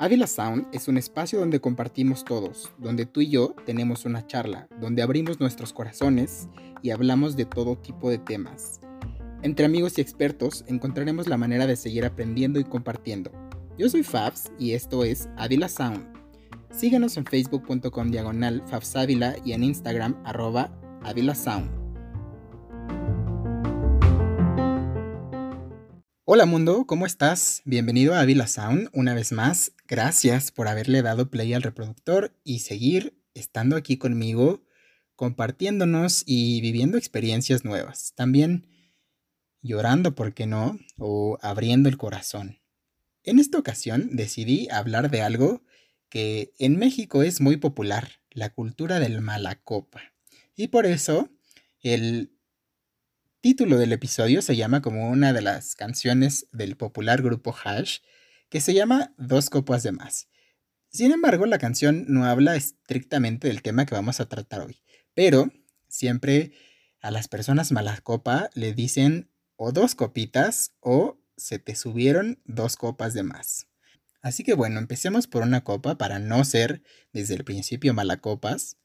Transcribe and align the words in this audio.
Ávila 0.00 0.26
Sound 0.26 0.66
es 0.72 0.88
un 0.88 0.96
espacio 0.96 1.38
donde 1.38 1.60
compartimos 1.60 2.24
todos, 2.24 2.70
donde 2.78 3.04
tú 3.04 3.20
y 3.20 3.28
yo 3.28 3.54
tenemos 3.66 4.04
una 4.04 4.26
charla, 4.26 4.66
donde 4.80 5.02
abrimos 5.02 5.38
nuestros 5.38 5.72
corazones 5.72 6.48
y 6.82 6.90
hablamos 6.90 7.36
de 7.36 7.44
todo 7.44 7.76
tipo 7.76 8.08
de 8.08 8.18
temas. 8.18 8.80
Entre 9.42 9.66
amigos 9.66 9.98
y 9.98 10.00
expertos 10.00 10.64
encontraremos 10.66 11.28
la 11.28 11.36
manera 11.36 11.66
de 11.66 11.76
seguir 11.76 12.04
aprendiendo 12.04 12.58
y 12.58 12.64
compartiendo. 12.64 13.30
Yo 13.76 13.88
soy 13.88 14.02
Fabs 14.02 14.50
y 14.58 14.72
esto 14.72 15.04
es 15.04 15.28
Ávila 15.36 15.68
Sound. 15.68 16.06
Síguenos 16.70 17.16
en 17.16 17.24
facebook.com 17.24 18.10
diagonal 18.10 18.62
Fabsávila 18.66 19.36
y 19.44 19.52
en 19.52 19.62
Instagram 19.62 20.16
arroba 20.24 20.72
Ávila 21.02 21.34
Sound. 21.34 21.77
Hola 26.30 26.44
mundo, 26.44 26.84
¿cómo 26.86 27.06
estás? 27.06 27.62
Bienvenido 27.64 28.12
a 28.12 28.20
Avila 28.20 28.46
Sound 28.46 28.90
una 28.92 29.14
vez 29.14 29.32
más. 29.32 29.72
Gracias 29.86 30.52
por 30.52 30.68
haberle 30.68 31.00
dado 31.00 31.30
play 31.30 31.54
al 31.54 31.62
reproductor 31.62 32.36
y 32.44 32.58
seguir 32.58 33.18
estando 33.32 33.76
aquí 33.76 33.96
conmigo, 33.96 34.62
compartiéndonos 35.16 36.24
y 36.26 36.60
viviendo 36.60 36.98
experiencias 36.98 37.64
nuevas. 37.64 38.12
También 38.14 38.66
llorando, 39.62 40.14
¿por 40.14 40.34
qué 40.34 40.46
no? 40.46 40.78
O 40.98 41.38
abriendo 41.40 41.88
el 41.88 41.96
corazón. 41.96 42.58
En 43.22 43.38
esta 43.38 43.58
ocasión 43.58 44.10
decidí 44.12 44.68
hablar 44.70 45.10
de 45.10 45.22
algo 45.22 45.62
que 46.10 46.52
en 46.58 46.76
México 46.76 47.22
es 47.22 47.40
muy 47.40 47.56
popular, 47.56 48.20
la 48.32 48.52
cultura 48.52 49.00
del 49.00 49.22
malacopa. 49.22 50.02
Y 50.54 50.68
por 50.68 50.84
eso 50.84 51.30
el 51.80 52.37
título 53.40 53.78
del 53.78 53.92
episodio 53.92 54.42
se 54.42 54.56
llama 54.56 54.82
como 54.82 55.08
una 55.10 55.32
de 55.32 55.42
las 55.42 55.76
canciones 55.76 56.48
del 56.52 56.76
popular 56.76 57.22
grupo 57.22 57.54
Hash, 57.64 57.98
que 58.48 58.60
se 58.60 58.74
llama 58.74 59.14
Dos 59.16 59.48
copas 59.48 59.82
de 59.82 59.92
más. 59.92 60.28
Sin 60.90 61.12
embargo, 61.12 61.46
la 61.46 61.58
canción 61.58 62.06
no 62.08 62.24
habla 62.24 62.56
estrictamente 62.56 63.48
del 63.48 63.62
tema 63.62 63.86
que 63.86 63.94
vamos 63.94 64.20
a 64.20 64.28
tratar 64.28 64.62
hoy, 64.62 64.82
pero 65.14 65.52
siempre 65.86 66.52
a 67.00 67.10
las 67.10 67.28
personas 67.28 67.70
mala 67.70 67.96
copa 68.00 68.50
le 68.54 68.72
dicen 68.72 69.30
o 69.56 69.70
dos 69.70 69.94
copitas 69.94 70.72
o 70.80 71.20
se 71.36 71.58
te 71.58 71.76
subieron 71.76 72.40
dos 72.44 72.76
copas 72.76 73.14
de 73.14 73.22
más. 73.22 73.68
Así 74.20 74.42
que 74.42 74.54
bueno, 74.54 74.80
empecemos 74.80 75.28
por 75.28 75.42
una 75.42 75.62
copa 75.62 75.96
para 75.96 76.18
no 76.18 76.44
ser 76.44 76.82
desde 77.12 77.34
el 77.34 77.44
principio 77.44 77.94
malacopas 77.94 78.78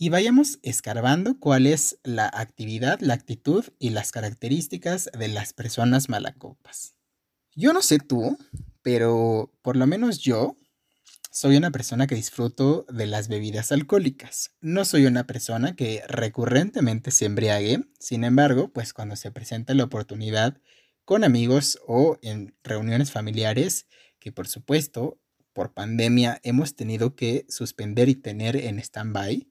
y 0.00 0.08
vayamos 0.08 0.60
escarbando 0.62 1.38
cuál 1.38 1.66
es 1.66 1.98
la 2.04 2.26
actividad, 2.32 3.00
la 3.00 3.12
actitud 3.12 3.66
y 3.78 3.90
las 3.90 4.12
características 4.12 5.10
de 5.12 5.28
las 5.28 5.52
personas 5.52 6.08
malacopas. 6.08 6.94
Yo 7.54 7.74
no 7.74 7.82
sé 7.82 7.98
tú, 7.98 8.38
pero 8.80 9.52
por 9.60 9.76
lo 9.76 9.86
menos 9.86 10.20
yo 10.20 10.56
soy 11.30 11.58
una 11.58 11.70
persona 11.70 12.06
que 12.06 12.14
disfruto 12.14 12.86
de 12.88 13.06
las 13.06 13.28
bebidas 13.28 13.72
alcohólicas. 13.72 14.52
No 14.62 14.86
soy 14.86 15.04
una 15.04 15.26
persona 15.26 15.76
que 15.76 16.02
recurrentemente 16.08 17.10
se 17.10 17.26
embriague, 17.26 17.84
sin 17.98 18.24
embargo, 18.24 18.72
pues 18.72 18.94
cuando 18.94 19.16
se 19.16 19.30
presenta 19.30 19.74
la 19.74 19.84
oportunidad 19.84 20.62
con 21.04 21.24
amigos 21.24 21.78
o 21.86 22.16
en 22.22 22.56
reuniones 22.64 23.12
familiares, 23.12 23.86
que 24.18 24.32
por 24.32 24.48
supuesto 24.48 25.20
por 25.52 25.74
pandemia 25.74 26.40
hemos 26.42 26.74
tenido 26.74 27.14
que 27.16 27.44
suspender 27.50 28.08
y 28.08 28.14
tener 28.14 28.56
en 28.56 28.78
stand-by, 28.78 29.49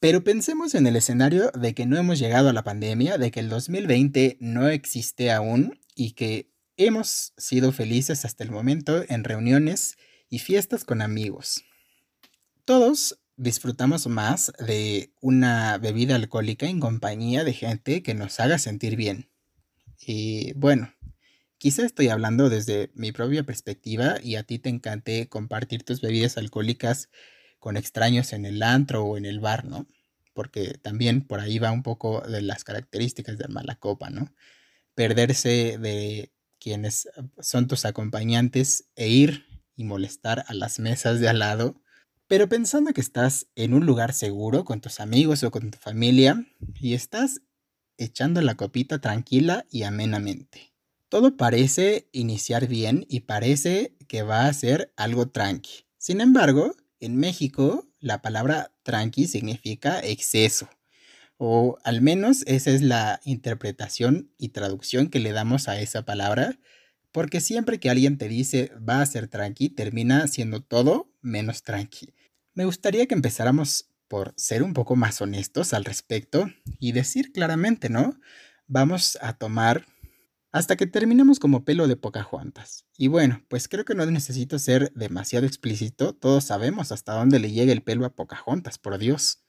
pero 0.00 0.22
pensemos 0.22 0.74
en 0.74 0.86
el 0.86 0.96
escenario 0.96 1.50
de 1.50 1.74
que 1.74 1.86
no 1.86 1.96
hemos 1.96 2.18
llegado 2.18 2.48
a 2.48 2.52
la 2.52 2.64
pandemia, 2.64 3.18
de 3.18 3.30
que 3.30 3.40
el 3.40 3.48
2020 3.48 4.36
no 4.40 4.68
existe 4.68 5.32
aún 5.32 5.80
y 5.94 6.12
que 6.12 6.52
hemos 6.76 7.32
sido 7.36 7.72
felices 7.72 8.24
hasta 8.24 8.44
el 8.44 8.52
momento 8.52 9.04
en 9.08 9.24
reuniones 9.24 9.96
y 10.30 10.38
fiestas 10.38 10.84
con 10.84 11.02
amigos. 11.02 11.64
Todos 12.64 13.18
disfrutamos 13.36 14.06
más 14.06 14.52
de 14.58 15.12
una 15.20 15.78
bebida 15.78 16.14
alcohólica 16.14 16.66
en 16.66 16.80
compañía 16.80 17.42
de 17.42 17.52
gente 17.52 18.02
que 18.02 18.14
nos 18.14 18.38
haga 18.40 18.58
sentir 18.58 18.94
bien. 18.94 19.30
Y 20.00 20.52
bueno, 20.52 20.92
quizá 21.58 21.84
estoy 21.84 22.08
hablando 22.08 22.50
desde 22.50 22.90
mi 22.94 23.10
propia 23.10 23.42
perspectiva 23.42 24.16
y 24.22 24.36
a 24.36 24.44
ti 24.44 24.58
te 24.60 24.68
encante 24.68 25.28
compartir 25.28 25.82
tus 25.82 26.00
bebidas 26.00 26.36
alcohólicas 26.36 27.08
con 27.58 27.76
extraños 27.76 28.32
en 28.32 28.44
el 28.44 28.62
antro 28.62 29.04
o 29.04 29.16
en 29.16 29.24
el 29.24 29.40
bar, 29.40 29.64
¿no? 29.64 29.86
Porque 30.38 30.78
también 30.80 31.26
por 31.26 31.40
ahí 31.40 31.58
va 31.58 31.72
un 31.72 31.82
poco 31.82 32.20
de 32.20 32.42
las 32.42 32.62
características 32.62 33.38
de 33.38 33.48
mala 33.48 33.74
copa, 33.74 34.08
¿no? 34.08 34.32
Perderse 34.94 35.78
de 35.78 36.32
quienes 36.60 37.08
son 37.40 37.66
tus 37.66 37.84
acompañantes 37.84 38.88
e 38.94 39.08
ir 39.08 39.46
y 39.74 39.82
molestar 39.82 40.44
a 40.46 40.54
las 40.54 40.78
mesas 40.78 41.18
de 41.18 41.28
al 41.28 41.40
lado, 41.40 41.82
pero 42.28 42.48
pensando 42.48 42.92
que 42.92 43.00
estás 43.00 43.48
en 43.56 43.74
un 43.74 43.84
lugar 43.84 44.12
seguro 44.12 44.64
con 44.64 44.80
tus 44.80 45.00
amigos 45.00 45.42
o 45.42 45.50
con 45.50 45.72
tu 45.72 45.78
familia 45.78 46.46
y 46.78 46.94
estás 46.94 47.40
echando 47.96 48.40
la 48.40 48.54
copita 48.54 49.00
tranquila 49.00 49.66
y 49.72 49.82
amenamente. 49.82 50.72
Todo 51.08 51.36
parece 51.36 52.08
iniciar 52.12 52.68
bien 52.68 53.06
y 53.08 53.22
parece 53.22 53.96
que 54.06 54.22
va 54.22 54.46
a 54.46 54.52
ser 54.52 54.92
algo 54.96 55.30
tranqui. 55.30 55.86
Sin 55.96 56.20
embargo, 56.20 56.76
en 57.00 57.16
México, 57.16 57.87
la 58.00 58.22
palabra 58.22 58.72
tranqui 58.82 59.26
significa 59.26 60.00
exceso, 60.00 60.68
o 61.36 61.78
al 61.84 62.00
menos 62.02 62.42
esa 62.46 62.70
es 62.70 62.82
la 62.82 63.20
interpretación 63.24 64.32
y 64.38 64.48
traducción 64.48 65.08
que 65.08 65.20
le 65.20 65.32
damos 65.32 65.68
a 65.68 65.80
esa 65.80 66.04
palabra, 66.04 66.58
porque 67.12 67.40
siempre 67.40 67.80
que 67.80 67.90
alguien 67.90 68.18
te 68.18 68.28
dice 68.28 68.72
va 68.76 69.00
a 69.00 69.06
ser 69.06 69.28
tranqui, 69.28 69.70
termina 69.70 70.26
siendo 70.26 70.62
todo 70.62 71.10
menos 71.20 71.62
tranqui. 71.62 72.14
Me 72.54 72.64
gustaría 72.64 73.06
que 73.06 73.14
empezáramos 73.14 73.88
por 74.08 74.34
ser 74.36 74.62
un 74.62 74.74
poco 74.74 74.96
más 74.96 75.20
honestos 75.20 75.72
al 75.74 75.84
respecto 75.84 76.50
y 76.80 76.92
decir 76.92 77.32
claramente, 77.32 77.88
¿no? 77.88 78.18
Vamos 78.66 79.18
a 79.20 79.34
tomar 79.34 79.86
hasta 80.50 80.76
que 80.76 80.86
terminemos 80.86 81.38
como 81.38 81.64
pelo 81.64 81.88
de 81.88 81.96
Pocahontas. 81.96 82.86
Y 82.96 83.08
bueno, 83.08 83.44
pues 83.48 83.68
creo 83.68 83.84
que 83.84 83.94
no 83.94 84.06
necesito 84.06 84.58
ser 84.58 84.92
demasiado 84.94 85.46
explícito, 85.46 86.14
todos 86.14 86.44
sabemos 86.44 86.92
hasta 86.92 87.12
dónde 87.12 87.38
le 87.38 87.50
llega 87.50 87.72
el 87.72 87.82
pelo 87.82 88.06
a 88.06 88.14
Pocahontas, 88.14 88.78
por 88.78 88.98
Dios. 88.98 89.44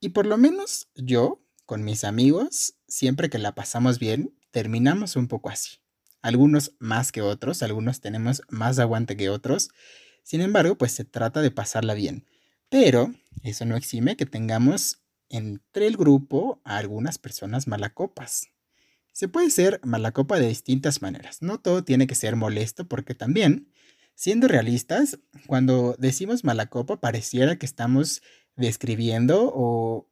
Y 0.00 0.10
por 0.10 0.26
lo 0.26 0.36
menos 0.36 0.88
yo, 0.96 1.44
con 1.64 1.84
mis 1.84 2.04
amigos, 2.04 2.74
siempre 2.88 3.30
que 3.30 3.38
la 3.38 3.54
pasamos 3.54 3.98
bien, 3.98 4.36
terminamos 4.50 5.16
un 5.16 5.28
poco 5.28 5.48
así. 5.48 5.78
Algunos 6.22 6.76
más 6.78 7.12
que 7.12 7.22
otros, 7.22 7.62
algunos 7.62 8.00
tenemos 8.00 8.42
más 8.48 8.78
aguante 8.78 9.16
que 9.16 9.30
otros. 9.30 9.70
Sin 10.22 10.40
embargo, 10.40 10.76
pues 10.76 10.92
se 10.92 11.04
trata 11.04 11.40
de 11.40 11.50
pasarla 11.50 11.94
bien. 11.94 12.26
Pero 12.68 13.12
eso 13.42 13.64
no 13.64 13.76
exime 13.76 14.16
que 14.16 14.26
tengamos 14.26 15.02
entre 15.28 15.86
el 15.86 15.96
grupo 15.96 16.60
a 16.64 16.76
algunas 16.76 17.18
personas 17.18 17.66
malacopas. 17.66 18.51
Se 19.12 19.28
puede 19.28 19.50
ser 19.50 19.80
mala 19.84 20.12
copa 20.12 20.38
de 20.38 20.48
distintas 20.48 21.02
maneras. 21.02 21.42
No 21.42 21.60
todo 21.60 21.84
tiene 21.84 22.06
que 22.06 22.14
ser 22.14 22.34
molesto 22.34 22.88
porque 22.88 23.14
también, 23.14 23.70
siendo 24.14 24.48
realistas, 24.48 25.18
cuando 25.46 25.94
decimos 25.98 26.44
mala 26.44 26.66
copa 26.66 27.00
pareciera 27.00 27.56
que 27.56 27.66
estamos 27.66 28.22
describiendo 28.56 29.52
o 29.54 30.08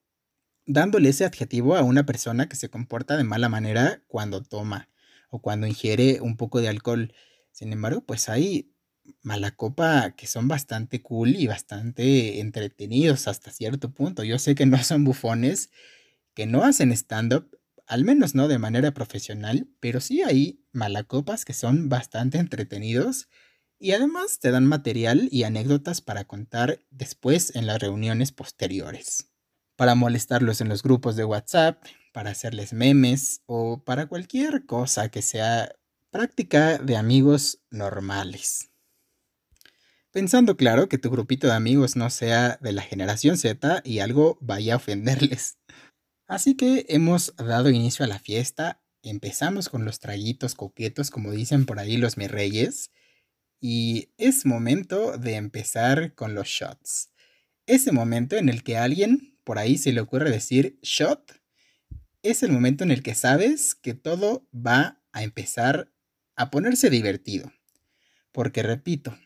dándole 0.66 1.08
ese 1.08 1.24
adjetivo 1.24 1.76
a 1.76 1.82
una 1.82 2.06
persona 2.06 2.48
que 2.48 2.56
se 2.56 2.68
comporta 2.68 3.16
de 3.16 3.24
mala 3.24 3.48
manera 3.48 4.02
cuando 4.06 4.42
toma 4.42 4.88
o 5.30 5.40
cuando 5.40 5.66
ingiere 5.66 6.20
un 6.20 6.36
poco 6.36 6.60
de 6.60 6.68
alcohol. 6.68 7.14
Sin 7.52 7.72
embargo, 7.72 8.02
pues 8.04 8.28
hay 8.28 8.72
mala 9.22 9.50
copa 9.52 10.14
que 10.16 10.26
son 10.26 10.46
bastante 10.48 11.02
cool 11.02 11.36
y 11.36 11.46
bastante 11.46 12.40
entretenidos 12.40 13.28
hasta 13.28 13.50
cierto 13.50 13.92
punto. 13.92 14.24
Yo 14.24 14.38
sé 14.38 14.54
que 14.54 14.66
no 14.66 14.82
son 14.82 15.04
bufones, 15.04 15.70
que 16.34 16.46
no 16.46 16.62
hacen 16.62 16.92
stand-up, 16.92 17.59
al 17.90 18.04
menos 18.04 18.36
no 18.36 18.46
de 18.46 18.58
manera 18.58 18.94
profesional, 18.94 19.68
pero 19.80 20.00
sí 20.00 20.22
hay 20.22 20.64
malacopas 20.72 21.44
que 21.44 21.52
son 21.52 21.88
bastante 21.88 22.38
entretenidos 22.38 23.28
y 23.80 23.92
además 23.92 24.38
te 24.38 24.52
dan 24.52 24.64
material 24.64 25.28
y 25.32 25.42
anécdotas 25.42 26.00
para 26.00 26.24
contar 26.24 26.78
después 26.90 27.56
en 27.56 27.66
las 27.66 27.80
reuniones 27.80 28.30
posteriores. 28.30 29.32
Para 29.74 29.96
molestarlos 29.96 30.60
en 30.60 30.68
los 30.68 30.84
grupos 30.84 31.16
de 31.16 31.24
WhatsApp, 31.24 31.82
para 32.12 32.30
hacerles 32.30 32.72
memes 32.72 33.42
o 33.46 33.82
para 33.82 34.06
cualquier 34.06 34.66
cosa 34.66 35.08
que 35.08 35.20
sea 35.20 35.74
práctica 36.12 36.78
de 36.78 36.96
amigos 36.96 37.60
normales. 37.70 38.70
Pensando 40.12 40.56
claro 40.56 40.88
que 40.88 40.98
tu 40.98 41.10
grupito 41.10 41.48
de 41.48 41.54
amigos 41.54 41.96
no 41.96 42.08
sea 42.10 42.56
de 42.60 42.72
la 42.72 42.82
generación 42.82 43.36
Z 43.36 43.80
y 43.84 43.98
algo 43.98 44.38
vaya 44.40 44.74
a 44.74 44.76
ofenderles. 44.76 45.58
Así 46.30 46.54
que 46.54 46.86
hemos 46.88 47.34
dado 47.38 47.70
inicio 47.70 48.04
a 48.04 48.08
la 48.08 48.20
fiesta, 48.20 48.80
empezamos 49.02 49.68
con 49.68 49.84
los 49.84 49.98
traguitos 49.98 50.54
coquetos, 50.54 51.10
como 51.10 51.32
dicen 51.32 51.66
por 51.66 51.80
ahí 51.80 51.96
los 51.96 52.16
mis 52.16 52.30
reyes, 52.30 52.92
y 53.60 54.12
es 54.16 54.46
momento 54.46 55.18
de 55.18 55.34
empezar 55.34 56.14
con 56.14 56.36
los 56.36 56.46
shots. 56.46 57.10
Ese 57.66 57.90
momento 57.90 58.36
en 58.36 58.48
el 58.48 58.62
que 58.62 58.76
a 58.76 58.84
alguien 58.84 59.40
por 59.42 59.58
ahí 59.58 59.76
se 59.76 59.90
le 59.90 60.00
ocurre 60.00 60.30
decir 60.30 60.78
shot 60.82 61.34
es 62.22 62.44
el 62.44 62.52
momento 62.52 62.84
en 62.84 62.92
el 62.92 63.02
que 63.02 63.16
sabes 63.16 63.74
que 63.74 63.94
todo 63.94 64.46
va 64.54 65.02
a 65.10 65.24
empezar 65.24 65.92
a 66.36 66.52
ponerse 66.52 66.90
divertido. 66.90 67.52
Porque 68.30 68.62
repito, 68.62 69.18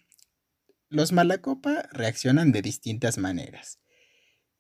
los 0.88 1.12
malacopa 1.12 1.86
reaccionan 1.92 2.50
de 2.50 2.62
distintas 2.62 3.18
maneras. 3.18 3.78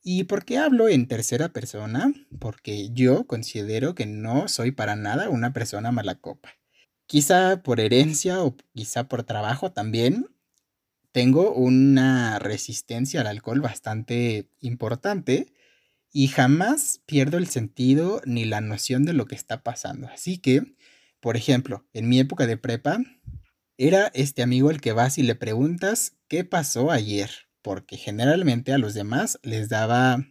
¿Y 0.06 0.24
por 0.24 0.44
qué 0.44 0.58
hablo 0.58 0.90
en 0.90 1.08
tercera 1.08 1.48
persona? 1.48 2.12
Porque 2.38 2.90
yo 2.90 3.26
considero 3.26 3.94
que 3.94 4.04
no 4.04 4.48
soy 4.48 4.70
para 4.70 4.96
nada 4.96 5.30
una 5.30 5.54
persona 5.54 5.92
malacopa. 5.92 6.50
Quizá 7.06 7.62
por 7.62 7.80
herencia 7.80 8.42
o 8.42 8.54
quizá 8.74 9.08
por 9.08 9.24
trabajo 9.24 9.72
también, 9.72 10.26
tengo 11.10 11.54
una 11.54 12.38
resistencia 12.38 13.22
al 13.22 13.28
alcohol 13.28 13.62
bastante 13.62 14.50
importante 14.60 15.54
y 16.12 16.28
jamás 16.28 17.00
pierdo 17.06 17.38
el 17.38 17.46
sentido 17.46 18.20
ni 18.26 18.44
la 18.44 18.60
noción 18.60 19.06
de 19.06 19.14
lo 19.14 19.24
que 19.24 19.36
está 19.36 19.62
pasando. 19.62 20.08
Así 20.08 20.36
que, 20.36 20.76
por 21.20 21.38
ejemplo, 21.38 21.86
en 21.94 22.10
mi 22.10 22.18
época 22.18 22.46
de 22.46 22.58
prepa, 22.58 22.98
era 23.78 24.08
este 24.08 24.42
amigo 24.42 24.70
el 24.70 24.82
que 24.82 24.92
vas 24.92 25.16
y 25.16 25.22
le 25.22 25.34
preguntas 25.34 26.18
qué 26.28 26.44
pasó 26.44 26.90
ayer, 26.90 27.43
porque 27.64 27.96
generalmente 27.96 28.74
a 28.74 28.78
los 28.78 28.92
demás 28.92 29.40
les 29.42 29.70
daba 29.70 30.22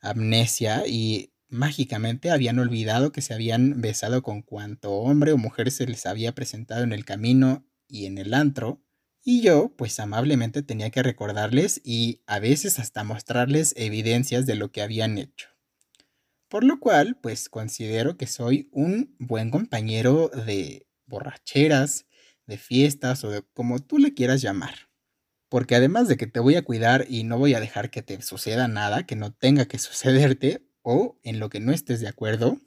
amnesia 0.00 0.84
y 0.86 1.34
mágicamente 1.50 2.30
habían 2.30 2.58
olvidado 2.58 3.12
que 3.12 3.20
se 3.20 3.34
habían 3.34 3.82
besado 3.82 4.22
con 4.22 4.40
cuanto 4.40 4.92
hombre 4.92 5.32
o 5.32 5.36
mujer 5.36 5.70
se 5.70 5.86
les 5.86 6.06
había 6.06 6.34
presentado 6.34 6.82
en 6.82 6.94
el 6.94 7.04
camino 7.04 7.68
y 7.88 8.06
en 8.06 8.16
el 8.16 8.32
antro. 8.32 8.82
Y 9.22 9.42
yo, 9.42 9.74
pues 9.76 10.00
amablemente 10.00 10.62
tenía 10.62 10.88
que 10.88 11.02
recordarles 11.02 11.82
y 11.84 12.22
a 12.26 12.38
veces 12.38 12.78
hasta 12.78 13.04
mostrarles 13.04 13.74
evidencias 13.76 14.46
de 14.46 14.54
lo 14.54 14.72
que 14.72 14.80
habían 14.80 15.18
hecho. 15.18 15.48
Por 16.48 16.64
lo 16.64 16.80
cual, 16.80 17.18
pues 17.20 17.50
considero 17.50 18.16
que 18.16 18.26
soy 18.26 18.70
un 18.72 19.14
buen 19.18 19.50
compañero 19.50 20.30
de 20.30 20.88
borracheras, 21.04 22.06
de 22.46 22.56
fiestas 22.56 23.24
o 23.24 23.30
de 23.30 23.42
como 23.52 23.78
tú 23.78 23.98
le 23.98 24.14
quieras 24.14 24.40
llamar. 24.40 24.87
Porque 25.48 25.76
además 25.76 26.08
de 26.08 26.16
que 26.16 26.26
te 26.26 26.40
voy 26.40 26.56
a 26.56 26.64
cuidar 26.64 27.06
y 27.08 27.24
no 27.24 27.38
voy 27.38 27.54
a 27.54 27.60
dejar 27.60 27.90
que 27.90 28.02
te 28.02 28.20
suceda 28.22 28.68
nada 28.68 29.06
que 29.06 29.16
no 29.16 29.32
tenga 29.32 29.66
que 29.66 29.78
sucederte, 29.78 30.64
o 30.82 31.18
en 31.22 31.38
lo 31.38 31.50
que 31.50 31.60
no 31.60 31.72
estés 31.72 32.00
de 32.00 32.08
acuerdo. 32.08 32.58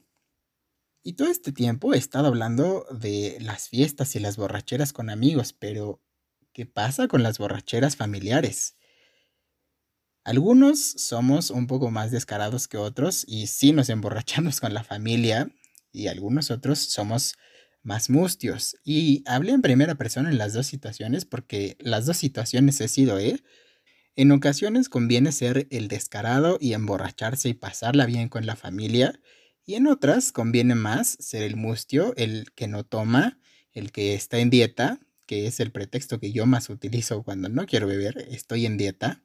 Y 1.04 1.14
todo 1.14 1.30
este 1.30 1.52
tiempo 1.52 1.94
he 1.94 1.98
estado 1.98 2.28
hablando 2.28 2.86
de 2.92 3.38
las 3.42 3.68
fiestas 3.68 4.16
y 4.16 4.20
las 4.20 4.38
borracheras 4.38 4.94
con 4.94 5.10
amigos, 5.10 5.54
pero 5.54 6.00
¿qué 6.54 6.68
pasa 6.68 7.08
con 7.08 7.24
las 7.24 7.40
borracheras 7.40 7.96
familiares? 7.96 8.76
Algunos 10.24 10.80
somos 10.80 11.50
un 11.50 11.66
poco 11.66 11.90
más 11.90 12.12
descarados 12.12 12.68
que 12.68 12.78
otros 12.78 13.26
y 13.28 13.48
sí 13.48 13.72
nos 13.72 13.90
emborrachamos 13.90 14.60
con 14.62 14.74
la 14.76 14.84
familia 14.84 15.50
y 15.92 16.08
algunos 16.08 16.52
otros 16.52 16.78
somos 16.78 17.36
más 17.84 18.10
mustios. 18.10 18.76
Y 18.84 19.24
hablé 19.26 19.52
en 19.54 19.62
primera 19.62 19.96
persona 19.96 20.30
en 20.30 20.38
las 20.38 20.54
dos 20.54 20.68
situaciones 20.68 21.26
porque 21.26 21.78
las 21.80 22.06
dos 22.06 22.18
situaciones 22.18 22.80
he 22.82 22.88
sido, 22.88 23.20
¿eh? 23.20 23.42
En 24.16 24.32
ocasiones 24.32 24.90
conviene 24.90 25.32
ser 25.32 25.68
el 25.72 25.88
descarado 25.88 26.58
y 26.60 26.74
emborracharse 26.74 27.50
y 27.50 27.54
pasarla 27.54 28.06
bien 28.06 28.28
con 28.30 28.46
la 28.46 28.56
familia, 28.56 29.20
y 29.66 29.76
en 29.76 29.88
otras 29.88 30.32
conviene 30.32 30.76
más 30.76 31.18
ser 31.20 31.44
el 31.44 31.56
mustio, 31.56 32.14
el 32.18 32.52
que 32.56 32.68
no 32.68 32.84
toma, 32.84 33.40
el 33.74 33.92
que 33.92 34.14
está 34.14 34.40
en 34.40 34.50
dieta, 34.50 35.00
que 35.26 35.48
es 35.48 35.60
el 35.60 35.72
pretexto 35.72 36.20
que 36.20 36.34
yo 36.34 36.46
más 36.46 36.70
utilizo 36.70 37.24
cuando 37.24 37.48
no 37.48 37.66
quiero 37.66 37.88
beber, 37.88 38.28
estoy 38.30 38.66
en 38.66 38.78
dieta. 38.78 39.24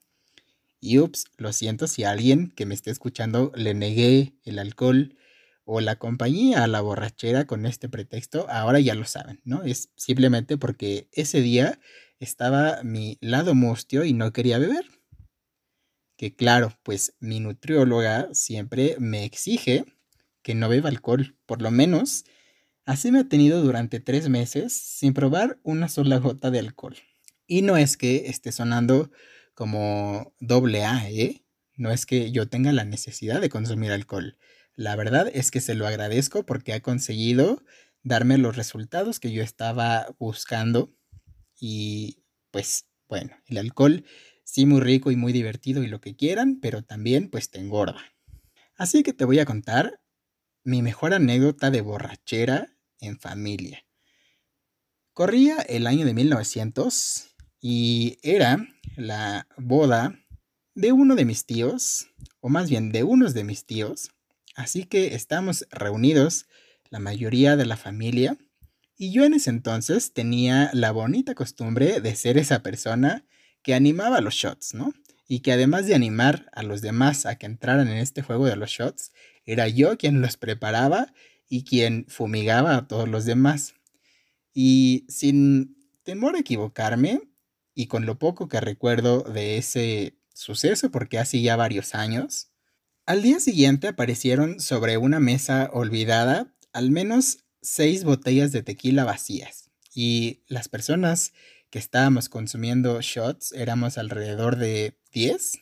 Y 0.80 0.98
ups, 0.98 1.24
lo 1.36 1.52
siento 1.52 1.88
si 1.88 2.04
alguien 2.04 2.52
que 2.54 2.66
me 2.66 2.74
esté 2.74 2.90
escuchando 2.92 3.50
le 3.56 3.74
negué 3.74 4.34
el 4.44 4.58
alcohol 4.60 5.16
o 5.66 5.80
la 5.80 5.96
compañía 5.96 6.62
a 6.62 6.68
la 6.68 6.80
borrachera 6.80 7.46
con 7.46 7.66
este 7.66 7.88
pretexto, 7.88 8.48
ahora 8.48 8.78
ya 8.78 8.94
lo 8.94 9.04
saben, 9.04 9.40
¿no? 9.44 9.64
Es 9.64 9.90
simplemente 9.96 10.56
porque 10.56 11.08
ese 11.12 11.40
día 11.40 11.80
estaba 12.20 12.82
mi 12.84 13.18
lado 13.20 13.54
mustio 13.54 14.04
y 14.04 14.12
no 14.12 14.32
quería 14.32 14.58
beber. 14.58 14.86
Que 16.16 16.34
claro, 16.34 16.72
pues 16.84 17.14
mi 17.18 17.40
nutrióloga 17.40 18.28
siempre 18.32 18.96
me 19.00 19.24
exige 19.24 19.84
que 20.42 20.54
no 20.54 20.68
beba 20.68 20.88
alcohol, 20.88 21.36
por 21.46 21.60
lo 21.60 21.72
menos 21.72 22.24
así 22.84 23.10
me 23.10 23.18
ha 23.18 23.28
tenido 23.28 23.60
durante 23.60 23.98
tres 23.98 24.28
meses 24.28 24.72
sin 24.72 25.14
probar 25.14 25.58
una 25.64 25.88
sola 25.88 26.18
gota 26.18 26.52
de 26.52 26.60
alcohol. 26.60 26.96
Y 27.48 27.62
no 27.62 27.76
es 27.76 27.96
que 27.96 28.28
esté 28.28 28.52
sonando 28.52 29.10
como 29.54 30.32
doble 30.38 30.84
A, 30.84 31.10
¿eh? 31.10 31.42
No 31.74 31.90
es 31.90 32.06
que 32.06 32.30
yo 32.30 32.48
tenga 32.48 32.72
la 32.72 32.84
necesidad 32.84 33.40
de 33.40 33.48
consumir 33.48 33.90
alcohol. 33.90 34.38
La 34.76 34.94
verdad 34.94 35.30
es 35.32 35.50
que 35.50 35.60
se 35.60 35.74
lo 35.74 35.86
agradezco 35.86 36.44
porque 36.44 36.74
ha 36.74 36.80
conseguido 36.80 37.64
darme 38.02 38.38
los 38.38 38.56
resultados 38.56 39.18
que 39.18 39.32
yo 39.32 39.42
estaba 39.42 40.14
buscando 40.18 40.94
y 41.58 42.22
pues 42.50 42.86
bueno, 43.08 43.36
el 43.46 43.58
alcohol 43.58 44.04
sí 44.44 44.66
muy 44.66 44.80
rico 44.80 45.10
y 45.10 45.16
muy 45.16 45.32
divertido 45.32 45.82
y 45.82 45.86
lo 45.86 46.00
que 46.00 46.14
quieran, 46.14 46.60
pero 46.60 46.82
también 46.82 47.30
pues 47.30 47.50
te 47.50 47.58
engorda. 47.58 48.00
Así 48.76 49.02
que 49.02 49.14
te 49.14 49.24
voy 49.24 49.38
a 49.38 49.46
contar 49.46 50.00
mi 50.62 50.82
mejor 50.82 51.14
anécdota 51.14 51.70
de 51.70 51.80
borrachera 51.80 52.76
en 53.00 53.18
familia. 53.18 53.84
Corría 55.14 55.56
el 55.62 55.86
año 55.86 56.04
de 56.04 56.12
1900 56.12 57.34
y 57.60 58.18
era 58.22 58.58
la 58.96 59.48
boda 59.56 60.18
de 60.74 60.92
uno 60.92 61.14
de 61.14 61.24
mis 61.24 61.46
tíos, 61.46 62.08
o 62.40 62.50
más 62.50 62.68
bien 62.68 62.92
de 62.92 63.02
unos 63.02 63.32
de 63.32 63.44
mis 63.44 63.64
tíos. 63.64 64.10
Así 64.56 64.86
que 64.86 65.14
estamos 65.14 65.68
reunidos 65.70 66.46
la 66.88 66.98
mayoría 66.98 67.56
de 67.56 67.66
la 67.66 67.76
familia 67.76 68.38
y 68.96 69.12
yo 69.12 69.24
en 69.24 69.34
ese 69.34 69.50
entonces 69.50 70.14
tenía 70.14 70.70
la 70.72 70.92
bonita 70.92 71.34
costumbre 71.34 72.00
de 72.00 72.16
ser 72.16 72.38
esa 72.38 72.62
persona 72.62 73.26
que 73.62 73.74
animaba 73.74 74.22
los 74.22 74.34
shots, 74.34 74.72
¿no? 74.72 74.94
Y 75.28 75.40
que 75.40 75.52
además 75.52 75.86
de 75.86 75.94
animar 75.94 76.48
a 76.52 76.62
los 76.62 76.80
demás 76.80 77.26
a 77.26 77.36
que 77.36 77.44
entraran 77.44 77.88
en 77.88 77.98
este 77.98 78.22
juego 78.22 78.46
de 78.46 78.56
los 78.56 78.70
shots, 78.70 79.12
era 79.44 79.68
yo 79.68 79.98
quien 79.98 80.22
los 80.22 80.38
preparaba 80.38 81.12
y 81.48 81.64
quien 81.64 82.06
fumigaba 82.08 82.76
a 82.76 82.88
todos 82.88 83.08
los 83.08 83.26
demás. 83.26 83.74
Y 84.54 85.04
sin 85.08 85.76
temor 86.02 86.34
a 86.36 86.40
equivocarme, 86.40 87.20
y 87.74 87.88
con 87.88 88.06
lo 88.06 88.18
poco 88.18 88.48
que 88.48 88.60
recuerdo 88.60 89.20
de 89.20 89.58
ese 89.58 90.16
suceso, 90.32 90.90
porque 90.90 91.18
hace 91.18 91.42
ya 91.42 91.56
varios 91.56 91.94
años, 91.94 92.48
al 93.06 93.22
día 93.22 93.38
siguiente 93.38 93.86
aparecieron 93.86 94.58
sobre 94.58 94.98
una 94.98 95.20
mesa 95.20 95.70
olvidada 95.72 96.52
al 96.72 96.90
menos 96.90 97.38
seis 97.62 98.02
botellas 98.02 98.50
de 98.50 98.64
tequila 98.64 99.04
vacías 99.04 99.70
y 99.94 100.42
las 100.48 100.68
personas 100.68 101.32
que 101.70 101.78
estábamos 101.78 102.28
consumiendo 102.28 103.00
shots 103.00 103.52
éramos 103.52 103.96
alrededor 103.96 104.56
de 104.56 104.98
10, 105.12 105.60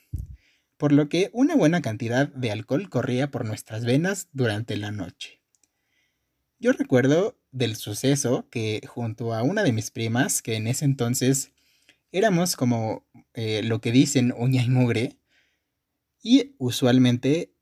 por 0.78 0.92
lo 0.92 1.08
que 1.08 1.30
una 1.32 1.54
buena 1.54 1.82
cantidad 1.82 2.28
de 2.28 2.50
alcohol 2.50 2.88
corría 2.88 3.30
por 3.30 3.44
nuestras 3.44 3.84
venas 3.84 4.28
durante 4.32 4.76
la 4.76 4.90
noche. 4.90 5.40
Yo 6.58 6.72
recuerdo 6.72 7.38
del 7.52 7.76
suceso 7.76 8.48
que 8.50 8.80
junto 8.86 9.34
a 9.34 9.42
una 9.42 9.62
de 9.62 9.72
mis 9.72 9.90
primas, 9.90 10.40
que 10.40 10.56
en 10.56 10.66
ese 10.66 10.86
entonces 10.86 11.52
éramos 12.10 12.56
como 12.56 13.06
eh, 13.34 13.62
lo 13.62 13.80
que 13.80 13.92
dicen 13.92 14.32
uña 14.36 14.62
y 14.62 14.68
mugre, 14.68 15.18
y 16.24 16.56
usualmente 16.58 17.54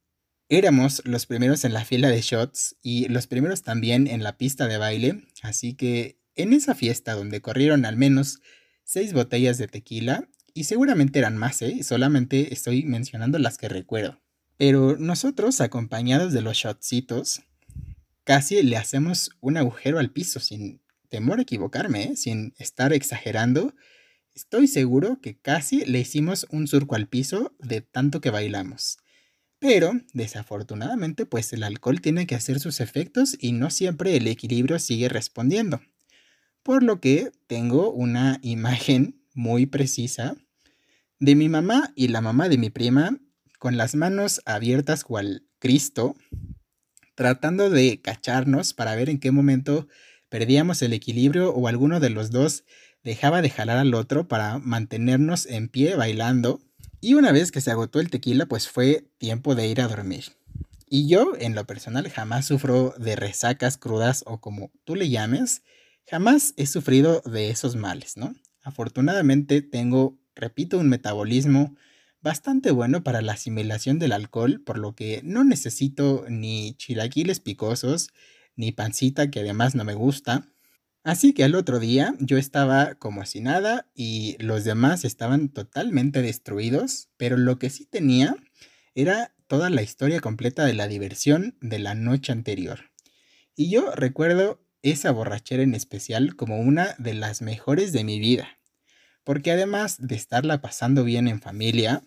Éramos 0.53 1.01
los 1.07 1.25
primeros 1.25 1.65
en 1.65 1.73
la 1.73 1.83
fila 1.83 2.11
de 2.11 2.21
shots 2.21 2.77
y 2.83 3.09
los 3.09 3.27
primeros 3.27 3.63
también 3.63 4.07
en 4.07 4.23
la 4.23 4.37
pista 4.37 4.69
de 4.69 4.77
baile, 4.77 5.25
así 5.41 5.73
que 5.73 6.21
en 6.35 6.53
esa 6.53 6.75
fiesta 6.75 7.15
donde 7.15 7.41
corrieron 7.41 7.87
al 7.87 7.97
menos 7.97 8.41
seis 8.85 9.15
botellas 9.15 9.57
de 9.57 9.67
tequila, 9.67 10.29
y 10.53 10.65
seguramente 10.65 11.19
eran 11.19 11.39
más, 11.39 11.63
¿eh? 11.63 11.83
solamente 11.83 12.53
estoy 12.53 12.85
mencionando 12.85 13.39
las 13.39 13.57
que 13.57 13.71
recuerdo. 13.71 14.21
Pero 14.59 14.99
nosotros, 14.99 15.63
acompañados 15.63 16.35
de 16.35 16.43
los 16.43 16.59
shotsitos, 16.59 17.45
casi 18.25 18.63
le 18.63 18.77
hacemos 18.77 19.31
un 19.41 19.57
agujero 19.57 19.99
al 19.99 20.11
piso 20.11 20.39
sin 20.39 20.83
temor 21.09 21.39
a 21.39 21.43
equivocarme, 21.45 22.03
¿eh? 22.03 22.17
sin 22.17 22.53
estar 22.59 22.93
exagerando. 22.93 23.75
Estoy 24.35 24.67
seguro 24.67 25.21
que 25.21 25.37
casi 25.37 25.85
le 25.85 26.01
hicimos 26.01 26.47
un 26.51 26.67
surco 26.67 26.95
al 26.95 27.07
piso 27.07 27.55
de 27.59 27.83
tanto 27.83 28.23
que 28.23 28.31
bailamos. 28.31 28.97
Pero, 29.59 29.93
desafortunadamente, 30.15 31.27
pues 31.27 31.53
el 31.53 31.63
alcohol 31.63 32.01
tiene 32.01 32.27
que 32.27 32.35
hacer 32.35 32.59
sus 32.59 32.81
efectos 32.81 33.37
y 33.39 33.53
no 33.53 33.69
siempre 33.69 34.17
el 34.17 34.27
equilibrio 34.27 34.79
sigue 34.79 35.11
respondiendo. 35.11 35.83
Por 36.63 36.83
lo 36.83 36.99
que 36.99 37.31
tengo 37.47 37.93
una 37.93 38.39
imagen 38.43 39.23
muy 39.35 39.67
precisa 39.67 40.37
de 41.21 41.35
mi 41.35 41.51
mamá 41.51 41.93
y 41.95 42.09
la 42.09 42.23
mamá 42.23 42.49
de 42.49 42.57
mi 42.57 42.71
prima 42.71 43.19
con 43.59 43.77
las 43.77 43.95
manos 43.95 44.41
abiertas 44.47 45.05
cual 45.05 45.47
Cristo, 45.59 46.17
tratando 47.15 47.69
de 47.69 48.01
cacharnos 48.01 48.73
para 48.73 48.97
ver 48.97 49.11
en 49.11 49.21
qué 49.21 49.31
momento 49.31 49.89
perdíamos 50.31 50.81
el 50.81 50.95
equilibrio 50.95 51.53
o 51.53 51.69
alguno 51.69 52.01
de 52.01 52.09
los 52.11 52.31
dos 52.31 52.65
dejaba 53.05 53.43
de 53.43 53.51
jalar 53.51 53.79
al 53.79 53.95
otro 53.95 54.29
para 54.29 54.59
mantenernos 54.59 55.47
en 55.47 55.69
pie 55.69 55.97
bailando 55.97 56.61
y 57.01 57.15
una 57.15 57.33
vez 57.33 57.51
que 57.51 57.61
se 57.61 57.73
agotó 57.73 57.99
el 57.99 58.11
tequila, 58.11 58.47
pues 58.47 58.69
fue 58.69 59.11
tiempo 59.19 59.57
de 59.57 59.67
ir 59.67 59.81
a 59.81 59.89
dormir. 59.89 60.25
Y 60.89 61.09
yo, 61.09 61.33
en 61.39 61.55
lo 61.55 61.67
personal, 61.67 62.09
jamás 62.09 62.47
sufro 62.47 62.95
de 62.97 63.17
resacas 63.17 63.77
crudas 63.77 64.23
o 64.27 64.41
como 64.41 64.71
tú 64.85 64.95
le 64.95 65.09
llames, 65.09 65.63
jamás 66.07 66.55
he 66.57 66.67
sufrido 66.67 67.21
de 67.23 67.51
esos 67.51 67.75
males, 67.75 68.17
¿no? 68.17 68.35
Afortunadamente 68.63 69.63
tengo, 69.63 70.17
repito, 70.37 70.79
un 70.79 70.89
metabolismo 70.89 71.75
bastante 72.21 72.71
bueno 72.71 73.03
para 73.03 73.21
la 73.21 73.33
asimilación 73.33 73.99
del 73.99 74.13
alcohol, 74.13 74.63
por 74.65 74.79
lo 74.79 74.95
que 74.95 75.23
no 75.25 75.43
necesito 75.43 76.25
ni 76.29 76.75
chilaquiles 76.75 77.41
picosos, 77.41 78.11
ni 78.55 78.71
pancita 78.71 79.31
que 79.31 79.41
además 79.41 79.75
no 79.75 79.83
me 79.83 79.95
gusta. 79.95 80.52
Así 81.05 81.33
que 81.33 81.43
al 81.43 81.57
otro 81.57 81.81
día 81.81 82.15
yo 82.21 82.39
estaba 82.39 82.95
como 82.95 83.27
si 83.27 83.41
nada 83.41 83.91
y 83.95 84.37
los 84.39 84.63
demás 84.63 85.05
estaban 85.05 85.49
totalmente 85.49 86.23
destruidos, 86.23 87.09
pero 87.17 87.37
lo 87.37 87.59
que 87.59 87.71
sí 87.71 87.87
tenía 87.87 88.37
era 88.95 89.35
toda 89.49 89.69
la 89.69 89.83
historia 89.83 90.21
completa 90.21 90.65
de 90.65 90.75
la 90.75 90.87
diversión 90.87 91.57
de 91.61 91.81
la 91.81 91.95
noche 91.95 92.31
anterior. 92.31 92.91
Y 93.57 93.69
yo 93.69 93.91
recuerdo 93.95 94.65
esa 94.83 95.11
borrachera 95.11 95.63
en 95.63 95.75
especial 95.75 96.37
como 96.37 96.61
una 96.61 96.95
de 96.99 97.15
las 97.15 97.43
mejores 97.43 97.93
de 97.93 98.05
mi 98.05 98.21
vida, 98.21 98.59
porque 99.25 99.51
además 99.51 99.97
de 99.99 100.15
estarla 100.15 100.61
pasando 100.61 101.05
bien 101.05 101.27
en 101.27 101.41
familia, 101.41 102.05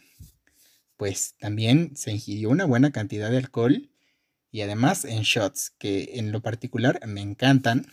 pues 0.97 1.35
también 1.37 1.95
se 1.95 2.11
ingirió 2.11 2.49
una 2.49 2.65
buena 2.65 2.91
cantidad 2.91 3.29
de 3.29 3.37
alcohol 3.37 3.89
y 4.51 4.61
además 4.61 5.03
en 5.03 5.23
shots, 5.23 5.71
que 5.77 6.11
en 6.13 6.31
lo 6.31 6.41
particular 6.41 6.99
me 7.05 7.21
encantan. 7.21 7.87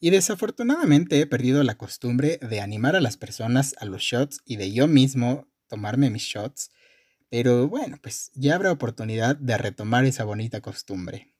Y 0.00 0.08
desafortunadamente 0.08 1.20
he 1.20 1.26
perdido 1.26 1.62
la 1.62 1.76
costumbre 1.76 2.38
de 2.38 2.60
animar 2.62 2.96
a 2.96 3.00
las 3.00 3.18
personas 3.18 3.74
a 3.78 3.84
los 3.84 4.00
shots 4.00 4.40
y 4.46 4.56
de 4.56 4.72
yo 4.72 4.88
mismo 4.88 5.46
tomarme 5.68 6.08
mis 6.08 6.22
shots, 6.22 6.70
pero 7.28 7.68
bueno, 7.68 7.98
pues 8.02 8.30
ya 8.34 8.54
habrá 8.54 8.72
oportunidad 8.72 9.36
de 9.36 9.58
retomar 9.58 10.06
esa 10.06 10.24
bonita 10.24 10.62
costumbre. 10.62 11.34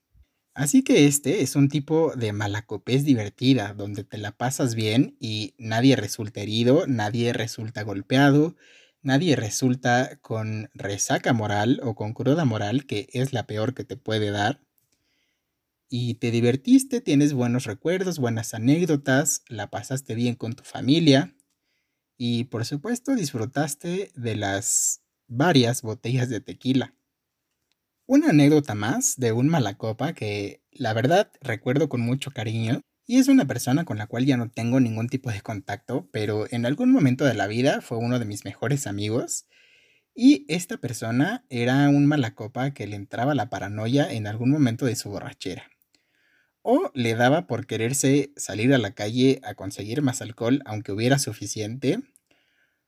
Así 0.53 0.83
que 0.83 1.07
este 1.07 1.41
es 1.41 1.55
un 1.55 1.69
tipo 1.69 2.13
de 2.15 2.33
malacopés 2.33 3.03
divertida, 3.03 3.73
donde 3.73 4.03
te 4.03 4.19
la 4.19 4.31
pasas 4.31 4.75
bien 4.75 5.17
y 5.19 5.55
nadie 5.57 5.95
resulta 5.95 6.41
herido, 6.41 6.85
nadie 6.87 7.33
resulta 7.33 7.83
golpeado, 7.83 8.55
nadie 9.01 9.35
resulta 9.35 10.17
con 10.21 10.69
resaca 10.73 11.33
moral 11.33 11.79
o 11.83 11.95
con 11.95 12.13
cruda 12.13 12.45
moral, 12.45 12.85
que 12.85 13.07
es 13.13 13.33
la 13.33 13.47
peor 13.47 13.73
que 13.73 13.85
te 13.85 13.97
puede 13.97 14.29
dar. 14.29 14.61
Y 15.93 16.13
te 16.13 16.31
divertiste, 16.31 17.01
tienes 17.01 17.33
buenos 17.33 17.65
recuerdos, 17.65 18.17
buenas 18.17 18.53
anécdotas, 18.53 19.43
la 19.49 19.69
pasaste 19.69 20.15
bien 20.15 20.35
con 20.35 20.53
tu 20.53 20.63
familia 20.63 21.35
y 22.17 22.45
por 22.45 22.63
supuesto 22.63 23.13
disfrutaste 23.13 24.09
de 24.15 24.35
las 24.37 25.01
varias 25.27 25.81
botellas 25.81 26.29
de 26.29 26.39
tequila. 26.39 26.95
Una 28.05 28.29
anécdota 28.29 28.73
más 28.73 29.17
de 29.17 29.33
un 29.33 29.49
malacopa 29.49 30.13
que 30.13 30.63
la 30.71 30.93
verdad 30.93 31.29
recuerdo 31.41 31.89
con 31.89 31.99
mucho 31.99 32.31
cariño 32.31 32.79
y 33.05 33.17
es 33.17 33.27
una 33.27 33.45
persona 33.45 33.83
con 33.83 33.97
la 33.97 34.07
cual 34.07 34.25
ya 34.25 34.37
no 34.37 34.49
tengo 34.49 34.79
ningún 34.79 35.09
tipo 35.09 35.29
de 35.29 35.41
contacto, 35.41 36.07
pero 36.13 36.45
en 36.51 36.65
algún 36.65 36.93
momento 36.93 37.25
de 37.25 37.33
la 37.33 37.47
vida 37.47 37.81
fue 37.81 37.97
uno 37.97 38.17
de 38.17 38.25
mis 38.25 38.45
mejores 38.45 38.87
amigos. 38.87 39.45
Y 40.15 40.45
esta 40.47 40.77
persona 40.77 41.45
era 41.49 41.89
un 41.89 42.05
malacopa 42.05 42.73
que 42.73 42.87
le 42.87 42.97
entraba 42.97 43.35
la 43.35 43.49
paranoia 43.49 44.11
en 44.13 44.27
algún 44.27 44.51
momento 44.51 44.85
de 44.85 44.95
su 44.95 45.09
borrachera. 45.09 45.70
O 46.63 46.91
le 46.93 47.15
daba 47.15 47.47
por 47.47 47.65
quererse 47.65 48.31
salir 48.35 48.73
a 48.73 48.77
la 48.77 48.93
calle 48.93 49.41
a 49.43 49.55
conseguir 49.55 50.01
más 50.01 50.21
alcohol, 50.21 50.61
aunque 50.65 50.91
hubiera 50.91 51.17
suficiente. 51.19 52.01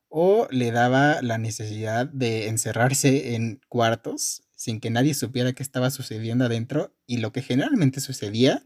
O 0.10 0.48
le 0.51 0.72
daba 0.72 1.22
la 1.22 1.38
necesidad 1.38 2.06
de 2.08 2.48
encerrarse 2.48 3.36
en 3.36 3.62
cuartos 3.70 4.44
sin 4.56 4.80
que 4.80 4.92
nadie 4.92 5.13
supiera 5.13 5.53
qué 5.53 5.63
estaba 5.63 5.89
sucediendo 5.89 6.46
adentro. 6.46 6.96
Y 7.08 7.18
lo 7.18 7.32
que 7.32 7.42
generalmente 7.42 8.00
sucedía 8.00 8.63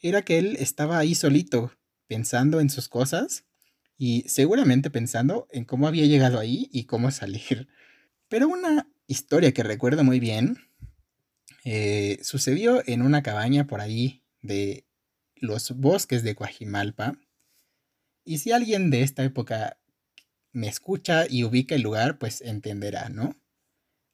era 0.00 0.22
que 0.22 0.38
él 0.38 0.56
estaba 0.58 0.98
ahí 0.98 1.14
solito, 1.14 1.72
pensando 2.06 2.60
en 2.60 2.70
sus 2.70 2.88
cosas 2.88 3.44
y 3.98 4.24
seguramente 4.28 4.90
pensando 4.90 5.48
en 5.50 5.64
cómo 5.64 5.88
había 5.88 6.06
llegado 6.06 6.38
ahí 6.38 6.68
y 6.72 6.84
cómo 6.84 7.10
salir. 7.10 7.68
Pero 8.28 8.48
una 8.48 8.88
historia 9.06 9.52
que 9.52 9.62
recuerdo 9.62 10.04
muy 10.04 10.20
bien 10.20 10.58
eh, 11.64 12.18
sucedió 12.22 12.82
en 12.86 13.02
una 13.02 13.22
cabaña 13.22 13.66
por 13.66 13.80
ahí 13.80 14.22
de 14.46 14.86
los 15.36 15.72
bosques 15.72 16.22
de 16.22 16.34
Coajimalpa. 16.34 17.18
Y 18.24 18.38
si 18.38 18.52
alguien 18.52 18.90
de 18.90 19.02
esta 19.02 19.22
época 19.24 19.78
me 20.52 20.68
escucha 20.68 21.26
y 21.28 21.44
ubica 21.44 21.74
el 21.74 21.82
lugar, 21.82 22.18
pues 22.18 22.40
entenderá, 22.40 23.08
¿no? 23.08 23.36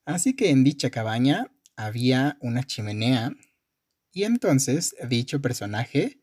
Así 0.04 0.34
que 0.34 0.50
en 0.50 0.64
dicha 0.64 0.90
cabaña 0.90 1.52
había 1.76 2.36
una 2.40 2.64
chimenea 2.64 3.32
y 4.12 4.24
entonces 4.24 4.94
dicho 5.08 5.40
personaje 5.40 6.20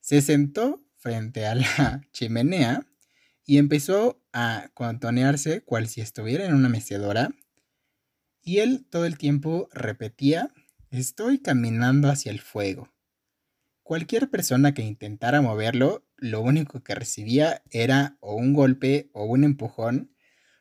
se 0.00 0.20
sentó 0.20 0.84
frente 0.96 1.46
a 1.46 1.54
la 1.54 2.02
chimenea 2.12 2.86
y 3.44 3.58
empezó 3.58 4.22
a 4.32 4.70
contonearse 4.74 5.62
cual 5.62 5.88
si 5.88 6.00
estuviera 6.00 6.46
en 6.46 6.54
una 6.54 6.68
mecedora. 6.68 7.34
Y 8.42 8.58
él 8.58 8.86
todo 8.88 9.04
el 9.06 9.18
tiempo 9.18 9.68
repetía, 9.72 10.52
estoy 10.90 11.38
caminando 11.38 12.08
hacia 12.08 12.32
el 12.32 12.40
fuego. 12.40 12.93
Cualquier 13.84 14.30
persona 14.30 14.74
que 14.74 14.82
intentara 14.82 15.40
moverlo, 15.40 16.04
lo 16.16 16.40
único 16.40 16.82
que 16.82 16.96
recibía 16.96 17.62
era 17.70 18.16
o 18.20 18.34
un 18.34 18.52
golpe 18.54 19.10
o 19.12 19.24
un 19.24 19.44
empujón, 19.44 20.10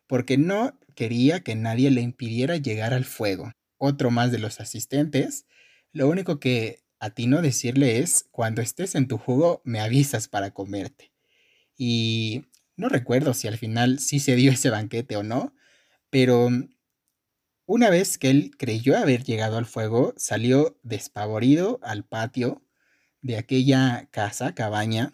porque 0.06 0.38
no 0.38 0.78
quería 0.94 1.40
que 1.40 1.56
nadie 1.56 1.90
le 1.90 2.02
impidiera 2.02 2.58
llegar 2.58 2.94
al 2.94 3.06
fuego. 3.06 3.52
Otro 3.78 4.12
más 4.12 4.32
de 4.32 4.38
los 4.38 4.60
asistentes 4.60 5.48
lo 5.94 6.10
único 6.10 6.40
que 6.40 6.84
atino 7.00 7.42
decirle 7.42 8.00
es, 8.00 8.26
cuando 8.32 8.62
estés 8.64 8.96
en 8.96 9.08
tu 9.08 9.18
jugo, 9.20 9.62
me 9.64 9.80
avisas 9.80 10.28
para 10.28 10.52
comerte. 10.52 11.14
Y 11.78 12.46
no 12.76 12.90
recuerdo 12.90 13.36
si 13.36 13.48
al 13.48 13.60
final 13.60 14.00
sí 14.00 14.20
se 14.20 14.36
dio 14.36 14.52
ese 14.52 14.72
banquete 14.72 15.16
o 15.16 15.24
no, 15.24 15.56
pero 16.10 16.50
una 17.68 17.90
vez 17.92 18.18
que 18.18 18.32
él 18.32 18.52
creyó 18.58 18.98
haber 18.98 19.24
llegado 19.24 19.58
al 19.58 19.68
fuego, 19.68 20.16
salió 20.18 20.80
despavorido 20.82 21.80
al 21.84 22.04
patio 22.04 22.64
de 23.24 23.38
aquella 23.38 24.08
casa, 24.12 24.54
cabaña, 24.54 25.14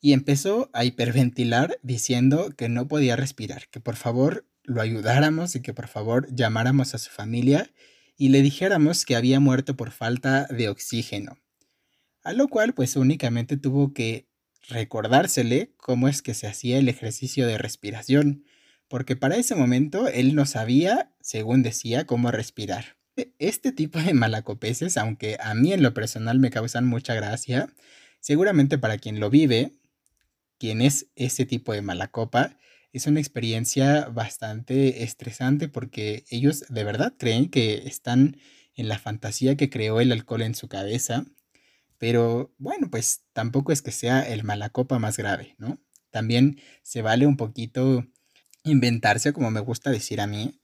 y 0.00 0.14
empezó 0.14 0.70
a 0.72 0.84
hiperventilar 0.84 1.78
diciendo 1.82 2.50
que 2.56 2.70
no 2.70 2.88
podía 2.88 3.16
respirar, 3.16 3.68
que 3.70 3.80
por 3.80 3.96
favor 3.96 4.46
lo 4.62 4.80
ayudáramos 4.80 5.54
y 5.56 5.60
que 5.60 5.74
por 5.74 5.88
favor 5.88 6.26
llamáramos 6.34 6.94
a 6.94 6.98
su 6.98 7.10
familia 7.10 7.70
y 8.16 8.28
le 8.30 8.40
dijéramos 8.40 9.04
que 9.04 9.16
había 9.16 9.40
muerto 9.40 9.76
por 9.76 9.90
falta 9.90 10.46
de 10.46 10.68
oxígeno. 10.68 11.38
A 12.22 12.32
lo 12.32 12.48
cual 12.48 12.72
pues 12.72 12.96
únicamente 12.96 13.56
tuvo 13.56 13.92
que 13.92 14.28
recordársele 14.68 15.74
cómo 15.76 16.08
es 16.08 16.22
que 16.22 16.34
se 16.34 16.46
hacía 16.46 16.78
el 16.78 16.88
ejercicio 16.88 17.46
de 17.46 17.58
respiración, 17.58 18.44
porque 18.88 19.16
para 19.16 19.36
ese 19.36 19.54
momento 19.54 20.08
él 20.08 20.34
no 20.34 20.46
sabía, 20.46 21.12
según 21.20 21.62
decía, 21.62 22.06
cómo 22.06 22.30
respirar. 22.30 22.99
E, 23.16 23.32
este 23.38 23.72
tipo 23.72 23.98
de 24.00 24.14
malacopeses, 24.14 24.96
aunque 24.96 25.36
a 25.40 25.54
mí 25.54 25.72
en 25.72 25.82
lo 25.82 25.94
personal 25.94 26.38
me 26.38 26.50
causan 26.50 26.86
mucha 26.86 27.14
gracia, 27.14 27.68
seguramente 28.20 28.78
para 28.78 28.98
quien 28.98 29.20
lo 29.20 29.30
vive, 29.30 29.72
quien 30.58 30.82
es 30.82 31.08
ese 31.16 31.46
tipo 31.46 31.72
de 31.72 31.82
malacopa, 31.82 32.56
es 32.92 33.06
una 33.06 33.20
experiencia 33.20 34.06
bastante 34.06 35.04
estresante 35.04 35.68
porque 35.68 36.24
ellos 36.28 36.64
de 36.68 36.84
verdad 36.84 37.14
creen 37.18 37.48
que 37.50 37.86
están 37.86 38.36
en 38.74 38.88
la 38.88 38.98
fantasía 38.98 39.56
que 39.56 39.70
creó 39.70 40.00
el 40.00 40.12
alcohol 40.12 40.42
en 40.42 40.54
su 40.54 40.68
cabeza. 40.68 41.24
Pero 41.98 42.54
bueno, 42.58 42.90
pues 42.90 43.24
tampoco 43.32 43.72
es 43.72 43.82
que 43.82 43.92
sea 43.92 44.22
el 44.22 44.44
malacopa 44.44 44.98
más 44.98 45.16
grave, 45.16 45.54
¿no? 45.58 45.80
También 46.10 46.60
se 46.82 47.02
vale 47.02 47.26
un 47.26 47.36
poquito 47.36 48.06
inventarse, 48.64 49.32
como 49.32 49.50
me 49.50 49.60
gusta 49.60 49.90
decir 49.90 50.20
a 50.20 50.26
mí. 50.26 50.59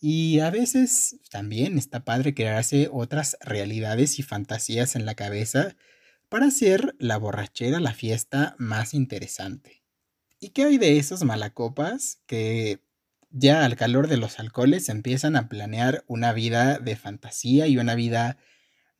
Y 0.00 0.40
a 0.40 0.50
veces 0.50 1.16
también 1.30 1.78
está 1.78 2.04
padre 2.04 2.34
crearse 2.34 2.88
otras 2.92 3.36
realidades 3.40 4.18
y 4.18 4.22
fantasías 4.22 4.96
en 4.96 5.06
la 5.06 5.14
cabeza 5.14 5.76
para 6.28 6.46
hacer 6.46 6.94
la 6.98 7.16
borrachera, 7.16 7.80
la 7.80 7.94
fiesta 7.94 8.54
más 8.58 8.92
interesante. 8.92 9.82
¿Y 10.40 10.50
qué 10.50 10.64
hay 10.64 10.78
de 10.78 10.98
esos 10.98 11.24
malacopas 11.24 12.18
que 12.26 12.80
ya 13.30 13.64
al 13.64 13.76
calor 13.76 14.08
de 14.08 14.16
los 14.16 14.38
alcoholes 14.38 14.88
empiezan 14.88 15.36
a 15.36 15.48
planear 15.48 16.04
una 16.06 16.32
vida 16.32 16.78
de 16.78 16.96
fantasía 16.96 17.66
y 17.66 17.78
una 17.78 17.94
vida 17.94 18.36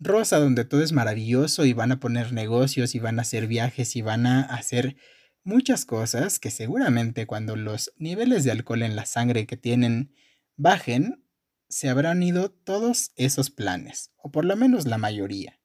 rosa 0.01 0.39
donde 0.39 0.65
todo 0.65 0.83
es 0.83 0.93
maravilloso 0.93 1.65
y 1.65 1.73
van 1.73 1.93
a 1.93 2.01
poner 2.01 2.33
negocios 2.33 2.95
y 2.95 2.99
van 2.99 3.19
a 3.19 3.23
hacer 3.23 3.47
viajes 3.47 3.95
y 3.95 4.03
van 4.03 4.27
a 4.27 4.43
hacer 4.43 4.97
muchas 5.45 5.85
cosas 5.85 6.39
que 6.39 6.51
seguramente 6.51 7.27
cuando 7.27 7.57
los 7.57 7.93
niveles 7.97 8.45
de 8.45 8.51
alcohol 8.51 8.83
en 8.83 8.97
la 8.97 9.07
sangre 9.07 9.47
que 9.47 9.57
tienen 9.57 10.13
bajen, 10.57 11.25
se 11.69 11.89
habrán 11.89 12.23
ido 12.23 12.51
todos 12.51 13.13
esos 13.17 13.51
planes, 13.51 14.11
o 14.17 14.31
por 14.31 14.45
lo 14.45 14.57
menos 14.57 14.87
la 14.87 14.99
mayoría. 14.99 15.59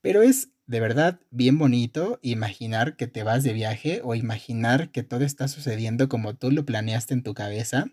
Pero 0.00 0.22
es 0.22 0.48
de 0.66 0.80
verdad 0.80 1.20
bien 1.30 1.58
bonito 1.58 2.18
imaginar 2.22 2.96
que 2.96 3.06
te 3.08 3.22
vas 3.22 3.42
de 3.42 3.52
viaje 3.52 4.00
o 4.04 4.14
imaginar 4.14 4.90
que 4.92 5.02
todo 5.02 5.24
está 5.24 5.48
sucediendo 5.48 6.08
como 6.08 6.36
tú 6.36 6.50
lo 6.50 6.64
planeaste 6.64 7.12
en 7.12 7.22
tu 7.22 7.34
cabeza, 7.34 7.86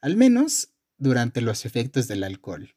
al 0.00 0.16
menos 0.16 0.70
durante 0.96 1.40
los 1.40 1.66
efectos 1.66 2.08
del 2.08 2.24
alcohol. 2.24 2.74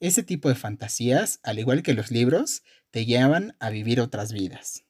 Ese 0.00 0.22
tipo 0.22 0.48
de 0.48 0.54
fantasías, 0.54 1.40
al 1.42 1.58
igual 1.58 1.82
que 1.82 1.94
los 1.94 2.10
libros, 2.10 2.62
te 2.90 3.04
llevan 3.04 3.56
a 3.60 3.70
vivir 3.70 4.00
otras 4.00 4.32
vidas. 4.32 4.84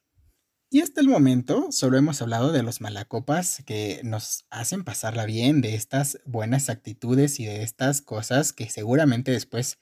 Y 0.71 0.81
hasta 0.81 1.01
el 1.01 1.07
momento 1.07 1.71
solo 1.71 1.97
hemos 1.97 2.21
hablado 2.21 2.51
de 2.51 2.61
los 2.61 2.79
malacopas 2.79 3.63
que 3.65 4.01
nos 4.03 4.45
hacen 4.51 4.83
pasarla 4.83 5.25
bien, 5.25 5.61
de 5.61 5.73
estas 5.73 6.19
buenas 6.25 6.69
actitudes 6.69 7.39
y 7.39 7.45
de 7.45 7.63
estas 7.63 8.01
cosas 8.01 8.53
que 8.53 8.69
seguramente 8.69 9.31
después 9.31 9.79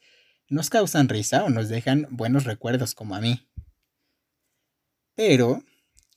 nos 0.48 0.70
causan 0.70 1.10
risa 1.10 1.44
o 1.44 1.50
nos 1.50 1.68
dejan 1.68 2.06
buenos 2.10 2.44
recuerdos 2.44 2.94
como 2.94 3.14
a 3.14 3.20
mí. 3.20 3.46
Pero, 5.14 5.62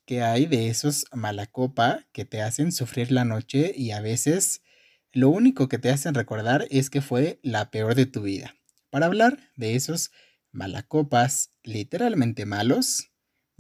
¿qué 0.06 0.22
hay 0.22 0.46
de 0.46 0.70
esos 0.70 1.06
malacopa 1.12 2.08
que 2.14 2.24
te 2.24 2.42
hacen 2.42 2.72
sufrir 2.72 3.12
la 3.12 3.26
noche 3.26 3.74
y 3.76 3.92
a 3.92 4.00
veces 4.00 4.62
lo 5.12 5.28
único 5.28 5.68
que 5.68 5.80
te 5.80 5.90
hacen 5.90 6.14
recordar 6.14 6.66
es 6.72 6.90
que 6.90 7.02
fue 7.02 7.42
la 7.44 7.72
peor 7.72 7.96
de 7.96 8.06
tu 8.06 8.22
vida? 8.22 8.56
Para 8.90 9.08
hablar 9.08 9.52
de 9.58 9.76
esos 9.76 10.12
malacopas 10.54 11.52
literalmente 11.62 12.46
malos, 12.46 13.11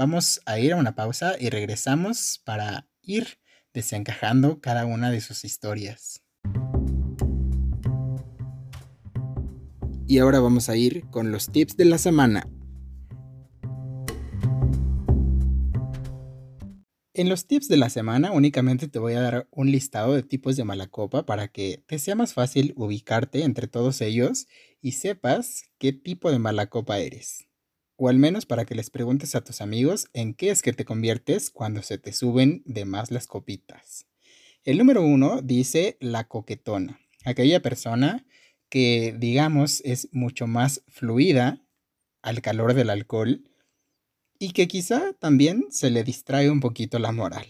Vamos 0.01 0.41
a 0.47 0.57
ir 0.57 0.73
a 0.73 0.77
una 0.77 0.95
pausa 0.95 1.35
y 1.39 1.51
regresamos 1.51 2.41
para 2.43 2.89
ir 3.03 3.37
desencajando 3.71 4.59
cada 4.59 4.87
una 4.87 5.11
de 5.11 5.21
sus 5.21 5.45
historias. 5.45 6.23
Y 10.07 10.17
ahora 10.17 10.39
vamos 10.39 10.69
a 10.69 10.75
ir 10.75 11.05
con 11.11 11.31
los 11.31 11.51
tips 11.51 11.77
de 11.77 11.85
la 11.85 11.99
semana. 11.99 12.49
En 17.13 17.29
los 17.29 17.45
tips 17.45 17.67
de 17.67 17.77
la 17.77 17.91
semana 17.91 18.31
únicamente 18.31 18.87
te 18.87 18.97
voy 18.97 19.13
a 19.13 19.21
dar 19.21 19.47
un 19.51 19.71
listado 19.71 20.15
de 20.15 20.23
tipos 20.23 20.55
de 20.55 20.63
mala 20.63 20.87
copa 20.87 21.27
para 21.27 21.47
que 21.49 21.83
te 21.85 21.99
sea 21.99 22.15
más 22.15 22.33
fácil 22.33 22.73
ubicarte 22.75 23.43
entre 23.43 23.67
todos 23.67 24.01
ellos 24.01 24.47
y 24.81 24.93
sepas 24.93 25.61
qué 25.77 25.93
tipo 25.93 26.31
de 26.31 26.39
mala 26.39 26.71
copa 26.71 26.97
eres 26.97 27.50
o 28.03 28.09
al 28.09 28.17
menos 28.17 28.47
para 28.47 28.65
que 28.65 28.73
les 28.73 28.89
preguntes 28.89 29.35
a 29.35 29.43
tus 29.43 29.61
amigos 29.61 30.07
en 30.13 30.33
qué 30.33 30.49
es 30.49 30.63
que 30.63 30.73
te 30.73 30.85
conviertes 30.85 31.51
cuando 31.51 31.83
se 31.83 31.99
te 31.99 32.13
suben 32.13 32.63
de 32.65 32.83
más 32.83 33.11
las 33.11 33.27
copitas. 33.27 34.07
El 34.63 34.79
número 34.79 35.03
uno 35.03 35.43
dice 35.43 35.97
la 35.99 36.27
coquetona, 36.27 36.99
aquella 37.25 37.61
persona 37.61 38.25
que 38.69 39.15
digamos 39.19 39.81
es 39.85 40.09
mucho 40.13 40.47
más 40.47 40.83
fluida 40.87 41.63
al 42.23 42.41
calor 42.41 42.73
del 42.73 42.89
alcohol 42.89 43.47
y 44.39 44.53
que 44.53 44.67
quizá 44.67 45.13
también 45.19 45.65
se 45.69 45.91
le 45.91 46.03
distrae 46.03 46.49
un 46.49 46.59
poquito 46.59 46.97
la 46.97 47.11
moral. 47.11 47.45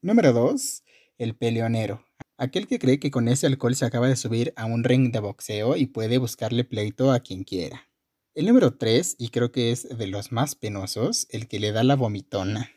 Número 0.00 0.32
dos, 0.32 0.82
el 1.18 1.36
peleonero, 1.36 2.04
aquel 2.36 2.66
que 2.66 2.80
cree 2.80 2.98
que 2.98 3.12
con 3.12 3.28
ese 3.28 3.46
alcohol 3.46 3.76
se 3.76 3.84
acaba 3.84 4.08
de 4.08 4.16
subir 4.16 4.52
a 4.56 4.64
un 4.64 4.82
ring 4.82 5.12
de 5.12 5.20
boxeo 5.20 5.76
y 5.76 5.86
puede 5.86 6.18
buscarle 6.18 6.64
pleito 6.64 7.12
a 7.12 7.20
quien 7.20 7.44
quiera. 7.44 7.91
El 8.34 8.46
número 8.46 8.72
3, 8.72 9.16
y 9.18 9.28
creo 9.28 9.52
que 9.52 9.72
es 9.72 9.86
de 9.98 10.06
los 10.06 10.32
más 10.32 10.54
penosos, 10.54 11.26
el 11.28 11.48
que 11.48 11.60
le 11.60 11.70
da 11.70 11.84
la 11.84 11.96
vomitona. 11.96 12.70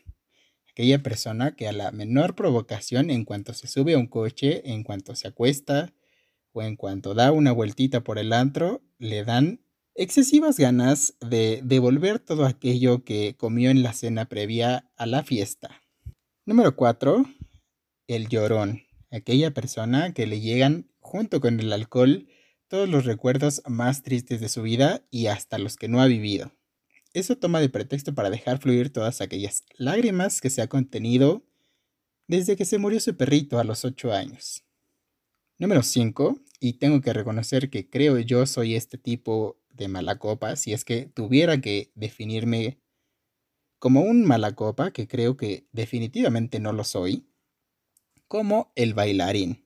Aquella 0.69 1.01
persona 1.01 1.55
que 1.55 1.69
a 1.69 1.71
la 1.71 1.93
menor 1.93 2.35
provocación, 2.35 3.09
en 3.09 3.24
cuanto 3.24 3.53
se 3.53 3.67
sube 3.67 3.93
a 3.93 3.97
un 3.97 4.07
coche, 4.07 4.69
en 4.69 4.83
cuanto 4.83 5.15
se 5.15 5.29
acuesta 5.29 5.93
o 6.51 6.62
en 6.62 6.75
cuanto 6.75 7.13
da 7.13 7.31
una 7.31 7.53
vueltita 7.53 8.03
por 8.03 8.19
el 8.19 8.33
antro, 8.33 8.83
le 8.97 9.24
dan 9.24 9.62
excesivas 9.93 10.57
ganas 10.57 11.15
de 11.21 11.62
devolver 11.63 12.19
todo 12.19 12.45
aquello 12.45 13.05
que 13.05 13.38
comió 13.38 13.69
en 13.69 13.81
la 13.81 13.93
cena 13.93 14.27
previa 14.27 14.91
a 14.97 15.05
la 15.05 15.24
fiesta. 15.24 15.81
Número 16.45 16.75
4. 16.75 17.24
El 18.07 18.27
llorón. 18.27 18.83
Aquella 19.09 19.53
persona 19.53 20.13
que 20.13 20.27
le 20.27 20.41
llegan 20.41 20.91
junto 21.00 21.39
con 21.39 21.62
el 21.62 21.71
alcohol 21.71 22.27
todos 22.67 22.89
los 22.89 23.05
recuerdos 23.05 23.62
más 23.67 24.03
tristes 24.03 24.39
de 24.39 24.50
su 24.50 24.62
vida 24.62 25.05
y 25.12 25.27
hasta 25.27 25.57
los 25.57 25.77
que 25.77 25.88
no 25.88 26.01
ha 26.01 26.07
vivido. 26.07 26.51
Eso 27.13 27.38
toma 27.38 27.62
de 27.62 27.69
pretexto 27.69 28.13
para 28.13 28.29
dejar 28.29 28.60
fluir 28.60 28.91
todas 28.91 29.22
aquellas 29.22 29.63
lágrimas 29.77 30.41
que 30.41 30.50
se 30.50 30.62
ha 30.62 30.67
contenido 30.67 31.45
desde 32.28 32.56
que 32.56 32.65
se 32.65 32.78
murió 32.78 32.99
su 32.99 33.15
perrito 33.15 33.60
a 33.60 33.63
los 33.63 33.86
8 33.86 34.12
años. 34.12 34.63
Número 35.58 35.84
5, 35.84 36.39
y 36.60 36.73
tengo 36.73 36.99
que 37.01 37.13
reconocer 37.13 37.69
que 37.69 37.89
creo 37.89 38.19
yo 38.19 38.45
soy 38.45 38.75
este 38.75 38.97
tipo 38.97 39.62
de 39.69 39.88
mala 39.88 40.19
copa, 40.19 40.56
si 40.56 40.73
es 40.73 40.84
que 40.84 41.06
tuviera 41.06 41.62
que 41.62 41.91
definirme 41.95 42.80
como 43.80 44.01
un 44.01 44.25
mala 44.25 44.56
copa, 44.56 44.91
que 44.91 45.08
creo 45.08 45.38
que 45.38 45.67
definitivamente 45.71 46.60
no 46.60 46.73
lo 46.73 46.84
soy, 46.84 47.30
como 48.28 48.73
el 48.75 48.93
bailarín 48.93 49.64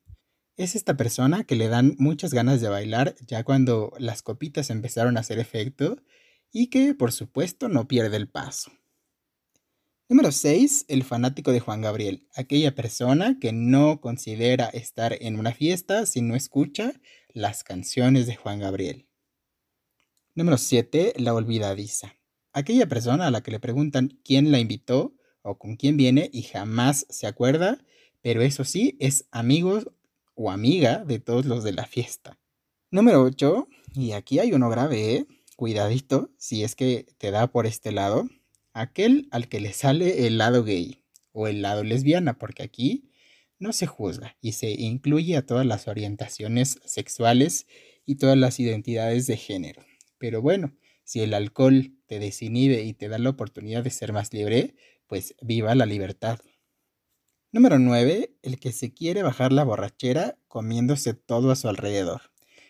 es 0.60 0.76
esta 0.76 0.98
persona 0.98 1.46
que 1.46 1.56
le 1.56 1.70
dan 1.70 1.96
muchas 2.00 2.34
ganas 2.34 2.60
de 2.60 2.68
bailar 2.68 3.16
ya 3.26 3.46
cuando 3.46 3.94
las 3.98 4.22
copitas 4.22 4.70
empezaron 4.70 5.16
a 5.16 5.22
hacer 5.22 5.40
efecto 5.40 6.04
y 6.52 6.68
que 6.68 6.94
por 6.94 7.14
supuesto 7.14 7.70
no 7.70 7.88
pierde 7.88 8.18
el 8.18 8.28
paso. 8.28 8.70
Número 10.10 10.34
6. 10.34 10.86
El 10.90 11.04
fanático 11.04 11.54
de 11.54 11.62
Juan 11.62 11.80
Gabriel. 11.80 12.28
Aquella 12.36 12.76
persona 12.76 13.38
que 13.40 13.54
no 13.54 14.02
considera 14.02 14.66
estar 14.66 15.16
en 15.22 15.40
una 15.40 15.54
fiesta 15.54 16.06
si 16.06 16.20
no 16.20 16.36
escucha 16.36 16.92
las 17.30 17.64
canciones 17.64 18.28
de 18.28 18.36
Juan 18.36 18.60
Gabriel. 18.60 19.08
Número 20.36 20.58
7. 20.58 21.14
La 21.20 21.34
olvidadiza. 21.34 22.16
Aquella 22.52 22.88
persona 22.90 23.28
a 23.28 23.32
la 23.32 23.42
que 23.42 23.52
le 23.52 23.62
preguntan 23.62 24.20
quién 24.26 24.52
la 24.52 24.60
invitó 24.60 25.16
o 25.42 25.58
con 25.58 25.78
quién 25.78 25.96
viene 25.96 26.30
y 26.34 26.42
jamás 26.42 27.06
se 27.10 27.28
acuerda, 27.28 27.78
pero 28.22 28.42
eso 28.42 28.66
sí, 28.66 28.98
es 29.00 29.26
amigo 29.32 29.84
o 30.42 30.52
amiga 30.52 31.04
de 31.04 31.20
todos 31.20 31.46
los 31.46 31.66
de 31.66 31.74
la 31.74 31.86
fiesta. 31.86 32.40
Número 32.92 33.22
8, 33.24 33.68
y 33.96 34.14
aquí 34.14 34.40
hay 34.40 34.54
uno 34.54 34.70
grave, 34.70 35.16
¿eh? 35.16 35.28
cuidadito, 35.58 36.32
si 36.38 36.64
es 36.64 36.76
que 36.76 37.08
te 37.18 37.30
da 37.30 37.48
por 37.48 37.66
este 37.66 37.92
lado, 37.92 38.30
aquel 38.72 39.28
al 39.32 39.50
que 39.50 39.60
le 39.60 39.74
sale 39.74 40.28
el 40.28 40.38
lado 40.38 40.64
gay 40.64 41.04
o 41.34 41.48
el 41.48 41.62
lado 41.62 41.84
lesbiana, 41.84 42.40
porque 42.40 42.64
aquí 42.64 43.12
no 43.60 43.74
se 43.74 43.86
juzga 43.86 44.38
y 44.40 44.54
se 44.54 44.72
incluye 44.72 45.36
a 45.36 45.46
todas 45.46 45.66
las 45.66 45.90
orientaciones 45.90 46.80
sexuales 46.86 47.68
y 48.06 48.16
todas 48.16 48.38
las 48.38 48.62
identidades 48.62 49.28
de 49.28 49.36
género. 49.36 49.84
Pero 50.20 50.42
bueno, 50.42 50.74
si 51.04 51.20
el 51.20 51.34
alcohol 51.34 51.98
te 52.08 52.20
desinhibe 52.20 52.84
y 52.84 52.94
te 52.94 53.10
da 53.10 53.20
la 53.20 53.32
oportunidad 53.32 53.84
de 53.84 53.90
ser 53.90 54.14
más 54.14 54.34
libre, 54.34 54.76
pues 55.06 55.36
viva 55.42 55.76
la 55.76 55.86
libertad. 55.86 56.40
Número 57.52 57.80
9. 57.80 58.36
El 58.44 58.60
que 58.60 58.72
se 58.72 58.94
quiere 58.94 59.24
bajar 59.24 59.52
la 59.52 59.64
borrachera 59.64 60.38
comiéndose 60.48 61.16
todo 61.16 61.50
a 61.50 61.56
su 61.56 61.68
alrededor. 61.68 62.22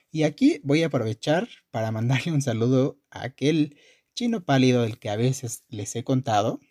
Y 0.10 0.24
aquí 0.24 0.62
voy 0.64 0.84
a 0.84 0.86
aprovechar 0.86 1.50
para 1.70 1.92
mandarle 1.92 2.32
un 2.32 2.42
saludo 2.42 2.98
a 3.12 3.24
aquel 3.24 3.76
chino 4.16 4.46
pálido 4.46 4.84
del 4.84 4.98
que 4.98 5.10
a 5.10 5.18
veces 5.18 5.66
les 5.68 5.94
he 5.98 6.06
contado. 6.06 6.62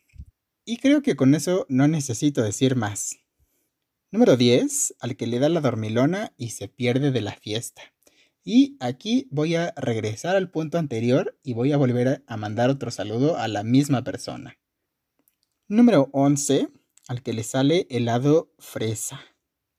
Y 0.64 0.78
creo 0.78 1.02
que 1.02 1.16
con 1.16 1.34
eso 1.34 1.66
no 1.68 1.86
necesito 1.86 2.42
decir 2.42 2.76
más. 2.76 3.18
Número 4.10 4.38
10. 4.38 4.94
Al 5.00 5.14
que 5.18 5.26
le 5.26 5.38
da 5.38 5.50
la 5.50 5.60
dormilona 5.60 6.32
y 6.38 6.50
se 6.50 6.66
pierde 6.66 7.10
de 7.10 7.20
la 7.20 7.32
fiesta. 7.32 7.82
Y 8.42 8.78
aquí 8.80 9.28
voy 9.30 9.54
a 9.54 9.74
regresar 9.76 10.34
al 10.34 10.50
punto 10.50 10.78
anterior 10.78 11.38
y 11.42 11.52
voy 11.52 11.72
a 11.72 11.76
volver 11.76 12.24
a 12.26 12.36
mandar 12.38 12.70
otro 12.70 12.90
saludo 12.90 13.36
a 13.36 13.48
la 13.48 13.64
misma 13.64 14.02
persona. 14.02 14.58
Número 15.68 16.08
11 16.14 16.70
al 17.08 17.22
que 17.22 17.32
le 17.32 17.42
sale 17.42 17.86
helado 17.90 18.52
fresa. 18.58 19.20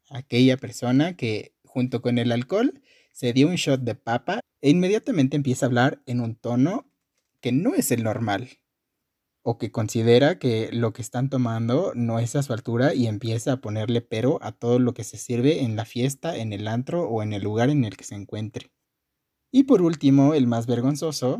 Aquella 0.09 0.57
persona 0.57 1.15
que 1.15 1.53
junto 1.63 2.01
con 2.01 2.17
el 2.17 2.31
alcohol 2.31 2.81
se 3.13 3.31
dio 3.31 3.47
un 3.47 3.55
shot 3.55 3.81
de 3.81 3.95
papa 3.95 4.41
e 4.61 4.71
inmediatamente 4.71 5.37
empieza 5.37 5.65
a 5.65 5.67
hablar 5.67 6.01
en 6.07 6.19
un 6.19 6.35
tono 6.35 6.91
que 7.39 7.51
no 7.51 7.75
es 7.75 7.91
el 7.91 8.03
normal 8.03 8.59
o 9.43 9.57
que 9.57 9.71
considera 9.71 10.39
que 10.39 10.69
lo 10.73 10.91
que 10.91 11.01
están 11.01 11.29
tomando 11.29 11.93
no 11.95 12.19
es 12.19 12.35
a 12.35 12.43
su 12.43 12.51
altura 12.51 12.93
y 12.93 13.07
empieza 13.07 13.53
a 13.53 13.61
ponerle 13.61 14.01
pero 14.01 14.39
a 14.41 14.51
todo 14.51 14.79
lo 14.79 14.93
que 14.93 15.03
se 15.03 15.17
sirve 15.17 15.63
en 15.63 15.75
la 15.75 15.85
fiesta, 15.85 16.35
en 16.35 16.51
el 16.51 16.67
antro 16.67 17.07
o 17.07 17.23
en 17.23 17.31
el 17.33 17.43
lugar 17.43 17.69
en 17.69 17.85
el 17.85 17.95
que 17.95 18.03
se 18.03 18.15
encuentre. 18.15 18.71
Y 19.51 19.63
por 19.63 19.81
último, 19.81 20.33
el 20.33 20.45
más 20.45 20.67
vergonzoso, 20.67 21.39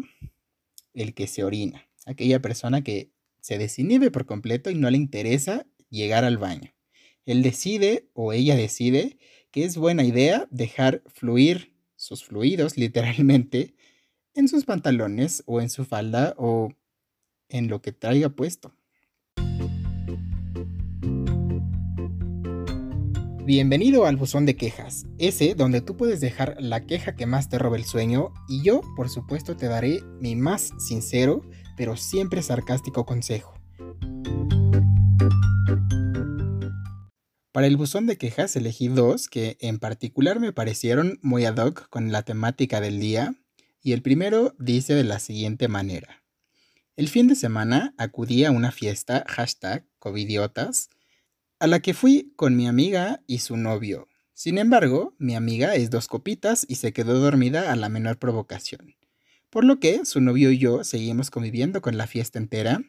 el 0.93 1.13
que 1.13 1.27
se 1.27 1.43
orina. 1.43 1.87
Aquella 2.05 2.41
persona 2.41 2.83
que 2.83 3.11
se 3.41 3.57
desinhibe 3.57 4.11
por 4.11 4.25
completo 4.25 4.69
y 4.69 4.75
no 4.75 4.89
le 4.89 4.97
interesa 4.97 5.67
llegar 5.89 6.23
al 6.23 6.37
baño. 6.37 6.73
Él 7.25 7.43
decide 7.43 8.09
o 8.13 8.33
ella 8.33 8.55
decide 8.55 9.17
que 9.51 9.63
es 9.63 9.77
buena 9.77 10.03
idea 10.03 10.47
dejar 10.51 11.03
fluir 11.07 11.75
sus 11.95 12.23
fluidos 12.23 12.77
literalmente 12.77 13.75
en 14.33 14.47
sus 14.47 14.65
pantalones 14.65 15.43
o 15.45 15.61
en 15.61 15.69
su 15.69 15.85
falda 15.85 16.33
o 16.37 16.73
en 17.49 17.67
lo 17.67 17.81
que 17.81 17.91
traiga 17.91 18.29
puesto. 18.29 18.73
Bienvenido 23.45 24.05
al 24.05 24.15
buzón 24.15 24.45
de 24.45 24.55
quejas, 24.55 25.07
ese 25.17 25.55
donde 25.55 25.81
tú 25.81 25.97
puedes 25.97 26.21
dejar 26.21 26.55
la 26.59 26.85
queja 26.85 27.15
que 27.15 27.25
más 27.25 27.49
te 27.49 27.57
roba 27.57 27.77
el 27.77 27.83
sueño 27.83 28.31
y 28.47 28.63
yo, 28.63 28.81
por 28.95 29.09
supuesto, 29.09 29.57
te 29.57 29.65
daré 29.65 30.01
mi 30.21 30.35
más 30.35 30.71
sincero, 30.77 31.41
pero 31.75 31.97
siempre 31.97 32.43
sarcástico 32.43 33.07
consejo. 33.07 33.58
Para 37.51 37.65
el 37.65 37.77
buzón 37.77 38.05
de 38.05 38.17
quejas 38.17 38.55
elegí 38.55 38.89
dos 38.89 39.27
que 39.27 39.57
en 39.59 39.79
particular 39.79 40.39
me 40.39 40.53
parecieron 40.53 41.17
muy 41.23 41.45
ad 41.45 41.57
hoc 41.57 41.89
con 41.89 42.11
la 42.11 42.21
temática 42.21 42.79
del 42.79 42.99
día. 42.99 43.33
Y 43.81 43.93
el 43.93 44.03
primero 44.03 44.55
dice 44.59 44.93
de 44.93 45.03
la 45.03 45.19
siguiente 45.19 45.67
manera. 45.67 46.23
El 46.95 47.07
fin 47.07 47.27
de 47.27 47.35
semana 47.35 47.95
acudí 47.97 48.43
a 48.43 48.51
una 48.51 48.71
fiesta, 48.71 49.23
hashtag 49.27 49.87
covidiotas, 49.97 50.89
a 51.59 51.65
la 51.65 51.79
que 51.79 51.93
fui 51.93 52.33
con 52.35 52.55
mi 52.55 52.67
amiga 52.67 53.23
y 53.25 53.39
su 53.39 53.57
novio. 53.57 54.07
Sin 54.33 54.57
embargo, 54.57 55.15
mi 55.17 55.35
amiga 55.35 55.75
es 55.75 55.89
dos 55.89 56.07
copitas 56.07 56.65
y 56.69 56.75
se 56.75 56.93
quedó 56.93 57.19
dormida 57.19 57.71
a 57.71 57.75
la 57.75 57.89
menor 57.89 58.19
provocación. 58.19 58.95
Por 59.49 59.63
lo 59.63 59.79
que 59.79 60.05
su 60.05 60.21
novio 60.21 60.51
y 60.51 60.59
yo 60.59 60.83
seguimos 60.83 61.31
conviviendo 61.31 61.81
con 61.81 61.97
la 61.97 62.05
fiesta 62.05 62.37
entera, 62.37 62.81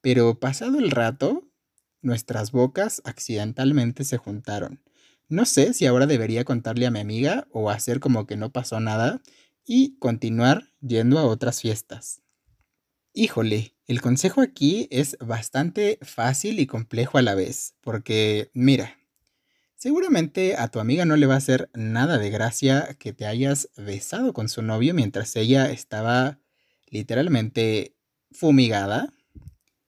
pero 0.00 0.38
pasado 0.38 0.78
el 0.78 0.90
rato, 0.90 1.48
nuestras 2.06 2.52
bocas 2.52 3.02
accidentalmente 3.04 4.04
se 4.04 4.16
juntaron. 4.16 4.80
No 5.28 5.44
sé 5.44 5.74
si 5.74 5.86
ahora 5.86 6.06
debería 6.06 6.44
contarle 6.44 6.86
a 6.86 6.90
mi 6.90 7.00
amiga 7.00 7.48
o 7.50 7.68
hacer 7.68 8.00
como 8.00 8.26
que 8.26 8.36
no 8.36 8.52
pasó 8.52 8.78
nada 8.80 9.20
y 9.64 9.98
continuar 9.98 10.72
yendo 10.80 11.18
a 11.18 11.24
otras 11.24 11.60
fiestas. 11.60 12.22
Híjole, 13.12 13.74
el 13.86 14.00
consejo 14.00 14.40
aquí 14.40 14.86
es 14.90 15.16
bastante 15.20 15.98
fácil 16.02 16.60
y 16.60 16.66
complejo 16.66 17.18
a 17.18 17.22
la 17.22 17.34
vez, 17.34 17.74
porque 17.80 18.50
mira, 18.54 18.96
seguramente 19.74 20.56
a 20.56 20.68
tu 20.68 20.78
amiga 20.78 21.04
no 21.06 21.16
le 21.16 21.26
va 21.26 21.34
a 21.34 21.38
hacer 21.38 21.70
nada 21.74 22.18
de 22.18 22.30
gracia 22.30 22.96
que 23.00 23.12
te 23.12 23.26
hayas 23.26 23.70
besado 23.76 24.32
con 24.32 24.48
su 24.48 24.62
novio 24.62 24.94
mientras 24.94 25.34
ella 25.34 25.70
estaba 25.70 26.38
literalmente 26.88 27.96
fumigada. 28.30 29.12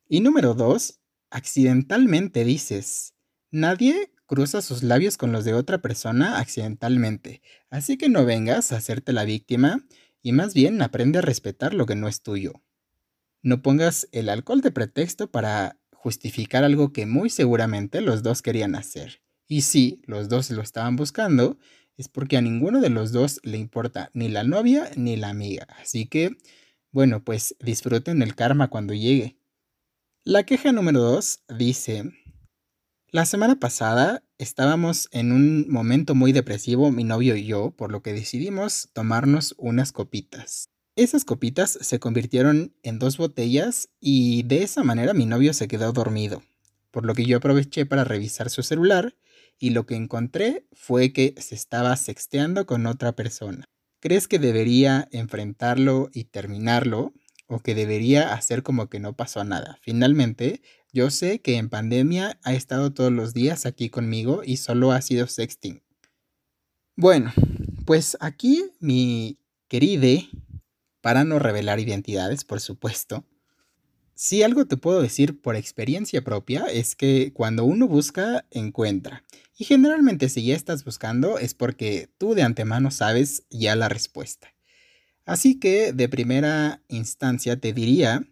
Y 0.09 0.21
número 0.21 0.55
dos, 0.55 0.99
accidentalmente 1.31 2.45
dices, 2.45 3.15
nadie 3.51 4.13
cruza 4.27 4.63
sus 4.63 4.83
labios 4.83 5.17
con 5.17 5.33
los 5.33 5.45
de 5.45 5.55
otra 5.55 5.79
persona 5.79 6.39
accidentalmente, 6.39 7.43
así 7.71 7.97
que 7.97 8.09
no 8.09 8.25
vengas 8.25 8.73
a 8.73 8.77
hacerte 8.77 9.13
la 9.13 9.25
víctima 9.25 9.85
y 10.23 10.33
más 10.33 10.55
bien 10.55 10.83
aprende 10.83 11.19
a 11.19 11.23
respetar 11.23 11.75
lo 11.75 11.87
que 11.87 11.97
no 11.97 12.09
es 12.09 12.23
tuyo. 12.23 12.63
No 13.43 13.63
pongas 13.63 14.09
el 14.13 14.29
alcohol 14.29 14.61
de 14.61 14.73
pretexto 14.73 15.31
para 15.31 15.79
justificar 15.93 16.65
algo 16.65 16.93
que 16.93 17.07
muy 17.07 17.31
seguramente 17.31 18.01
los 18.01 18.23
dos 18.23 18.43
querían 18.43 18.75
hacer. 18.75 19.23
Y 19.47 19.63
si 19.63 20.03
los 20.05 20.29
dos 20.29 20.51
lo 20.51 20.61
estaban 20.61 20.97
buscando, 20.97 21.59
es 21.97 22.09
porque 22.09 22.37
a 22.37 22.43
ninguno 22.43 22.81
de 22.81 22.91
los 22.91 23.13
dos 23.13 23.41
le 23.43 23.59
importa 23.59 24.11
ni 24.13 24.29
la 24.29 24.45
novia 24.45 24.91
ni 24.97 25.17
la 25.17 25.31
amiga. 25.31 25.67
Así 25.81 26.07
que, 26.07 26.37
bueno, 26.93 27.25
pues 27.25 27.57
disfruten 27.61 28.23
el 28.23 28.35
karma 28.35 28.69
cuando 28.69 28.93
llegue. 28.93 29.38
La 30.29 30.43
queja 30.43 30.73
número 30.73 31.01
2 31.01 31.45
dice, 31.57 32.13
la 33.11 33.25
semana 33.25 33.59
pasada 33.59 34.23
estábamos 34.37 35.09
en 35.11 35.33
un 35.33 35.65
momento 35.71 36.15
muy 36.15 36.33
depresivo, 36.33 36.91
mi 36.91 37.03
novio 37.03 37.35
y 37.35 37.47
yo, 37.47 37.71
por 37.71 37.91
lo 37.91 38.03
que 38.03 38.13
decidimos 38.13 38.91
tomarnos 38.93 39.55
unas 39.57 39.91
copitas. 39.91 40.69
Esas 40.97 41.25
copitas 41.25 41.79
se 41.81 41.99
convirtieron 41.99 42.75
en 42.83 42.99
dos 42.99 43.17
botellas 43.17 43.89
y 44.01 44.43
de 44.43 44.65
esa 44.65 44.85
manera 44.85 45.15
mi 45.15 45.25
novio 45.25 45.55
se 45.55 45.67
quedó 45.67 45.95
dormido, 45.95 46.43
por 46.91 47.07
lo 47.07 47.15
que 47.15 47.25
yo 47.25 47.39
aproveché 47.39 47.87
para 47.87 48.05
revisar 48.05 48.51
su 48.51 48.63
celular 48.63 49.17
y 49.59 49.71
lo 49.71 49.87
que 49.87 49.95
encontré 49.95 50.67
fue 50.75 51.15
que 51.15 51.37
se 51.39 51.55
estaba 51.55 51.97
sexteando 51.97 52.67
con 52.67 52.85
otra 52.85 53.13
persona. 53.13 53.65
¿Crees 53.99 54.29
que 54.29 54.39
debería 54.39 55.09
enfrentarlo 55.11 56.11
y 56.13 56.25
terminarlo? 56.25 57.15
¿O 57.49 57.59
que 57.61 57.75
debería 57.75 58.33
hacer 58.35 58.63
como 58.63 58.89
que 58.89 59.01
no 59.01 59.15
pasó 59.15 59.43
nada? 59.43 59.79
Finalmente, 59.83 60.63
yo 60.93 61.11
sé 61.11 61.41
que 61.41 61.57
en 61.57 61.69
pandemia 61.69 62.39
ha 62.45 62.55
estado 62.55 62.93
todos 62.93 63.11
los 63.11 63.35
días 63.35 63.67
aquí 63.67 63.91
conmigo 63.91 64.43
y 64.45 64.59
solo 64.59 64.93
ha 64.93 65.03
sido 65.03 65.27
sexting. 65.27 65.83
Bueno, 66.95 67.33
pues 67.85 68.17
aquí 68.21 68.65
mi 68.81 69.39
queride, 69.69 70.29
para 71.01 71.25
no 71.25 71.39
revelar 71.39 71.81
identidades, 71.81 72.45
por 72.45 72.61
supuesto, 72.61 73.25
si 74.15 74.43
algo 74.43 74.67
te 74.67 74.77
puedo 74.77 75.01
decir 75.01 75.41
por 75.41 75.55
experiencia 75.55 76.25
propia 76.25 76.67
es 76.67 76.97
que 76.97 77.33
cuando 77.33 77.65
uno 77.65 77.87
busca, 77.87 78.45
encuentra. 78.51 79.25
Y 79.57 79.65
generalmente 79.65 80.29
si 80.29 80.45
ya 80.45 80.57
estás 80.57 80.85
buscando 80.85 81.39
es 81.39 81.55
porque 81.55 82.11
tú 82.19 82.35
de 82.35 82.43
antemano 82.43 82.91
sabes 82.91 83.45
ya 83.49 83.77
la 83.77 83.89
respuesta. 83.89 84.53
Así 85.29 85.61
que 85.61 85.93
de 85.93 86.09
primera 86.09 86.83
instancia 86.89 87.61
te 87.61 87.75
diría 87.75 88.27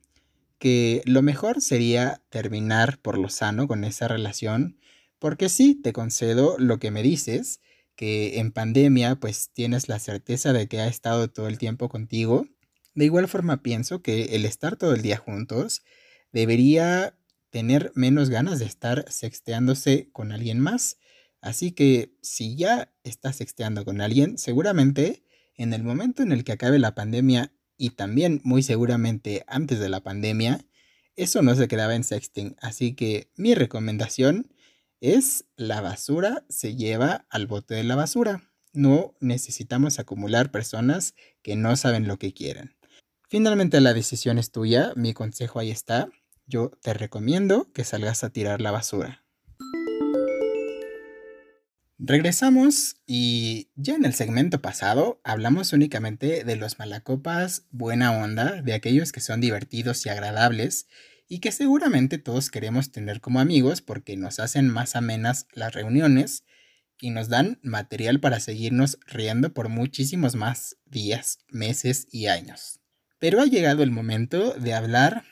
que 0.59 1.03
lo 1.05 1.21
mejor 1.21 1.61
sería 1.61 2.23
terminar 2.31 2.99
por 3.03 3.19
lo 3.19 3.29
sano 3.29 3.69
con 3.69 3.85
esa 3.85 4.09
relación, 4.09 4.79
porque 5.19 5.51
sí, 5.51 5.75
te 5.75 5.93
concedo 5.93 6.57
lo 6.59 6.79
que 6.79 6.91
me 6.91 7.03
dices, 7.03 7.61
que 7.97 8.39
en 8.39 8.51
pandemia 8.51 9.17
pues 9.17 9.51
tienes 9.53 9.91
la 9.91 9.99
certeza 9.99 10.55
de 10.55 10.69
que 10.69 10.81
ha 10.81 10.87
estado 10.87 11.29
todo 11.29 11.49
el 11.49 11.59
tiempo 11.59 11.91
contigo. 11.91 12.47
De 12.95 13.05
igual 13.05 13.29
forma 13.29 13.63
pienso 13.63 14.01
que 14.01 14.35
el 14.35 14.47
estar 14.47 14.77
todo 14.77 14.95
el 14.95 15.03
día 15.03 15.19
juntos 15.19 15.83
debería 16.33 17.15
tener 17.51 17.93
menos 17.95 18.31
ganas 18.31 18.59
de 18.59 18.65
estar 18.65 19.05
sexteándose 19.13 20.09
con 20.13 20.33
alguien 20.33 20.61
más. 20.61 20.97
Así 21.43 21.73
que 21.73 22.17
si 22.23 22.57
ya 22.57 22.91
estás 23.05 23.37
sexteando 23.37 23.85
con 23.85 24.01
alguien, 24.01 24.39
seguramente 24.39 25.26
en 25.57 25.73
el 25.73 25.83
momento 25.83 26.23
en 26.23 26.33
el 26.33 26.45
que 26.45 26.53
acabe 26.53 26.79
la 26.79 26.95
pandemia 26.95 27.53
y 27.77 27.91
también 27.91 28.41
muy 28.45 28.63
seguramente 28.63 29.45
antes 29.47 29.79
de 29.79 29.89
la 29.89 30.03
pandemia, 30.03 30.65
eso 31.15 31.43
no 31.43 31.55
se 31.55 31.69
quedaba 31.69 31.95
en 31.95 32.05
sexting. 32.05 32.57
Así 32.61 32.95
que 32.95 33.31
mi 33.37 33.55
recomendación 33.55 34.51
es 35.01 35.45
la 35.57 35.81
basura 35.81 36.45
se 36.49 36.75
lleva 36.75 37.27
al 37.31 37.47
bote 37.47 37.75
de 37.75 37.85
la 37.85 37.97
basura. 37.97 38.51
No 38.73 39.15
necesitamos 39.21 39.99
acumular 39.99 40.51
personas 40.51 41.15
que 41.43 41.57
no 41.57 41.77
saben 41.77 42.09
lo 42.09 42.19
que 42.19 42.33
quieren. 42.35 42.77
Finalmente 43.29 43.81
la 43.81 43.95
decisión 43.95 44.39
es 44.39 44.53
tuya, 44.53 44.93
mi 44.97 45.13
consejo 45.13 45.59
ahí 45.59 45.71
está. 45.71 46.09
Yo 46.47 46.71
te 46.83 46.95
recomiendo 46.95 47.73
que 47.73 47.85
salgas 47.85 48.23
a 48.23 48.31
tirar 48.31 48.61
la 48.61 48.71
basura. 48.71 49.26
Regresamos 51.99 52.97
y 53.07 53.71
ya 53.75 53.95
en 53.95 54.05
el 54.05 54.13
segmento 54.13 54.61
pasado 54.61 55.19
hablamos 55.25 55.73
únicamente 55.73 56.45
de 56.45 56.57
los 56.57 56.79
malacopas 56.79 57.65
buena 57.71 58.13
onda, 58.13 58.61
de 58.61 58.75
aquellos 58.75 59.13
que 59.13 59.21
son 59.21 59.41
divertidos 59.41 60.05
y 60.05 60.11
agradables 60.11 60.89
y 61.27 61.41
que 61.41 61.53
seguramente 61.53 62.19
todos 62.19 62.51
queremos 62.51 62.93
tener 62.93 63.23
como 63.23 63.41
amigos 63.41 63.81
porque 63.81 64.17
nos 64.19 64.41
hacen 64.41 64.69
más 64.69 64.95
amenas 64.95 65.47
las 65.53 65.73
reuniones 65.73 66.45
y 67.01 67.11
nos 67.11 67.31
dan 67.31 67.59
material 67.63 68.21
para 68.21 68.41
seguirnos 68.41 68.99
riendo 69.07 69.55
por 69.55 69.71
muchísimos 69.71 70.35
más 70.35 70.77
días, 70.85 71.39
meses 71.49 72.09
y 72.11 72.27
años. 72.27 72.81
Pero 73.19 73.41
ha 73.41 73.47
llegado 73.47 73.83
el 73.83 73.91
momento 73.91 74.53
de 74.53 74.75
hablar 74.75 75.25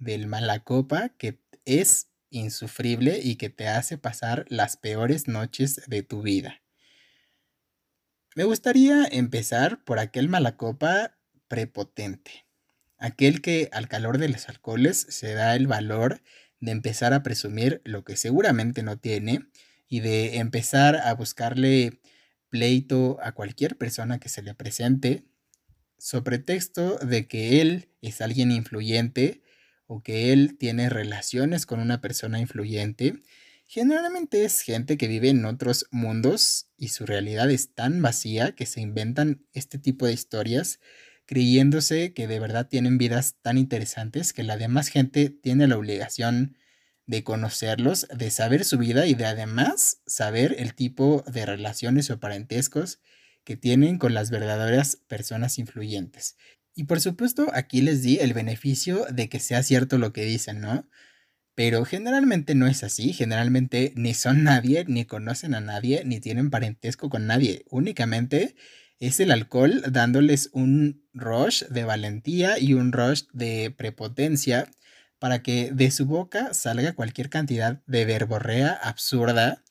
del 0.00 0.26
malacopa 0.26 1.10
que 1.10 1.38
es 1.64 2.08
insufrible 2.32 3.20
y 3.22 3.36
que 3.36 3.50
te 3.50 3.68
hace 3.68 3.98
pasar 3.98 4.44
las 4.48 4.76
peores 4.76 5.28
noches 5.28 5.82
de 5.86 6.02
tu 6.02 6.22
vida. 6.22 6.62
Me 8.34 8.44
gustaría 8.44 9.04
empezar 9.04 9.84
por 9.84 9.98
aquel 9.98 10.28
malacopa 10.28 11.18
prepotente, 11.48 12.46
aquel 12.98 13.42
que 13.42 13.68
al 13.72 13.88
calor 13.88 14.18
de 14.18 14.30
los 14.30 14.48
alcoholes 14.48 15.06
se 15.08 15.34
da 15.34 15.54
el 15.54 15.66
valor 15.66 16.22
de 16.58 16.72
empezar 16.72 17.12
a 17.12 17.22
presumir 17.22 17.82
lo 17.84 18.04
que 18.04 18.16
seguramente 18.16 18.82
no 18.82 18.98
tiene 18.98 19.46
y 19.86 20.00
de 20.00 20.38
empezar 20.38 20.96
a 20.96 21.12
buscarle 21.14 22.00
pleito 22.48 23.18
a 23.22 23.32
cualquier 23.32 23.76
persona 23.76 24.18
que 24.18 24.28
se 24.28 24.42
le 24.42 24.54
presente, 24.54 25.24
sobre 25.98 26.38
texto 26.38 26.96
de 26.98 27.28
que 27.28 27.60
él 27.60 27.88
es 28.00 28.20
alguien 28.20 28.50
influyente 28.50 29.41
o 29.92 30.02
que 30.02 30.32
él 30.32 30.56
tiene 30.58 30.88
relaciones 30.88 31.66
con 31.66 31.78
una 31.78 32.00
persona 32.00 32.40
influyente, 32.40 33.22
generalmente 33.66 34.44
es 34.44 34.62
gente 34.62 34.96
que 34.96 35.06
vive 35.06 35.28
en 35.28 35.44
otros 35.44 35.86
mundos 35.90 36.70
y 36.78 36.88
su 36.88 37.04
realidad 37.04 37.50
es 37.50 37.74
tan 37.74 38.00
vacía 38.00 38.54
que 38.54 38.64
se 38.64 38.80
inventan 38.80 39.44
este 39.52 39.78
tipo 39.78 40.06
de 40.06 40.14
historias 40.14 40.80
creyéndose 41.26 42.14
que 42.14 42.26
de 42.26 42.40
verdad 42.40 42.68
tienen 42.68 42.96
vidas 42.96 43.36
tan 43.42 43.58
interesantes 43.58 44.32
que 44.32 44.42
la 44.42 44.56
demás 44.56 44.88
gente 44.88 45.28
tiene 45.28 45.66
la 45.66 45.76
obligación 45.76 46.56
de 47.06 47.22
conocerlos, 47.22 48.08
de 48.16 48.30
saber 48.30 48.64
su 48.64 48.78
vida 48.78 49.06
y 49.06 49.14
de 49.14 49.26
además 49.26 50.00
saber 50.06 50.56
el 50.58 50.74
tipo 50.74 51.22
de 51.30 51.44
relaciones 51.44 52.10
o 52.10 52.18
parentescos 52.18 52.98
que 53.44 53.58
tienen 53.58 53.98
con 53.98 54.14
las 54.14 54.30
verdaderas 54.30 54.96
personas 54.96 55.58
influyentes. 55.58 56.36
Y 56.74 56.84
por 56.84 57.00
supuesto, 57.00 57.50
aquí 57.52 57.82
les 57.82 58.02
di 58.02 58.18
el 58.18 58.32
beneficio 58.32 59.04
de 59.10 59.28
que 59.28 59.40
sea 59.40 59.62
cierto 59.62 59.98
lo 59.98 60.12
que 60.12 60.24
dicen, 60.24 60.60
¿no? 60.60 60.88
Pero 61.54 61.84
generalmente 61.84 62.54
no 62.54 62.66
es 62.66 62.82
así, 62.82 63.12
generalmente 63.12 63.92
ni 63.94 64.14
son 64.14 64.42
nadie, 64.44 64.84
ni 64.88 65.04
conocen 65.04 65.54
a 65.54 65.60
nadie, 65.60 66.02
ni 66.04 66.18
tienen 66.18 66.50
parentesco 66.50 67.10
con 67.10 67.26
nadie. 67.26 67.64
Únicamente 67.70 68.56
es 68.98 69.20
el 69.20 69.32
alcohol 69.32 69.82
dándoles 69.90 70.48
un 70.52 71.04
rush 71.12 71.64
de 71.64 71.84
valentía 71.84 72.58
y 72.58 72.72
un 72.74 72.92
rush 72.92 73.24
de 73.32 73.74
prepotencia 73.76 74.70
para 75.18 75.42
que 75.42 75.72
de 75.72 75.90
su 75.90 76.06
boca 76.06 76.54
salga 76.54 76.94
cualquier 76.94 77.28
cantidad 77.28 77.82
de 77.86 78.04
verborrea 78.06 78.72
absurda 78.72 79.62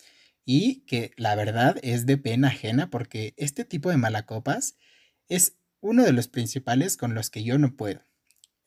y 0.45 0.81
que 0.85 1.11
la 1.17 1.35
verdad 1.35 1.77
es 1.81 2.05
de 2.05 2.17
pena 2.17 2.49
ajena 2.49 2.89
porque 2.89 3.33
este 3.37 3.65
tipo 3.65 3.89
de 3.89 3.97
malacopas 3.97 4.77
es 5.29 5.57
uno 5.81 6.03
de 6.03 6.13
los 6.13 6.27
principales 6.27 6.95
con 6.95 7.13
los 7.13 7.29
que 7.29 7.43
yo 7.43 7.57
no 7.57 7.75
puedo. 7.75 8.01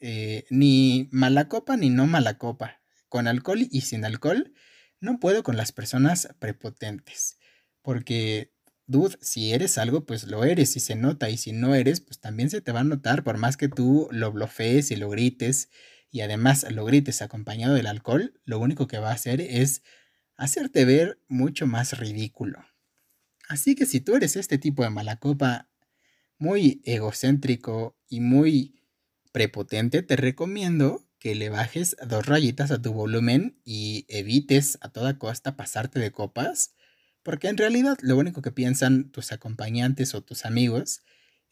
Eh, 0.01 0.45
ni 0.51 1.09
mala 1.13 1.49
copa 1.49 1.77
ni 1.77 1.89
no 1.89 2.07
mala 2.07 2.37
copa. 2.37 2.83
Con 3.09 3.29
alcohol 3.29 3.67
y 3.71 3.81
sin 3.83 4.05
alcohol, 4.05 4.53
no 5.01 5.19
puedo 5.21 5.43
con 5.43 5.57
las 5.57 5.73
personas 5.73 6.29
prepotentes. 6.41 7.39
Porque, 7.81 8.53
dude, 8.87 9.17
si 9.21 9.53
eres 9.53 9.79
algo, 9.79 10.05
pues 10.05 10.25
lo 10.25 10.45
eres 10.45 10.77
y 10.77 10.81
se 10.81 10.97
nota. 10.97 11.31
Y 11.31 11.37
si 11.37 11.53
no 11.53 11.75
eres, 11.75 12.01
pues 12.01 12.21
también 12.21 12.51
se 12.51 12.61
te 12.61 12.73
va 12.73 12.81
a 12.81 12.85
notar, 12.85 13.23
por 13.25 13.39
más 13.39 13.57
que 13.57 13.69
tú 13.69 14.09
lo 14.11 14.33
blofees 14.33 14.91
y 14.91 14.97
lo 14.97 15.09
grites. 15.09 15.71
Y 16.11 16.21
además 16.21 16.67
lo 16.71 16.85
grites 16.85 17.23
acompañado 17.23 17.75
del 17.75 17.87
alcohol, 17.87 18.41
lo 18.45 18.59
único 18.59 18.87
que 18.87 18.99
va 18.99 19.11
a 19.11 19.15
hacer 19.15 19.41
es 19.41 19.83
hacerte 20.37 20.85
ver 20.85 21.21
mucho 21.29 21.67
más 21.67 21.99
ridículo. 21.99 22.65
Así 23.49 23.75
que 23.75 23.87
si 23.87 24.01
tú 24.01 24.17
eres 24.17 24.37
este 24.37 24.59
tipo 24.59 24.83
de 24.83 24.91
mala 24.91 25.17
copa, 25.17 25.69
muy 26.45 26.83
egocéntrico 26.85 27.97
y 28.07 28.21
muy 28.21 28.75
prepotente, 29.33 30.03
te 30.03 30.15
recomiendo 30.15 31.09
que 31.19 31.35
le 31.35 31.49
bajes 31.49 31.97
dos 32.07 32.27
rayitas 32.27 32.71
a 32.71 32.83
tu 32.83 32.93
volumen 32.93 33.59
y 33.65 34.05
evites 34.09 34.77
a 34.83 34.91
toda 34.91 35.19
costa 35.19 35.57
pasarte 35.57 35.99
de 36.01 36.13
copas, 36.13 36.75
porque 37.23 37.49
en 37.49 37.57
realidad 37.57 37.97
lo 38.03 38.19
único 38.19 38.43
que 38.43 38.53
piensan 38.53 39.11
tus 39.11 39.33
acompañantes 39.33 40.15
o 40.15 40.21
tus 40.21 40.45
amigos 40.45 41.03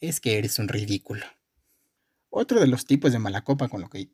es 0.00 0.20
que 0.20 0.36
eres 0.36 0.58
un 0.58 0.68
ridículo. 0.68 1.24
Otro 2.28 2.60
de 2.60 2.66
los 2.66 2.84
tipos 2.84 3.12
de 3.12 3.18
mala 3.18 3.44
copa 3.44 3.68
con 3.70 3.80
lo 3.80 3.88
que 3.88 4.10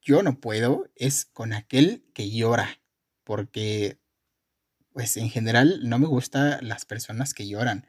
yo 0.00 0.22
no 0.22 0.38
puedo 0.38 0.88
es 0.94 1.24
con 1.24 1.52
aquel 1.52 2.04
que 2.14 2.30
llora, 2.30 2.80
porque 3.24 3.98
pues 4.92 5.16
en 5.16 5.28
general 5.28 5.80
no 5.82 5.98
me 5.98 6.06
gustan 6.06 6.58
las 6.62 6.84
personas 6.84 7.34
que 7.34 7.48
lloran. 7.48 7.84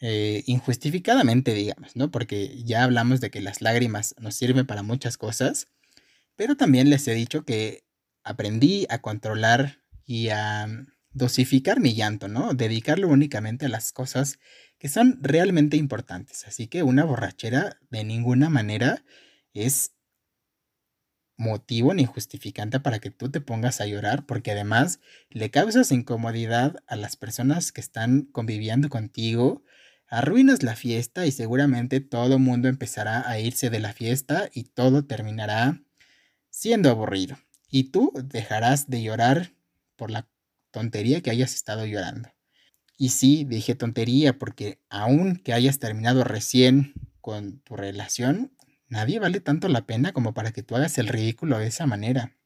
Eh, 0.00 0.42
injustificadamente, 0.46 1.54
digamos, 1.54 1.96
¿no? 1.96 2.10
Porque 2.10 2.62
ya 2.64 2.84
hablamos 2.84 3.20
de 3.20 3.30
que 3.30 3.40
las 3.40 3.62
lágrimas 3.62 4.14
nos 4.18 4.34
sirven 4.34 4.66
para 4.66 4.82
muchas 4.82 5.16
cosas, 5.16 5.68
pero 6.36 6.56
también 6.56 6.90
les 6.90 7.08
he 7.08 7.14
dicho 7.14 7.44
que 7.44 7.84
aprendí 8.22 8.86
a 8.90 9.00
controlar 9.00 9.78
y 10.04 10.28
a 10.28 10.68
dosificar 11.12 11.80
mi 11.80 11.94
llanto, 11.94 12.28
¿no? 12.28 12.52
Dedicarlo 12.52 13.08
únicamente 13.08 13.66
a 13.66 13.68
las 13.70 13.92
cosas 13.92 14.38
que 14.78 14.88
son 14.88 15.18
realmente 15.22 15.78
importantes. 15.78 16.46
Así 16.46 16.66
que 16.66 16.82
una 16.82 17.04
borrachera 17.04 17.78
de 17.90 18.04
ninguna 18.04 18.50
manera 18.50 19.02
es 19.54 19.92
motivo 21.38 21.94
ni 21.94 22.04
justificante 22.04 22.80
para 22.80 22.98
que 22.98 23.10
tú 23.10 23.30
te 23.30 23.40
pongas 23.40 23.80
a 23.80 23.86
llorar, 23.86 24.26
porque 24.26 24.52
además 24.52 25.00
le 25.30 25.50
causas 25.50 25.92
incomodidad 25.92 26.76
a 26.86 26.96
las 26.96 27.16
personas 27.16 27.72
que 27.72 27.80
están 27.80 28.22
conviviendo 28.22 28.88
contigo, 28.88 29.62
arruinas 30.08 30.62
la 30.62 30.76
fiesta 30.76 31.26
y 31.26 31.32
seguramente 31.32 32.00
todo 32.00 32.38
mundo 32.38 32.68
empezará 32.68 33.28
a 33.28 33.38
irse 33.40 33.70
de 33.70 33.80
la 33.80 33.92
fiesta 33.92 34.48
y 34.52 34.64
todo 34.64 35.04
terminará 35.04 35.82
siendo 36.50 36.90
aburrido. 36.90 37.38
Y 37.68 37.90
tú 37.90 38.12
dejarás 38.14 38.88
de 38.88 39.02
llorar 39.02 39.52
por 39.96 40.10
la 40.10 40.28
tontería 40.70 41.20
que 41.20 41.30
hayas 41.30 41.54
estado 41.54 41.84
llorando. 41.86 42.30
Y 42.96 43.10
sí, 43.10 43.44
dije 43.44 43.74
tontería 43.74 44.38
porque 44.38 44.80
aun 44.88 45.36
que 45.36 45.52
hayas 45.52 45.78
terminado 45.78 46.24
recién 46.24 46.94
con 47.20 47.60
tu 47.60 47.76
relación, 47.76 48.52
nadie 48.88 49.18
vale 49.18 49.40
tanto 49.40 49.68
la 49.68 49.86
pena 49.86 50.12
como 50.12 50.32
para 50.32 50.52
que 50.52 50.62
tú 50.62 50.76
hagas 50.76 50.96
el 50.98 51.08
ridículo 51.08 51.58
de 51.58 51.66
esa 51.66 51.86
manera. 51.86 52.36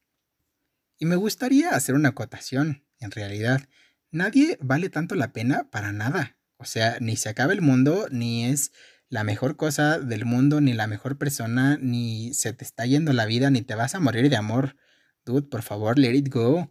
Y 0.99 1.07
me 1.07 1.16
gustaría 1.16 1.70
hacer 1.70 1.94
una 1.94 2.11
acotación, 2.11 2.85
en 2.99 3.11
realidad. 3.11 3.62
Nadie 4.11 4.59
vale 4.61 4.90
tanto 4.90 5.14
la 5.14 5.33
pena 5.33 5.70
para 5.70 5.92
nada. 5.92 6.37
O 6.61 6.66
sea, 6.66 6.99
ni 7.01 7.16
se 7.16 7.31
acaba 7.31 7.55
el 7.55 7.62
mundo, 7.62 8.07
ni 8.11 8.44
es 8.44 8.73
la 9.09 9.25
mejor 9.25 9.57
cosa 9.57 9.99
del 9.99 10.27
mundo, 10.27 10.61
ni 10.61 10.75
la 10.75 10.87
mejor 10.87 11.16
persona, 11.16 11.79
ni 11.81 12.35
se 12.35 12.53
te 12.53 12.64
está 12.64 12.85
yendo 12.85 13.14
la 13.14 13.25
vida, 13.25 13.51
ni 13.51 13.62
te 13.62 13.75
vas 13.75 13.94
a 13.94 14.01
morir 14.01 14.29
de 14.29 14.37
amor. 14.37 14.77
Dude, 15.25 15.49
por 15.49 15.62
favor, 15.62 15.99
let 15.99 16.14
it 16.14 16.29
go. 16.29 16.70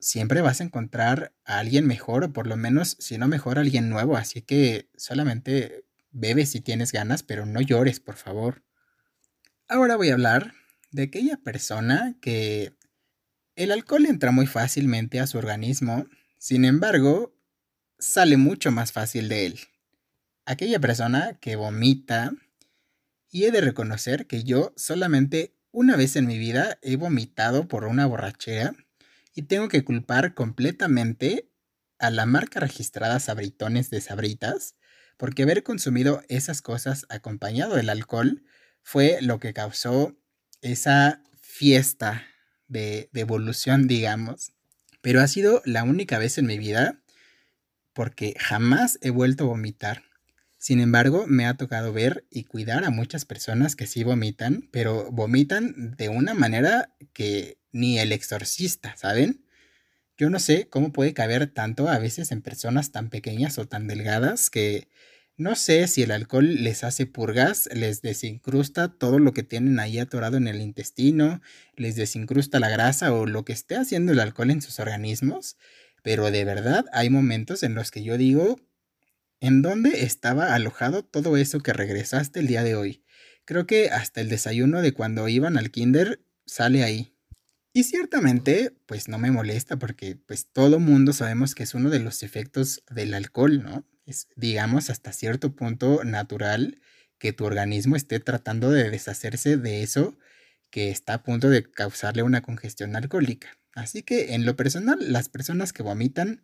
Siempre 0.00 0.40
vas 0.40 0.60
a 0.60 0.64
encontrar 0.64 1.34
a 1.44 1.58
alguien 1.58 1.86
mejor, 1.86 2.24
o 2.24 2.32
por 2.32 2.46
lo 2.46 2.56
menos, 2.56 2.96
si 2.98 3.18
no 3.18 3.28
mejor, 3.28 3.58
alguien 3.58 3.90
nuevo. 3.90 4.16
Así 4.16 4.40
que 4.40 4.88
solamente 4.96 5.84
bebe 6.10 6.46
si 6.46 6.62
tienes 6.62 6.90
ganas, 6.90 7.22
pero 7.22 7.44
no 7.44 7.60
llores, 7.60 8.00
por 8.00 8.16
favor. 8.16 8.64
Ahora 9.68 9.96
voy 9.96 10.08
a 10.08 10.14
hablar 10.14 10.54
de 10.92 11.02
aquella 11.02 11.36
persona 11.36 12.16
que 12.22 12.74
el 13.54 13.70
alcohol 13.70 14.06
entra 14.06 14.30
muy 14.30 14.46
fácilmente 14.46 15.20
a 15.20 15.26
su 15.26 15.36
organismo, 15.36 16.06
sin 16.38 16.64
embargo, 16.64 17.33
sale 18.04 18.36
mucho 18.36 18.70
más 18.70 18.92
fácil 18.92 19.28
de 19.28 19.46
él. 19.46 19.60
Aquella 20.44 20.78
persona 20.78 21.38
que 21.40 21.56
vomita, 21.56 22.32
y 23.30 23.44
he 23.44 23.50
de 23.50 23.62
reconocer 23.62 24.26
que 24.26 24.44
yo 24.44 24.74
solamente 24.76 25.56
una 25.72 25.96
vez 25.96 26.14
en 26.14 26.26
mi 26.26 26.38
vida 26.38 26.78
he 26.82 26.96
vomitado 26.96 27.66
por 27.66 27.84
una 27.84 28.06
borrachera 28.06 28.74
y 29.34 29.42
tengo 29.42 29.68
que 29.68 29.84
culpar 29.84 30.34
completamente 30.34 31.50
a 31.98 32.10
la 32.10 32.26
marca 32.26 32.60
registrada 32.60 33.18
Sabritones 33.18 33.90
de 33.90 34.00
Sabritas, 34.00 34.76
porque 35.16 35.42
haber 35.42 35.62
consumido 35.62 36.22
esas 36.28 36.60
cosas 36.60 37.06
acompañado 37.08 37.74
del 37.74 37.88
alcohol 37.88 38.44
fue 38.82 39.18
lo 39.22 39.40
que 39.40 39.54
causó 39.54 40.16
esa 40.60 41.22
fiesta 41.40 42.22
de, 42.68 43.08
de 43.12 43.20
evolución, 43.22 43.88
digamos. 43.88 44.52
Pero 45.00 45.20
ha 45.20 45.26
sido 45.26 45.62
la 45.64 45.84
única 45.84 46.18
vez 46.18 46.38
en 46.38 46.46
mi 46.46 46.58
vida 46.58 47.03
porque 47.94 48.34
jamás 48.38 48.98
he 49.00 49.10
vuelto 49.10 49.44
a 49.44 49.48
vomitar. 49.48 50.02
Sin 50.58 50.80
embargo, 50.80 51.26
me 51.26 51.46
ha 51.46 51.56
tocado 51.56 51.92
ver 51.92 52.26
y 52.30 52.44
cuidar 52.44 52.84
a 52.84 52.90
muchas 52.90 53.24
personas 53.24 53.76
que 53.76 53.86
sí 53.86 54.02
vomitan, 54.02 54.68
pero 54.72 55.10
vomitan 55.10 55.94
de 55.96 56.08
una 56.08 56.34
manera 56.34 56.94
que 57.12 57.58
ni 57.72 57.98
el 57.98 58.12
exorcista, 58.12 58.96
¿saben? 58.96 59.44
Yo 60.16 60.30
no 60.30 60.38
sé 60.38 60.68
cómo 60.68 60.92
puede 60.92 61.12
caber 61.12 61.48
tanto 61.48 61.88
a 61.88 61.98
veces 61.98 62.30
en 62.32 62.40
personas 62.40 62.92
tan 62.92 63.10
pequeñas 63.10 63.58
o 63.58 63.66
tan 63.66 63.88
delgadas 63.88 64.48
que 64.48 64.88
no 65.36 65.56
sé 65.56 65.88
si 65.88 66.02
el 66.02 66.12
alcohol 66.12 66.62
les 66.62 66.84
hace 66.84 67.06
purgas, 67.06 67.68
les 67.74 68.02
desincrusta 68.02 68.96
todo 68.96 69.18
lo 69.18 69.32
que 69.32 69.42
tienen 69.42 69.80
ahí 69.80 69.98
atorado 69.98 70.36
en 70.36 70.46
el 70.46 70.60
intestino, 70.60 71.42
les 71.74 71.96
desincrusta 71.96 72.60
la 72.60 72.68
grasa 72.68 73.12
o 73.12 73.26
lo 73.26 73.44
que 73.44 73.52
esté 73.52 73.74
haciendo 73.74 74.12
el 74.12 74.20
alcohol 74.20 74.52
en 74.52 74.62
sus 74.62 74.78
organismos, 74.78 75.56
pero 76.04 76.30
de 76.30 76.44
verdad 76.44 76.84
hay 76.92 77.08
momentos 77.08 77.62
en 77.62 77.74
los 77.74 77.90
que 77.90 78.02
yo 78.02 78.18
digo, 78.18 78.60
¿en 79.40 79.62
dónde 79.62 80.04
estaba 80.04 80.54
alojado 80.54 81.02
todo 81.02 81.38
eso 81.38 81.60
que 81.60 81.72
regresaste 81.72 82.40
el 82.40 82.46
día 82.46 82.62
de 82.62 82.76
hoy? 82.76 83.02
Creo 83.46 83.66
que 83.66 83.88
hasta 83.88 84.20
el 84.20 84.28
desayuno 84.28 84.82
de 84.82 84.92
cuando 84.92 85.26
iban 85.28 85.56
al 85.56 85.70
kinder 85.70 86.22
sale 86.44 86.84
ahí. 86.84 87.16
Y 87.72 87.84
ciertamente, 87.84 88.76
pues 88.84 89.08
no 89.08 89.16
me 89.16 89.30
molesta 89.30 89.78
porque 89.78 90.14
pues 90.14 90.46
todo 90.52 90.78
mundo 90.78 91.14
sabemos 91.14 91.54
que 91.54 91.62
es 91.62 91.72
uno 91.72 91.88
de 91.88 92.00
los 92.00 92.22
efectos 92.22 92.84
del 92.90 93.14
alcohol, 93.14 93.62
¿no? 93.62 93.86
Es, 94.04 94.28
digamos, 94.36 94.90
hasta 94.90 95.10
cierto 95.10 95.56
punto 95.56 96.04
natural 96.04 96.82
que 97.16 97.32
tu 97.32 97.46
organismo 97.46 97.96
esté 97.96 98.20
tratando 98.20 98.70
de 98.70 98.90
deshacerse 98.90 99.56
de 99.56 99.82
eso 99.82 100.18
que 100.68 100.90
está 100.90 101.14
a 101.14 101.22
punto 101.22 101.48
de 101.48 101.64
causarle 101.64 102.22
una 102.22 102.42
congestión 102.42 102.94
alcohólica. 102.94 103.56
Así 103.74 104.02
que 104.02 104.34
en 104.34 104.44
lo 104.44 104.56
personal, 104.56 104.98
las 105.12 105.28
personas 105.28 105.72
que 105.72 105.82
vomitan 105.82 106.42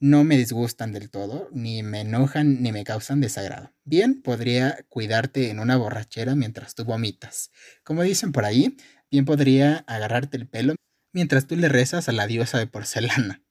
no 0.00 0.24
me 0.24 0.38
disgustan 0.38 0.92
del 0.92 1.10
todo, 1.10 1.48
ni 1.52 1.82
me 1.82 2.00
enojan, 2.00 2.62
ni 2.62 2.72
me 2.72 2.84
causan 2.84 3.20
desagrado. 3.20 3.72
Bien, 3.84 4.22
podría 4.22 4.84
cuidarte 4.88 5.50
en 5.50 5.60
una 5.60 5.76
borrachera 5.76 6.34
mientras 6.34 6.74
tú 6.74 6.84
vomitas. 6.84 7.50
Como 7.84 8.02
dicen 8.02 8.32
por 8.32 8.46
ahí, 8.46 8.76
bien 9.10 9.26
podría 9.26 9.84
agarrarte 9.86 10.38
el 10.38 10.48
pelo 10.48 10.74
mientras 11.12 11.46
tú 11.46 11.56
le 11.56 11.68
rezas 11.68 12.08
a 12.08 12.12
la 12.12 12.26
diosa 12.26 12.58
de 12.58 12.66
porcelana. 12.66 13.42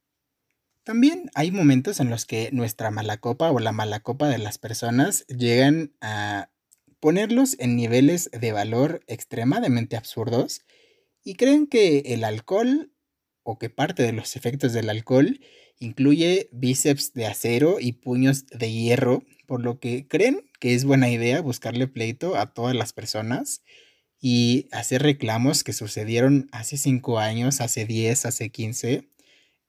También 0.84 1.30
hay 1.36 1.52
momentos 1.52 2.00
en 2.00 2.10
los 2.10 2.26
que 2.26 2.50
nuestra 2.52 2.90
mala 2.90 3.18
copa 3.18 3.52
o 3.52 3.60
la 3.60 3.72
mala 3.72 4.00
copa 4.00 4.28
de 4.28 4.40
las 4.40 4.58
personas 4.58 5.28
llegan 5.28 5.94
a 6.02 6.50
ponerlos 7.00 7.58
en 7.60 7.76
niveles 7.76 8.32
de 8.32 8.52
valor 8.54 9.02
extremadamente 9.06 9.98
absurdos 9.98 10.62
y 11.24 11.36
creen 11.36 11.68
que 11.68 12.00
el 12.08 12.24
alcohol 12.24 12.92
o 13.50 13.58
que 13.58 13.72
parte 13.72 14.04
de 14.04 14.14
los 14.14 14.36
efectos 14.36 14.74
del 14.74 14.90
alcohol 14.90 15.40
incluye 15.80 16.50
bíceps 16.52 17.14
de 17.14 17.26
acero 17.26 17.78
y 17.80 17.94
puños 17.94 18.46
de 18.48 18.72
hierro, 18.72 19.24
por 19.48 19.64
lo 19.64 19.80
que 19.80 20.08
creen 20.08 20.46
que 20.60 20.76
es 20.76 20.86
buena 20.86 21.10
idea 21.10 21.42
buscarle 21.42 21.88
pleito 21.88 22.36
a 22.36 22.54
todas 22.54 22.76
las 22.76 22.94
personas 22.94 23.64
y 24.22 24.68
hacer 24.72 25.02
reclamos 25.02 25.64
que 25.64 25.74
sucedieron 25.74 26.48
hace 26.52 26.78
5 26.78 27.18
años, 27.18 27.60
hace 27.60 27.86
10, 27.86 28.26
hace 28.26 28.50
15. 28.52 29.10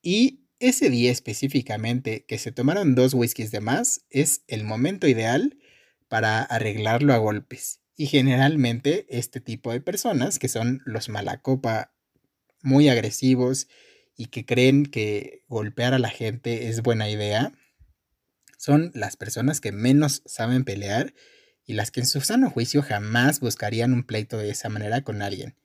Y 0.03 0.41
ese 0.59 0.91
día 0.91 1.11
específicamente 1.11 2.27
que 2.27 2.37
se 2.37 2.53
tomaron 2.53 2.95
dos 2.95 3.15
whiskies 3.15 3.51
de 3.51 3.61
más 3.61 4.05
es 4.11 4.43
el 4.47 4.65
momento 4.65 5.09
ideal 5.09 5.57
para 6.09 6.43
arreglarlo 6.43 7.15
a 7.15 7.19
golpes. 7.19 7.81
Y 7.97 8.09
generalmente 8.09 9.07
este 9.09 9.41
tipo 9.41 9.73
de 9.73 9.81
personas, 9.81 10.39
que 10.39 10.49
son 10.49 10.83
los 10.85 11.09
malacopa 11.09 11.95
muy 12.63 12.89
agresivos 12.89 13.69
y 14.17 14.27
que 14.27 14.45
creen 14.45 14.87
que 14.87 15.45
golpear 15.49 15.95
a 15.95 15.99
la 15.99 16.11
gente 16.11 16.69
es 16.69 16.83
buena 16.83 17.09
idea, 17.09 17.53
son 18.59 18.91
las 18.95 19.17
personas 19.17 19.61
que 19.61 19.73
menos 19.73 20.23
saben 20.27 20.65
pelear 20.65 21.15
y 21.65 21.75
las 21.75 21.91
que 21.91 22.01
en 22.01 22.07
su 22.07 22.21
sano 22.21 22.51
juicio 22.51 22.83
jamás 22.83 23.41
buscarían 23.41 23.93
un 23.93 24.03
pleito 24.03 24.37
de 24.37 24.51
esa 24.51 24.69
manera 24.69 25.03
con 25.03 25.23
alguien. 25.23 25.57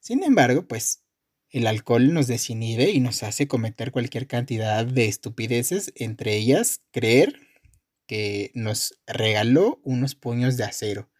Sin 0.00 0.24
embargo, 0.24 0.66
pues 0.66 1.04
el 1.50 1.66
alcohol 1.66 2.12
nos 2.14 2.26
desinhibe 2.26 2.90
y 2.90 2.98
nos 2.98 3.22
hace 3.22 3.46
cometer 3.46 3.92
cualquier 3.92 4.26
cantidad 4.26 4.86
de 4.86 5.06
estupideces, 5.06 5.92
entre 5.94 6.34
ellas 6.34 6.80
creer 6.90 7.38
que 8.06 8.50
nos 8.54 8.98
regaló 9.06 9.80
unos 9.84 10.14
puños 10.14 10.56
de 10.56 10.64
acero 10.64 11.10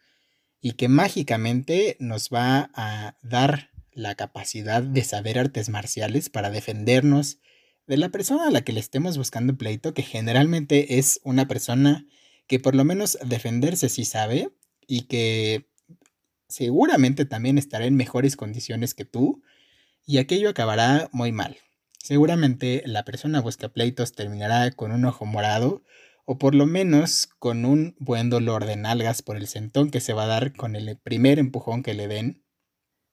y 0.60 0.72
que 0.72 0.88
mágicamente 0.88 1.96
nos 2.00 2.30
va 2.30 2.70
a 2.74 3.18
dar 3.22 3.71
la 3.94 4.14
capacidad 4.14 4.82
de 4.82 5.04
saber 5.04 5.38
artes 5.38 5.68
marciales 5.68 6.30
para 6.30 6.50
defendernos 6.50 7.38
de 7.86 7.96
la 7.96 8.10
persona 8.10 8.48
a 8.48 8.50
la 8.50 8.62
que 8.62 8.72
le 8.72 8.80
estemos 8.80 9.18
buscando 9.18 9.56
pleito, 9.56 9.94
que 9.94 10.02
generalmente 10.02 10.98
es 10.98 11.20
una 11.24 11.48
persona 11.48 12.06
que 12.46 12.58
por 12.58 12.74
lo 12.74 12.84
menos 12.84 13.18
defenderse 13.24 13.88
sí 13.88 14.04
sabe 14.04 14.50
y 14.86 15.02
que 15.02 15.68
seguramente 16.48 17.24
también 17.24 17.58
estará 17.58 17.86
en 17.86 17.96
mejores 17.96 18.36
condiciones 18.36 18.94
que 18.94 19.04
tú 19.04 19.42
y 20.06 20.18
aquello 20.18 20.50
acabará 20.50 21.08
muy 21.12 21.32
mal. 21.32 21.56
Seguramente 21.98 22.82
la 22.84 23.04
persona 23.04 23.40
busca 23.40 23.68
pleitos 23.68 24.12
terminará 24.12 24.70
con 24.72 24.92
un 24.92 25.04
ojo 25.04 25.24
morado 25.24 25.82
o 26.24 26.38
por 26.38 26.54
lo 26.54 26.66
menos 26.66 27.28
con 27.38 27.64
un 27.64 27.96
buen 27.98 28.30
dolor 28.30 28.66
de 28.66 28.76
nalgas 28.76 29.22
por 29.22 29.36
el 29.36 29.46
sentón 29.46 29.90
que 29.90 30.00
se 30.00 30.12
va 30.12 30.24
a 30.24 30.28
dar 30.28 30.52
con 30.52 30.76
el 30.76 30.96
primer 30.96 31.38
empujón 31.38 31.82
que 31.82 31.94
le 31.94 32.08
den. 32.08 32.41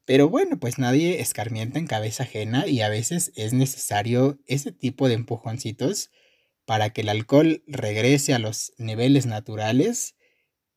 Pero 0.10 0.28
bueno, 0.28 0.60
pues 0.60 0.80
nadie 0.80 1.22
escarmienta 1.22 1.78
en 1.78 1.86
cabeza 1.86 2.24
ajena 2.24 2.66
y 2.66 2.82
a 2.82 2.90
veces 2.90 3.32
es 3.36 3.54
necesario 3.54 4.40
ese 4.48 4.72
tipo 4.72 5.08
de 5.08 5.14
empujoncitos 5.14 6.10
para 6.66 6.90
que 6.90 7.02
el 7.02 7.10
alcohol 7.10 7.62
regrese 7.68 8.34
a 8.34 8.40
los 8.40 8.74
niveles 8.80 9.28
naturales 9.28 10.16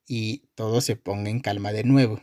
y 0.07 0.49
todo 0.55 0.83
se 0.83 0.97
ponga 0.97 1.31
en 1.31 1.41
calma 1.41 1.73
de 1.73 1.83
nuevo. 1.83 2.23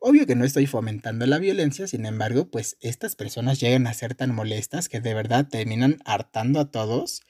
Obvio 0.00 0.26
que 0.26 0.34
no 0.34 0.44
estoy 0.44 0.66
fomentando 0.66 1.24
la 1.24 1.38
violencia, 1.38 1.86
sin 1.86 2.04
embargo, 2.04 2.50
pues 2.50 2.78
estas 2.80 3.14
personas 3.14 3.60
llegan 3.60 3.86
a 3.86 3.94
ser 3.94 4.16
tan 4.16 4.34
molestas 4.34 4.88
que 4.88 4.98
de 4.98 5.14
verdad 5.14 5.46
terminan 5.48 5.98
hartando 6.04 6.58
a 6.58 6.72
todos 6.72 7.22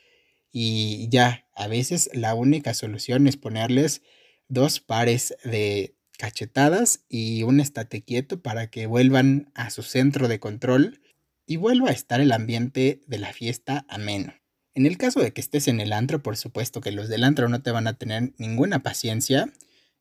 y 0.50 1.10
ya, 1.10 1.46
a 1.54 1.68
veces 1.68 2.08
la 2.14 2.34
única 2.34 2.72
solución 2.72 3.26
es 3.26 3.36
ponerles 3.36 4.00
dos 4.48 4.80
pares 4.80 5.36
de 5.44 5.94
cachetadas 6.18 7.05
y 7.09 7.42
un 7.42 7.61
estate 7.61 8.03
quieto 8.03 8.40
para 8.40 8.70
que 8.70 8.87
vuelvan 8.87 9.50
a 9.55 9.70
su 9.70 9.83
centro 9.83 10.29
de 10.29 10.40
control 10.40 11.00
y 11.46 11.57
vuelva 11.57 11.90
a 11.90 11.92
estar 11.92 12.20
el 12.20 12.33
ambiente 12.33 13.03
de 13.07 13.18
la 13.18 13.33
fiesta 13.33 13.85
ameno. 13.88 14.35
En 14.74 14.87
el 14.87 14.98
caso 14.98 15.20
de 15.20 15.33
que 15.33 15.40
estés 15.40 15.68
en 15.68 15.81
el 15.81 15.92
antro, 15.92 16.22
por 16.22 16.37
supuesto 16.37 16.81
que 16.81 16.92
los 16.92 17.09
del 17.09 17.24
antro 17.24 17.48
no 17.48 17.62
te 17.62 17.70
van 17.70 17.87
a 17.87 17.96
tener 17.96 18.33
ninguna 18.38 18.83
paciencia 18.83 19.53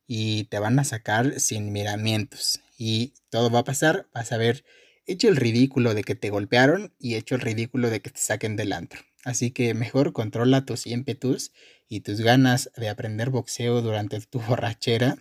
y 0.07 0.45
te 0.45 0.59
van 0.59 0.79
a 0.79 0.83
sacar 0.83 1.39
sin 1.39 1.71
miramientos. 1.71 2.61
Y 2.77 3.13
todo 3.29 3.51
va 3.51 3.59
a 3.59 3.63
pasar, 3.63 4.07
vas 4.13 4.31
a 4.31 4.37
ver 4.37 4.65
hecho 5.05 5.27
el 5.27 5.35
ridículo 5.35 5.93
de 5.93 6.03
que 6.03 6.15
te 6.15 6.29
golpearon 6.29 6.93
y 6.99 7.15
hecho 7.15 7.35
el 7.35 7.41
ridículo 7.41 7.89
de 7.89 8.01
que 8.01 8.09
te 8.09 8.19
saquen 8.19 8.55
del 8.55 8.73
antro. 8.73 9.01
Así 9.23 9.51
que 9.51 9.73
mejor 9.73 10.11
controla 10.11 10.65
tus 10.65 10.87
ímpetus 10.87 11.51
y 11.87 12.01
tus 12.01 12.21
ganas 12.21 12.71
de 12.75 12.89
aprender 12.89 13.29
boxeo 13.29 13.81
durante 13.81 14.19
tu 14.21 14.39
borrachera. 14.47 15.17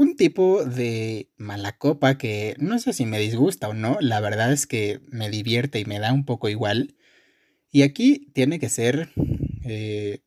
Un 0.00 0.16
tipo 0.16 0.64
de 0.64 1.28
mala 1.36 1.76
copa 1.76 2.16
que 2.16 2.56
no 2.58 2.78
sé 2.78 2.94
si 2.94 3.04
me 3.04 3.18
disgusta 3.18 3.68
o 3.68 3.74
no, 3.74 3.98
la 4.00 4.18
verdad 4.20 4.50
es 4.50 4.66
que 4.66 5.02
me 5.10 5.28
divierte 5.28 5.78
y 5.78 5.84
me 5.84 5.98
da 5.98 6.14
un 6.14 6.24
poco 6.24 6.48
igual. 6.48 6.96
Y 7.70 7.82
aquí 7.82 8.30
tiene 8.32 8.58
que 8.58 8.70
ser 8.70 9.10
eh, 9.62 10.22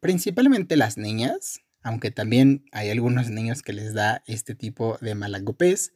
principalmente 0.00 0.76
las 0.76 0.98
niñas, 0.98 1.60
aunque 1.82 2.10
también 2.10 2.66
hay 2.72 2.90
algunos 2.90 3.30
niños 3.30 3.62
que 3.62 3.72
les 3.72 3.94
da 3.94 4.22
este 4.26 4.54
tipo 4.54 4.98
de 5.00 5.14
malacopés, 5.14 5.94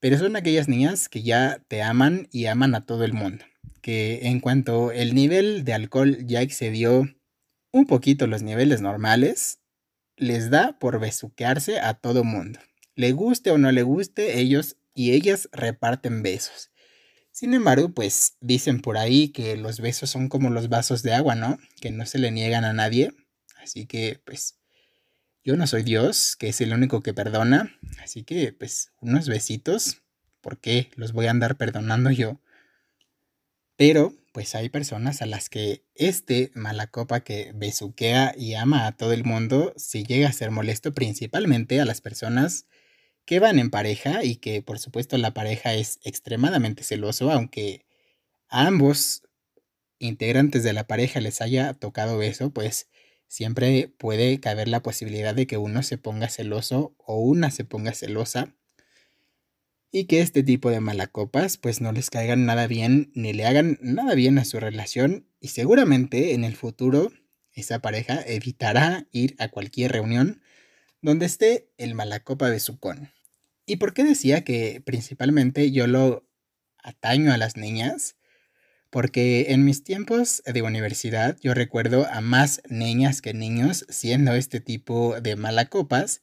pero 0.00 0.18
son 0.18 0.34
aquellas 0.34 0.66
niñas 0.66 1.08
que 1.08 1.22
ya 1.22 1.62
te 1.68 1.82
aman 1.82 2.26
y 2.32 2.46
aman 2.46 2.74
a 2.74 2.84
todo 2.84 3.04
el 3.04 3.12
mundo 3.12 3.44
que 3.80 4.26
en 4.26 4.40
cuanto 4.40 4.90
el 4.90 5.14
nivel 5.14 5.64
de 5.64 5.72
alcohol 5.72 6.26
ya 6.26 6.42
excedió 6.42 7.08
un 7.70 7.86
poquito 7.86 8.26
los 8.26 8.42
niveles 8.42 8.80
normales, 8.80 9.60
les 10.20 10.50
da 10.50 10.78
por 10.78 11.00
besuquearse 11.00 11.80
a 11.80 11.94
todo 11.94 12.24
mundo. 12.24 12.60
Le 12.94 13.12
guste 13.12 13.50
o 13.50 13.58
no 13.58 13.72
le 13.72 13.82
guste, 13.82 14.38
ellos 14.38 14.76
y 14.94 15.12
ellas 15.12 15.48
reparten 15.52 16.22
besos. 16.22 16.70
Sin 17.32 17.54
embargo, 17.54 17.94
pues 17.94 18.36
dicen 18.40 18.82
por 18.82 18.98
ahí 18.98 19.30
que 19.30 19.56
los 19.56 19.80
besos 19.80 20.10
son 20.10 20.28
como 20.28 20.50
los 20.50 20.68
vasos 20.68 21.02
de 21.02 21.14
agua, 21.14 21.36
¿no? 21.36 21.58
Que 21.80 21.90
no 21.90 22.04
se 22.04 22.18
le 22.18 22.30
niegan 22.30 22.64
a 22.64 22.74
nadie. 22.74 23.14
Así 23.62 23.86
que, 23.86 24.20
pues, 24.24 24.58
yo 25.42 25.56
no 25.56 25.66
soy 25.66 25.84
Dios, 25.84 26.36
que 26.36 26.48
es 26.48 26.60
el 26.60 26.74
único 26.74 27.02
que 27.02 27.14
perdona. 27.14 27.74
Así 28.02 28.24
que, 28.24 28.52
pues, 28.52 28.92
unos 29.00 29.26
besitos, 29.28 30.02
¿por 30.42 30.58
qué 30.58 30.90
los 30.96 31.12
voy 31.12 31.26
a 31.26 31.30
andar 31.30 31.56
perdonando 31.56 32.10
yo? 32.10 32.40
Pero 33.76 34.12
pues 34.32 34.54
hay 34.54 34.68
personas 34.68 35.22
a 35.22 35.26
las 35.26 35.48
que 35.48 35.84
este 35.94 36.50
mala 36.54 36.86
copa 36.88 37.20
que 37.20 37.52
besuquea 37.54 38.34
y 38.36 38.54
ama 38.54 38.86
a 38.86 38.96
todo 38.96 39.12
el 39.12 39.24
mundo 39.24 39.72
si 39.76 40.04
llega 40.04 40.28
a 40.28 40.32
ser 40.32 40.50
molesto 40.50 40.92
principalmente 40.94 41.80
a 41.80 41.84
las 41.84 42.00
personas 42.00 42.66
que 43.26 43.40
van 43.40 43.58
en 43.58 43.70
pareja 43.70 44.24
y 44.24 44.36
que 44.36 44.62
por 44.62 44.78
supuesto 44.78 45.18
la 45.18 45.34
pareja 45.34 45.74
es 45.74 46.00
extremadamente 46.04 46.84
celoso 46.84 47.30
aunque 47.32 47.86
a 48.48 48.66
ambos 48.66 49.22
integrantes 49.98 50.64
de 50.64 50.72
la 50.72 50.86
pareja 50.86 51.20
les 51.20 51.40
haya 51.40 51.74
tocado 51.74 52.18
beso 52.18 52.50
pues 52.52 52.88
siempre 53.28 53.88
puede 53.98 54.40
caber 54.40 54.68
la 54.68 54.82
posibilidad 54.82 55.34
de 55.34 55.46
que 55.46 55.58
uno 55.58 55.82
se 55.82 55.98
ponga 55.98 56.28
celoso 56.28 56.94
o 56.98 57.20
una 57.20 57.50
se 57.50 57.64
ponga 57.64 57.92
celosa 57.94 58.56
y 59.92 60.04
que 60.04 60.20
este 60.20 60.42
tipo 60.42 60.70
de 60.70 60.80
malacopas 60.80 61.56
pues 61.56 61.80
no 61.80 61.92
les 61.92 62.10
caigan 62.10 62.46
nada 62.46 62.66
bien 62.66 63.10
ni 63.14 63.32
le 63.32 63.46
hagan 63.46 63.78
nada 63.82 64.14
bien 64.14 64.38
a 64.38 64.44
su 64.44 64.60
relación 64.60 65.26
y 65.40 65.48
seguramente 65.48 66.34
en 66.34 66.44
el 66.44 66.54
futuro 66.56 67.12
esa 67.52 67.80
pareja 67.80 68.22
evitará 68.26 69.06
ir 69.10 69.34
a 69.38 69.48
cualquier 69.48 69.92
reunión 69.92 70.42
donde 71.02 71.26
esté 71.26 71.70
el 71.78 71.94
malacopa 71.94 72.50
de 72.50 72.60
con. 72.78 73.10
¿Y 73.66 73.76
por 73.76 73.94
qué 73.94 74.04
decía 74.04 74.44
que 74.44 74.82
principalmente 74.84 75.70
yo 75.70 75.86
lo 75.86 76.28
ataño 76.82 77.32
a 77.32 77.38
las 77.38 77.56
niñas? 77.56 78.16
Porque 78.90 79.46
en 79.50 79.64
mis 79.64 79.84
tiempos 79.84 80.42
de 80.44 80.62
universidad 80.62 81.38
yo 81.40 81.54
recuerdo 81.54 82.06
a 82.10 82.20
más 82.20 82.62
niñas 82.68 83.22
que 83.22 83.34
niños 83.34 83.86
siendo 83.88 84.34
este 84.34 84.60
tipo 84.60 85.20
de 85.20 85.36
malacopas. 85.36 86.22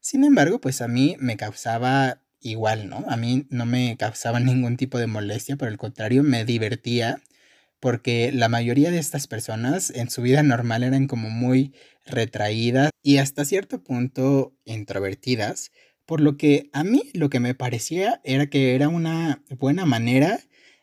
Sin 0.00 0.24
embargo, 0.24 0.60
pues 0.60 0.82
a 0.82 0.88
mí 0.88 1.16
me 1.20 1.36
causaba 1.36 2.22
igual, 2.40 2.88
¿no? 2.88 3.04
A 3.08 3.16
mí 3.16 3.46
no 3.50 3.66
me 3.66 3.96
causaba 3.96 4.40
ningún 4.40 4.76
tipo 4.76 4.98
de 4.98 5.06
molestia, 5.06 5.56
por 5.56 5.68
el 5.68 5.78
contrario, 5.78 6.22
me 6.22 6.44
divertía 6.44 7.22
porque 7.80 8.32
la 8.32 8.48
mayoría 8.48 8.90
de 8.90 8.98
estas 8.98 9.26
personas 9.26 9.90
en 9.90 10.10
su 10.10 10.22
vida 10.22 10.42
normal 10.42 10.82
eran 10.82 11.06
como 11.06 11.30
muy 11.30 11.72
retraídas 12.06 12.90
y 13.02 13.18
hasta 13.18 13.44
cierto 13.44 13.82
punto 13.82 14.56
introvertidas, 14.64 15.70
por 16.06 16.20
lo 16.20 16.36
que 16.36 16.70
a 16.72 16.84
mí 16.84 17.10
lo 17.14 17.30
que 17.30 17.40
me 17.40 17.54
parecía 17.54 18.20
era 18.24 18.48
que 18.48 18.74
era 18.74 18.88
una 18.88 19.42
buena 19.50 19.84
manera 19.86 20.40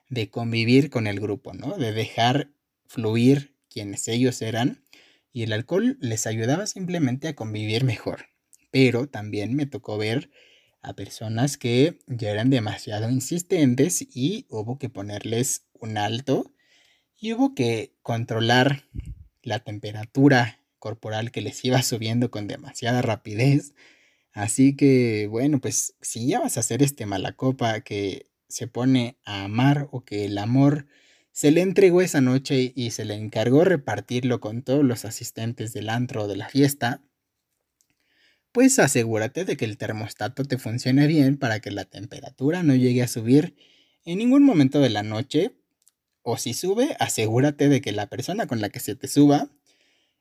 de 0.09 0.29
convivir 0.29 0.89
con 0.89 1.07
el 1.07 1.19
grupo, 1.19 1.53
¿no? 1.53 1.77
De 1.77 1.91
dejar 1.91 2.51
fluir 2.85 3.55
quienes 3.69 4.07
ellos 4.07 4.41
eran 4.41 4.83
y 5.33 5.43
el 5.43 5.51
alcohol 5.51 5.97
les 5.99 6.27
ayudaba 6.27 6.67
simplemente 6.67 7.27
a 7.27 7.35
convivir 7.35 7.83
mejor. 7.83 8.27
Pero 8.71 9.07
también 9.07 9.55
me 9.55 9.65
tocó 9.65 9.97
ver 9.97 10.29
a 10.85 10.93
personas 10.93 11.57
que 11.57 11.99
ya 12.07 12.29
eran 12.29 12.49
demasiado 12.49 13.09
insistentes 13.09 14.01
y 14.01 14.45
hubo 14.49 14.77
que 14.77 14.89
ponerles 14.89 15.65
un 15.73 15.97
alto 15.97 16.53
y 17.17 17.33
hubo 17.33 17.55
que 17.55 17.95
controlar 18.01 18.83
la 19.41 19.59
temperatura 19.59 20.59
corporal 20.79 21.31
que 21.31 21.41
les 21.41 21.63
iba 21.65 21.81
subiendo 21.83 22.29
con 22.29 22.47
demasiada 22.47 23.01
rapidez. 23.01 23.73
Así 24.31 24.75
que, 24.75 25.27
bueno, 25.27 25.59
pues 25.59 25.95
si 26.01 26.27
ya 26.27 26.39
vas 26.39 26.57
a 26.57 26.59
hacer 26.59 26.83
este 26.83 27.05
mala 27.05 27.33
copa 27.33 27.81
que 27.81 28.27
se 28.47 28.67
pone 28.67 29.17
a 29.25 29.45
amar 29.45 29.87
o 29.91 30.05
que 30.05 30.25
el 30.25 30.37
amor 30.37 30.87
se 31.31 31.51
le 31.51 31.61
entregó 31.61 32.01
esa 32.01 32.21
noche 32.21 32.71
y 32.75 32.91
se 32.91 33.05
le 33.05 33.15
encargó 33.15 33.63
repartirlo 33.63 34.39
con 34.39 34.61
todos 34.61 34.85
los 34.85 35.03
asistentes 35.03 35.73
del 35.73 35.89
antro 35.89 36.23
o 36.23 36.27
de 36.27 36.37
la 36.37 36.47
fiesta, 36.47 37.01
pues 38.55 38.79
asegúrate 38.79 39.43
de 39.43 39.57
que 39.57 39.65
el 39.65 39.77
termostato 39.77 40.45
te 40.45 40.57
funcione 40.57 41.07
bien 41.07 41.35
para 41.35 41.59
que 41.59 41.71
la 41.71 41.83
temperatura 41.83 42.63
no 42.63 42.73
llegue 42.73 43.03
a 43.03 43.07
subir 43.09 43.57
en 44.05 44.17
ningún 44.17 44.43
momento 44.43 44.79
de 44.79 44.89
la 44.89 45.03
noche. 45.03 45.51
O 46.21 46.37
si 46.37 46.53
sube, 46.53 46.95
asegúrate 47.01 47.67
de 47.67 47.81
que 47.81 47.91
la 47.91 48.07
persona 48.07 48.47
con 48.47 48.61
la 48.61 48.69
que 48.69 48.79
se 48.79 48.95
te 48.95 49.09
suba 49.09 49.49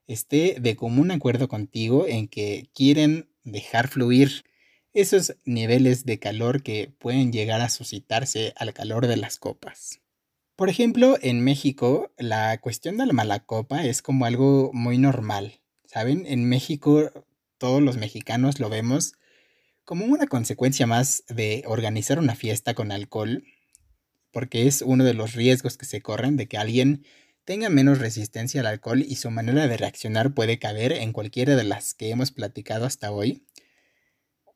esté 0.08 0.56
de 0.60 0.74
común 0.74 1.12
acuerdo 1.12 1.46
contigo 1.46 2.08
en 2.08 2.26
que 2.26 2.68
quieren 2.74 3.30
dejar 3.44 3.86
fluir 3.86 4.42
esos 4.94 5.36
niveles 5.44 6.04
de 6.04 6.18
calor 6.18 6.64
que 6.64 6.92
pueden 6.98 7.32
llegar 7.32 7.60
a 7.60 7.70
suscitarse 7.70 8.52
al 8.56 8.74
calor 8.74 9.06
de 9.06 9.16
las 9.16 9.38
copas. 9.38 10.00
Por 10.56 10.68
ejemplo, 10.68 11.18
en 11.22 11.38
México, 11.38 12.10
la 12.18 12.60
cuestión 12.60 12.96
de 12.96 13.06
la 13.06 13.12
mala 13.12 13.38
copa 13.46 13.84
es 13.84 14.02
como 14.02 14.24
algo 14.24 14.72
muy 14.72 14.98
normal. 14.98 15.60
¿Saben? 15.86 16.26
En 16.26 16.48
México 16.48 17.12
todos 17.64 17.80
los 17.80 17.96
mexicanos 17.96 18.60
lo 18.60 18.68
vemos 18.68 19.14
como 19.86 20.04
una 20.04 20.26
consecuencia 20.26 20.86
más 20.86 21.24
de 21.28 21.64
organizar 21.66 22.18
una 22.18 22.34
fiesta 22.34 22.74
con 22.74 22.92
alcohol, 22.92 23.42
porque 24.32 24.66
es 24.66 24.82
uno 24.82 25.02
de 25.02 25.14
los 25.14 25.32
riesgos 25.32 25.78
que 25.78 25.86
se 25.86 26.02
corren 26.02 26.36
de 26.36 26.46
que 26.46 26.58
alguien 26.58 27.06
tenga 27.46 27.70
menos 27.70 28.00
resistencia 28.00 28.60
al 28.60 28.66
alcohol 28.66 29.00
y 29.00 29.16
su 29.16 29.30
manera 29.30 29.66
de 29.66 29.78
reaccionar 29.78 30.34
puede 30.34 30.58
caber 30.58 30.92
en 30.92 31.14
cualquiera 31.14 31.56
de 31.56 31.64
las 31.64 31.94
que 31.94 32.10
hemos 32.10 32.32
platicado 32.32 32.84
hasta 32.84 33.10
hoy. 33.10 33.46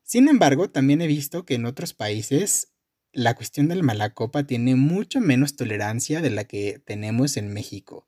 Sin 0.03 0.29
embargo, 0.29 0.69
también 0.69 1.01
he 1.01 1.07
visto 1.07 1.45
que 1.45 1.55
en 1.55 1.65
otros 1.65 1.95
países 1.95 2.73
la 3.11 3.33
cuestión 3.33 3.69
del 3.69 3.81
mala 3.81 4.13
copa 4.13 4.43
tiene 4.43 4.75
mucho 4.75 5.19
menos 5.19 5.55
tolerancia 5.55 6.21
de 6.21 6.29
la 6.29 6.43
que 6.43 6.77
tenemos 6.77 7.37
en 7.37 7.51
México. 7.51 8.07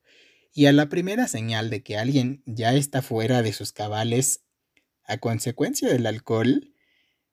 Y 0.53 0.67
a 0.67 0.71
la 0.71 0.89
primera 0.89 1.27
señal 1.27 1.71
de 1.71 1.81
que 1.81 1.97
alguien 1.97 2.43
ya 2.45 2.75
está 2.75 3.01
fuera 3.01 3.41
de 3.41 3.51
sus 3.51 3.71
cabales 3.71 4.43
a 5.11 5.17
consecuencia 5.17 5.89
del 5.89 6.05
alcohol, 6.05 6.73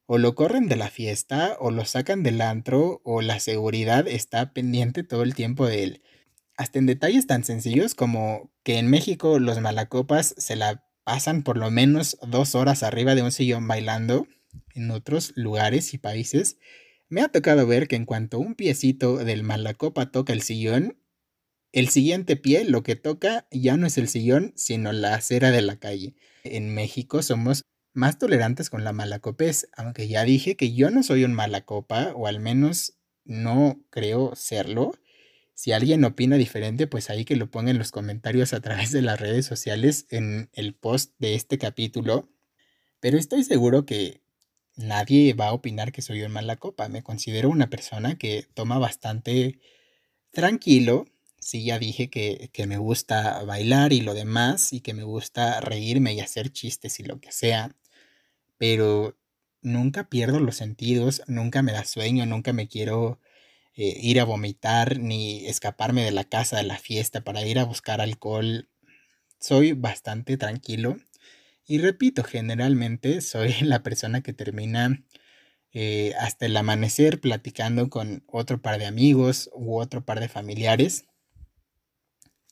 o 0.06 0.18
lo 0.18 0.34
corren 0.34 0.68
de 0.68 0.76
la 0.76 0.88
fiesta, 0.88 1.56
o 1.60 1.70
lo 1.70 1.84
sacan 1.84 2.22
del 2.22 2.40
antro, 2.40 3.00
o 3.04 3.22
la 3.22 3.40
seguridad 3.40 4.08
está 4.08 4.52
pendiente 4.52 5.04
todo 5.04 5.22
el 5.22 5.34
tiempo 5.34 5.66
de 5.66 5.84
él. 5.84 6.02
Hasta 6.56 6.78
en 6.78 6.86
detalles 6.86 7.26
tan 7.26 7.44
sencillos 7.44 7.94
como 7.94 8.50
que 8.64 8.78
en 8.78 8.88
México 8.88 9.38
los 9.38 9.60
malacopas 9.60 10.34
se 10.38 10.56
la 10.56 10.84
pasan 11.04 11.42
por 11.42 11.56
lo 11.56 11.70
menos 11.70 12.18
dos 12.26 12.54
horas 12.54 12.82
arriba 12.82 13.14
de 13.14 13.22
un 13.22 13.32
sillón 13.32 13.68
bailando. 13.68 14.26
En 14.74 14.90
otros 14.90 15.32
lugares 15.36 15.94
y 15.94 15.98
países 15.98 16.58
me 17.08 17.22
ha 17.22 17.28
tocado 17.28 17.66
ver 17.66 17.86
que 17.86 17.96
en 17.96 18.04
cuanto 18.04 18.38
un 18.38 18.54
piecito 18.54 19.16
del 19.18 19.42
malacopa 19.42 20.10
toca 20.10 20.32
el 20.32 20.42
sillón, 20.42 20.98
el 21.72 21.88
siguiente 21.88 22.36
pie 22.36 22.64
lo 22.64 22.82
que 22.82 22.96
toca 22.96 23.46
ya 23.50 23.76
no 23.76 23.86
es 23.86 23.98
el 23.98 24.08
sillón, 24.08 24.52
sino 24.56 24.92
la 24.92 25.14
acera 25.14 25.50
de 25.50 25.62
la 25.62 25.76
calle. 25.78 26.14
En 26.44 26.74
México 26.74 27.22
somos 27.22 27.62
más 27.92 28.18
tolerantes 28.18 28.70
con 28.70 28.84
la 28.84 28.92
malacopez, 28.92 29.68
aunque 29.76 30.08
ya 30.08 30.24
dije 30.24 30.56
que 30.56 30.72
yo 30.72 30.90
no 30.90 31.02
soy 31.02 31.24
un 31.24 31.34
malacopa, 31.34 32.12
o 32.14 32.26
al 32.26 32.40
menos 32.40 32.94
no 33.24 33.84
creo 33.90 34.34
serlo. 34.34 34.92
Si 35.54 35.72
alguien 35.72 36.04
opina 36.04 36.36
diferente, 36.36 36.86
pues 36.86 37.10
ahí 37.10 37.24
que 37.24 37.36
lo 37.36 37.50
ponga 37.50 37.70
en 37.70 37.78
los 37.78 37.90
comentarios 37.90 38.52
a 38.52 38.60
través 38.60 38.92
de 38.92 39.02
las 39.02 39.20
redes 39.20 39.44
sociales 39.44 40.06
en 40.10 40.48
el 40.52 40.74
post 40.74 41.14
de 41.18 41.34
este 41.34 41.58
capítulo. 41.58 42.28
Pero 43.00 43.18
estoy 43.18 43.44
seguro 43.44 43.84
que 43.84 44.22
nadie 44.76 45.34
va 45.34 45.48
a 45.48 45.52
opinar 45.52 45.92
que 45.92 46.02
soy 46.02 46.22
un 46.22 46.32
malacopa. 46.32 46.88
Me 46.88 47.02
considero 47.02 47.50
una 47.50 47.68
persona 47.68 48.16
que 48.16 48.46
toma 48.54 48.78
bastante 48.78 49.58
tranquilo. 50.30 51.06
Sí, 51.48 51.64
ya 51.64 51.78
dije 51.78 52.10
que, 52.10 52.50
que 52.52 52.66
me 52.66 52.76
gusta 52.78 53.42
bailar 53.44 53.92
y 53.92 54.00
lo 54.02 54.14
demás, 54.14 54.72
y 54.72 54.80
que 54.80 54.92
me 54.94 55.04
gusta 55.04 55.60
reírme 55.60 56.12
y 56.14 56.20
hacer 56.20 56.52
chistes 56.52 57.00
y 57.00 57.04
lo 57.04 57.20
que 57.20 57.32
sea 57.32 57.74
pero 58.58 59.16
nunca 59.62 60.08
pierdo 60.08 60.40
los 60.40 60.56
sentidos, 60.56 61.22
nunca 61.26 61.62
me 61.62 61.72
da 61.72 61.84
sueño, 61.84 62.26
nunca 62.26 62.52
me 62.52 62.68
quiero 62.68 63.20
eh, 63.74 63.96
ir 64.02 64.20
a 64.20 64.24
vomitar 64.24 64.98
ni 64.98 65.46
escaparme 65.46 66.04
de 66.04 66.12
la 66.12 66.24
casa, 66.24 66.58
de 66.58 66.64
la 66.64 66.78
fiesta 66.78 67.22
para 67.22 67.46
ir 67.46 67.58
a 67.58 67.64
buscar 67.64 68.00
alcohol. 68.00 68.68
Soy 69.40 69.72
bastante 69.72 70.36
tranquilo 70.36 70.98
y 71.66 71.78
repito, 71.78 72.24
generalmente 72.24 73.20
soy 73.20 73.54
la 73.62 73.82
persona 73.82 74.22
que 74.22 74.32
termina 74.32 75.04
eh, 75.72 76.14
hasta 76.20 76.46
el 76.46 76.56
amanecer 76.56 77.20
platicando 77.20 77.90
con 77.90 78.24
otro 78.26 78.60
par 78.62 78.78
de 78.78 78.86
amigos 78.86 79.50
u 79.54 79.78
otro 79.78 80.04
par 80.04 80.20
de 80.20 80.28
familiares, 80.28 81.06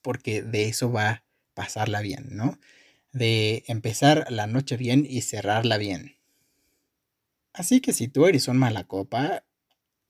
porque 0.06 0.40
de 0.42 0.68
eso 0.68 0.92
va 0.92 1.08
a 1.10 1.24
pasarla 1.54 2.00
bien, 2.00 2.28
¿no? 2.30 2.60
de 3.16 3.64
empezar 3.66 4.26
la 4.28 4.46
noche 4.46 4.76
bien 4.76 5.06
y 5.08 5.22
cerrarla 5.22 5.78
bien. 5.78 6.16
Así 7.54 7.80
que 7.80 7.94
si 7.94 8.08
tú 8.08 8.26
eres 8.26 8.46
un 8.46 8.58
mala 8.58 8.84
copa, 8.84 9.44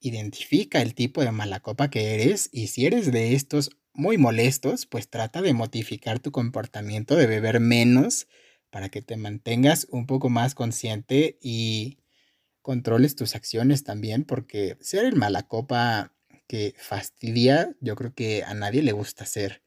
identifica 0.00 0.82
el 0.82 0.94
tipo 0.94 1.22
de 1.22 1.30
mala 1.30 1.60
copa 1.60 1.88
que 1.88 2.14
eres 2.14 2.48
y 2.50 2.66
si 2.66 2.84
eres 2.84 3.12
de 3.12 3.34
estos 3.34 3.70
muy 3.92 4.18
molestos, 4.18 4.86
pues 4.86 5.08
trata 5.08 5.40
de 5.40 5.52
modificar 5.52 6.18
tu 6.18 6.32
comportamiento, 6.32 7.14
de 7.14 7.28
beber 7.28 7.60
menos 7.60 8.26
para 8.70 8.88
que 8.88 9.02
te 9.02 9.16
mantengas 9.16 9.86
un 9.90 10.06
poco 10.06 10.28
más 10.28 10.56
consciente 10.56 11.38
y 11.40 11.98
controles 12.60 13.14
tus 13.14 13.36
acciones 13.36 13.84
también, 13.84 14.24
porque 14.24 14.76
ser 14.80 15.04
el 15.04 15.14
mala 15.14 15.44
copa 15.44 16.12
que 16.48 16.74
fastidia, 16.76 17.76
yo 17.80 17.94
creo 17.94 18.12
que 18.14 18.42
a 18.42 18.54
nadie 18.54 18.82
le 18.82 18.90
gusta 18.90 19.24
ser 19.24 19.62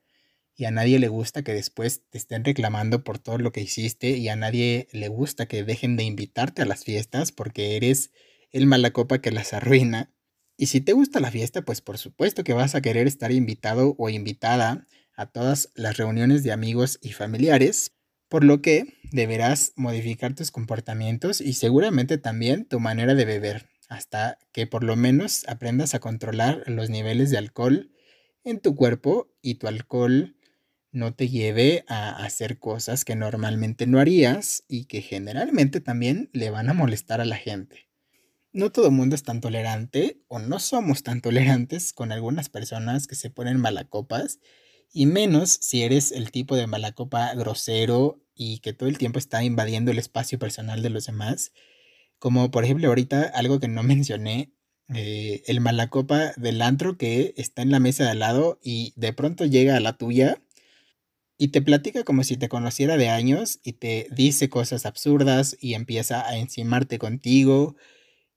y 0.59 0.65
a 0.65 0.71
nadie 0.71 0.99
le 0.99 1.07
gusta 1.07 1.41
que 1.41 1.53
después 1.53 2.01
te 2.09 2.17
estén 2.17 2.43
reclamando 2.43 3.05
por 3.05 3.17
todo 3.17 3.37
lo 3.37 3.53
que 3.53 3.61
hiciste 3.61 4.17
y 4.17 4.27
a 4.27 4.35
nadie 4.35 4.89
le 4.91 5.07
gusta 5.07 5.45
que 5.45 5.63
dejen 5.63 5.95
de 5.95 6.03
invitarte 6.03 6.61
a 6.61 6.65
las 6.65 6.83
fiestas 6.83 7.31
porque 7.31 7.77
eres 7.77 8.11
el 8.51 8.65
mala 8.65 8.91
copa 8.91 9.21
que 9.21 9.31
las 9.31 9.53
arruina. 9.53 10.11
Y 10.57 10.65
si 10.65 10.81
te 10.81 10.91
gusta 10.91 11.21
la 11.21 11.31
fiesta, 11.31 11.61
pues 11.61 11.79
por 11.79 11.97
supuesto 11.97 12.43
que 12.43 12.51
vas 12.51 12.75
a 12.75 12.81
querer 12.81 13.07
estar 13.07 13.31
invitado 13.31 13.95
o 13.97 14.09
invitada 14.09 14.85
a 15.15 15.27
todas 15.27 15.69
las 15.75 15.95
reuniones 15.95 16.43
de 16.43 16.51
amigos 16.51 16.99
y 17.01 17.13
familiares, 17.13 17.93
por 18.27 18.43
lo 18.43 18.61
que 18.61 18.97
deberás 19.13 19.71
modificar 19.77 20.35
tus 20.35 20.51
comportamientos 20.51 21.39
y 21.39 21.53
seguramente 21.53 22.17
también 22.17 22.65
tu 22.65 22.81
manera 22.81 23.15
de 23.15 23.23
beber, 23.23 23.69
hasta 23.87 24.37
que 24.51 24.67
por 24.67 24.83
lo 24.83 24.97
menos 24.97 25.47
aprendas 25.47 25.95
a 25.95 25.99
controlar 25.99 26.65
los 26.67 26.89
niveles 26.89 27.31
de 27.31 27.37
alcohol 27.37 27.93
en 28.43 28.59
tu 28.59 28.75
cuerpo 28.75 29.31
y 29.41 29.55
tu 29.55 29.67
alcohol 29.67 30.35
no 30.91 31.13
te 31.13 31.29
lleve 31.29 31.85
a 31.87 32.09
hacer 32.23 32.59
cosas 32.59 33.05
que 33.05 33.15
normalmente 33.15 33.85
no 33.87 33.99
harías 33.99 34.63
y 34.67 34.85
que 34.85 35.01
generalmente 35.01 35.81
también 35.81 36.29
le 36.33 36.49
van 36.49 36.69
a 36.69 36.73
molestar 36.73 37.21
a 37.21 37.25
la 37.25 37.37
gente. 37.37 37.89
No 38.51 38.71
todo 38.71 38.87
el 38.87 38.93
mundo 38.93 39.15
es 39.15 39.23
tan 39.23 39.41
tolerante 39.41 40.23
o 40.27 40.39
no 40.39 40.59
somos 40.59 41.03
tan 41.03 41.21
tolerantes 41.21 41.93
con 41.93 42.11
algunas 42.11 42.49
personas 42.49 43.05
que 43.05 43.15
se 43.15 43.29
ponen 43.29 43.59
malacopas 43.59 44.39
y 44.91 45.05
menos 45.05 45.51
si 45.51 45.83
eres 45.83 46.11
el 46.11 46.31
tipo 46.31 46.55
de 46.55 46.65
malacopa 46.65 47.33
grosero 47.35 48.23
y 48.33 48.59
que 48.59 48.73
todo 48.73 48.89
el 48.89 48.97
tiempo 48.97 49.19
está 49.19 49.43
invadiendo 49.43 49.91
el 49.91 49.99
espacio 49.99 50.39
personal 50.39 50.81
de 50.81 50.89
los 50.89 51.05
demás. 51.05 51.51
Como 52.17 52.49
por 52.49 52.63
ejemplo 52.63 52.87
ahorita 52.87 53.23
algo 53.23 53.59
que 53.59 53.67
no 53.67 53.83
mencioné, 53.83 54.51
eh, 54.95 55.43
el 55.45 55.61
malacopa 55.61 56.33
del 56.35 56.63
antro 56.63 56.97
que 56.97 57.35
está 57.37 57.61
en 57.61 57.69
la 57.69 57.79
mesa 57.79 58.05
de 58.05 58.09
al 58.09 58.19
lado 58.19 58.59
y 58.63 58.93
de 58.95 59.13
pronto 59.13 59.45
llega 59.45 59.77
a 59.77 59.79
la 59.79 59.97
tuya 59.97 60.41
y 61.39 61.47
te 61.47 61.61
platica 61.61 62.03
como 62.03 62.23
si 62.23 62.37
te 62.37 62.49
conociera 62.49 62.97
de 62.97 63.07
años 63.09 63.59
y 63.63 63.73
te 63.73 64.07
dice 64.11 64.49
cosas 64.49 64.85
absurdas 64.85 65.55
y 65.59 65.73
empieza 65.73 66.27
a 66.27 66.37
encimarte 66.37 66.99
contigo 66.99 67.77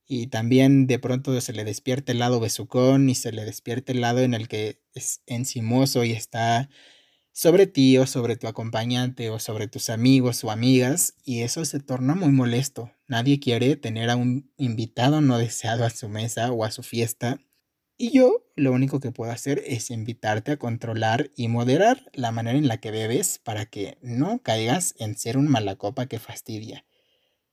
y 0.06 0.28
también 0.28 0.86
de 0.86 1.00
pronto 1.00 1.38
se 1.40 1.52
le 1.52 1.64
despierta 1.64 2.12
el 2.12 2.20
lado 2.20 2.40
besucón 2.40 3.10
y 3.10 3.16
se 3.16 3.32
le 3.32 3.44
despierta 3.44 3.92
el 3.92 4.02
lado 4.02 4.20
en 4.20 4.34
el 4.34 4.46
que 4.48 4.80
es 4.94 5.20
encimoso 5.26 6.04
y 6.04 6.12
está 6.12 6.70
sobre 7.32 7.66
ti 7.66 7.98
o 7.98 8.06
sobre 8.06 8.36
tu 8.36 8.46
acompañante 8.46 9.30
o 9.30 9.40
sobre 9.40 9.66
tus 9.66 9.90
amigos 9.90 10.44
o 10.44 10.52
amigas 10.52 11.14
y 11.24 11.42
eso 11.42 11.64
se 11.64 11.80
torna 11.80 12.14
muy 12.14 12.30
molesto. 12.30 12.92
Nadie 13.08 13.40
quiere 13.40 13.76
tener 13.76 14.10
a 14.10 14.16
un 14.16 14.52
invitado 14.58 15.20
no 15.22 15.38
deseado 15.38 15.84
a 15.84 15.90
su 15.90 16.08
mesa 16.08 16.52
o 16.52 16.64
a 16.64 16.70
su 16.70 16.84
fiesta 16.84 17.40
y 18.02 18.10
yo 18.10 18.44
lo 18.56 18.72
único 18.72 18.98
que 18.98 19.12
puedo 19.12 19.30
hacer 19.30 19.62
es 19.64 19.88
invitarte 19.92 20.50
a 20.50 20.56
controlar 20.56 21.30
y 21.36 21.46
moderar 21.46 22.10
la 22.14 22.32
manera 22.32 22.58
en 22.58 22.66
la 22.66 22.78
que 22.78 22.90
bebes 22.90 23.38
para 23.38 23.66
que 23.66 23.96
no 24.02 24.42
caigas 24.42 24.96
en 24.98 25.16
ser 25.16 25.38
un 25.38 25.46
malacopa 25.46 26.06
que 26.06 26.18
fastidia. 26.18 26.84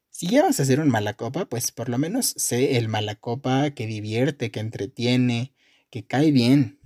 Si 0.10 0.28
ya 0.28 0.42
vas 0.42 0.60
a 0.60 0.66
ser 0.66 0.80
un 0.80 0.90
malacopa, 0.90 1.46
pues 1.46 1.72
por 1.72 1.90
lo 1.90 2.00
menos 2.00 2.34
sé 2.36 2.78
el 2.78 2.88
malacopa 2.88 3.70
que 3.72 3.86
divierte, 3.86 4.50
que 4.50 4.60
entretiene, 4.60 5.54
que 5.92 6.08
cae 6.08 6.32
bien, 6.32 6.79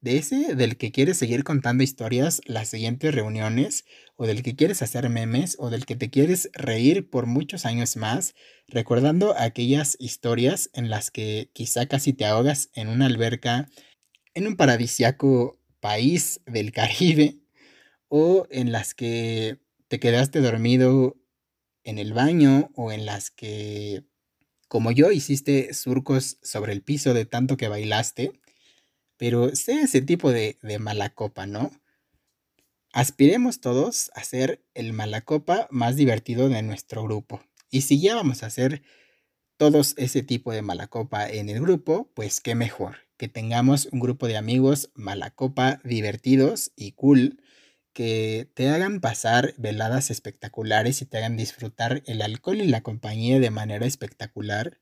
de 0.00 0.16
ese 0.16 0.54
del 0.54 0.76
que 0.76 0.92
quieres 0.92 1.18
seguir 1.18 1.44
contando 1.44 1.84
historias 1.84 2.40
las 2.46 2.68
siguientes 2.68 3.14
reuniones, 3.14 3.84
o 4.16 4.26
del 4.26 4.42
que 4.42 4.56
quieres 4.56 4.82
hacer 4.82 5.08
memes, 5.10 5.56
o 5.58 5.70
del 5.70 5.86
que 5.86 5.96
te 5.96 6.10
quieres 6.10 6.50
reír 6.54 7.10
por 7.10 7.26
muchos 7.26 7.66
años 7.66 7.96
más, 7.96 8.34
recordando 8.66 9.34
aquellas 9.38 9.96
historias 9.98 10.70
en 10.72 10.88
las 10.90 11.10
que 11.10 11.50
quizá 11.52 11.86
casi 11.86 12.12
te 12.12 12.24
ahogas 12.24 12.70
en 12.74 12.88
una 12.88 13.06
alberca 13.06 13.68
en 14.34 14.46
un 14.46 14.56
paradisiaco 14.56 15.58
país 15.80 16.40
del 16.46 16.72
Caribe, 16.72 17.38
o 18.08 18.46
en 18.50 18.72
las 18.72 18.94
que 18.94 19.58
te 19.88 20.00
quedaste 20.00 20.40
dormido 20.40 21.16
en 21.84 21.98
el 21.98 22.12
baño, 22.12 22.70
o 22.74 22.92
en 22.92 23.06
las 23.06 23.30
que, 23.30 24.04
como 24.68 24.92
yo, 24.92 25.12
hiciste 25.12 25.74
surcos 25.74 26.38
sobre 26.42 26.72
el 26.72 26.82
piso 26.82 27.14
de 27.14 27.26
tanto 27.26 27.56
que 27.56 27.68
bailaste 27.68 28.39
pero 29.20 29.54
sé 29.54 29.82
ese 29.82 30.00
tipo 30.00 30.32
de, 30.32 30.56
de 30.62 30.78
mala 30.78 31.10
copa, 31.10 31.46
¿no? 31.46 31.70
Aspiremos 32.94 33.60
todos 33.60 34.10
a 34.14 34.24
ser 34.24 34.64
el 34.72 34.94
malacopa 34.94 35.68
más 35.70 35.96
divertido 35.96 36.48
de 36.48 36.62
nuestro 36.62 37.04
grupo. 37.04 37.42
Y 37.70 37.82
si 37.82 38.00
ya 38.00 38.14
vamos 38.14 38.42
a 38.42 38.46
hacer 38.46 38.80
todos 39.58 39.92
ese 39.98 40.22
tipo 40.22 40.52
de 40.52 40.62
malacopa 40.62 41.28
en 41.28 41.50
el 41.50 41.60
grupo, 41.60 42.10
pues 42.14 42.40
qué 42.40 42.54
mejor 42.54 42.96
que 43.18 43.28
tengamos 43.28 43.90
un 43.92 44.00
grupo 44.00 44.26
de 44.26 44.38
amigos 44.38 44.90
malacopa 44.94 45.82
divertidos 45.84 46.72
y 46.74 46.92
cool 46.92 47.42
que 47.92 48.48
te 48.54 48.70
hagan 48.70 49.00
pasar 49.00 49.52
veladas 49.58 50.10
espectaculares 50.10 51.02
y 51.02 51.04
te 51.04 51.18
hagan 51.18 51.36
disfrutar 51.36 52.02
el 52.06 52.22
alcohol 52.22 52.62
y 52.62 52.68
la 52.68 52.80
compañía 52.80 53.38
de 53.38 53.50
manera 53.50 53.84
espectacular 53.84 54.80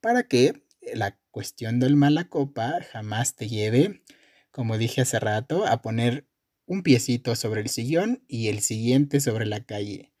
para 0.00 0.24
que 0.24 0.65
la 0.94 1.18
cuestión 1.30 1.80
del 1.80 1.96
mala 1.96 2.28
copa 2.28 2.80
jamás 2.92 3.36
te 3.36 3.48
lleve, 3.48 4.02
como 4.50 4.78
dije 4.78 5.02
hace 5.02 5.18
rato, 5.18 5.66
a 5.66 5.82
poner 5.82 6.26
un 6.66 6.82
piecito 6.82 7.36
sobre 7.36 7.60
el 7.60 7.68
sillón 7.68 8.24
y 8.28 8.48
el 8.48 8.60
siguiente 8.60 9.20
sobre 9.20 9.46
la 9.46 9.64
calle. 9.64 10.12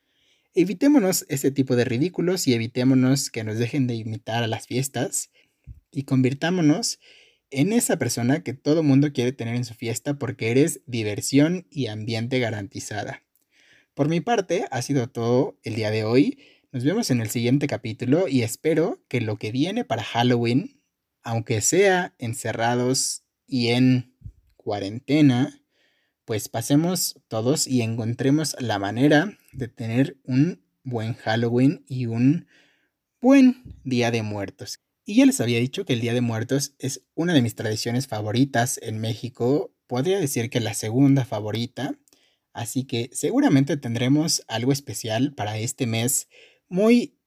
Evitémonos 0.54 1.26
ese 1.28 1.50
tipo 1.50 1.76
de 1.76 1.84
ridículos 1.84 2.46
y 2.48 2.54
evitémonos 2.54 3.30
que 3.30 3.44
nos 3.44 3.58
dejen 3.58 3.86
de 3.86 3.94
imitar 3.94 4.42
a 4.42 4.46
las 4.46 4.66
fiestas 4.66 5.30
y 5.90 6.04
convirtámonos 6.04 6.98
en 7.50 7.72
esa 7.72 7.98
persona 7.98 8.42
que 8.42 8.54
todo 8.54 8.82
mundo 8.82 9.12
quiere 9.12 9.32
tener 9.32 9.54
en 9.54 9.64
su 9.64 9.74
fiesta 9.74 10.18
porque 10.18 10.50
eres 10.50 10.80
diversión 10.86 11.66
y 11.70 11.86
ambiente 11.86 12.38
garantizada. 12.38 13.22
Por 13.94 14.08
mi 14.08 14.20
parte, 14.20 14.66
ha 14.70 14.82
sido 14.82 15.08
todo 15.08 15.58
el 15.62 15.74
día 15.74 15.90
de 15.90 16.04
hoy. 16.04 16.38
Nos 16.76 16.84
vemos 16.84 17.10
en 17.10 17.22
el 17.22 17.30
siguiente 17.30 17.68
capítulo 17.68 18.28
y 18.28 18.42
espero 18.42 19.02
que 19.08 19.22
lo 19.22 19.38
que 19.38 19.50
viene 19.50 19.86
para 19.86 20.04
Halloween, 20.04 20.82
aunque 21.22 21.62
sea 21.62 22.14
encerrados 22.18 23.22
y 23.46 23.68
en 23.68 24.14
cuarentena, 24.58 25.58
pues 26.26 26.50
pasemos 26.50 27.18
todos 27.28 27.66
y 27.66 27.80
encontremos 27.80 28.56
la 28.60 28.78
manera 28.78 29.38
de 29.54 29.68
tener 29.68 30.18
un 30.24 30.66
buen 30.82 31.14
Halloween 31.14 31.82
y 31.88 32.04
un 32.04 32.46
buen 33.22 33.62
Día 33.82 34.10
de 34.10 34.20
Muertos. 34.20 34.80
Y 35.06 35.16
ya 35.16 35.24
les 35.24 35.40
había 35.40 35.58
dicho 35.58 35.86
que 35.86 35.94
el 35.94 36.02
Día 36.02 36.12
de 36.12 36.20
Muertos 36.20 36.74
es 36.78 37.06
una 37.14 37.32
de 37.32 37.40
mis 37.40 37.54
tradiciones 37.54 38.06
favoritas 38.06 38.78
en 38.82 39.00
México, 39.00 39.74
podría 39.86 40.20
decir 40.20 40.50
que 40.50 40.60
la 40.60 40.74
segunda 40.74 41.24
favorita, 41.24 41.98
así 42.52 42.84
que 42.84 43.08
seguramente 43.14 43.78
tendremos 43.78 44.42
algo 44.46 44.72
especial 44.72 45.32
para 45.32 45.56
este 45.56 45.86
mes 45.86 46.28
muy 46.68 47.18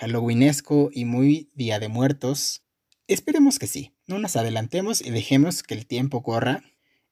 halloweenesco 0.00 0.90
y 0.92 1.04
muy 1.04 1.50
Día 1.54 1.78
de 1.78 1.88
Muertos. 1.88 2.64
Esperemos 3.06 3.58
que 3.58 3.66
sí, 3.66 3.94
no 4.06 4.18
nos 4.18 4.36
adelantemos 4.36 5.00
y 5.00 5.10
dejemos 5.10 5.62
que 5.62 5.74
el 5.74 5.86
tiempo 5.86 6.22
corra 6.22 6.62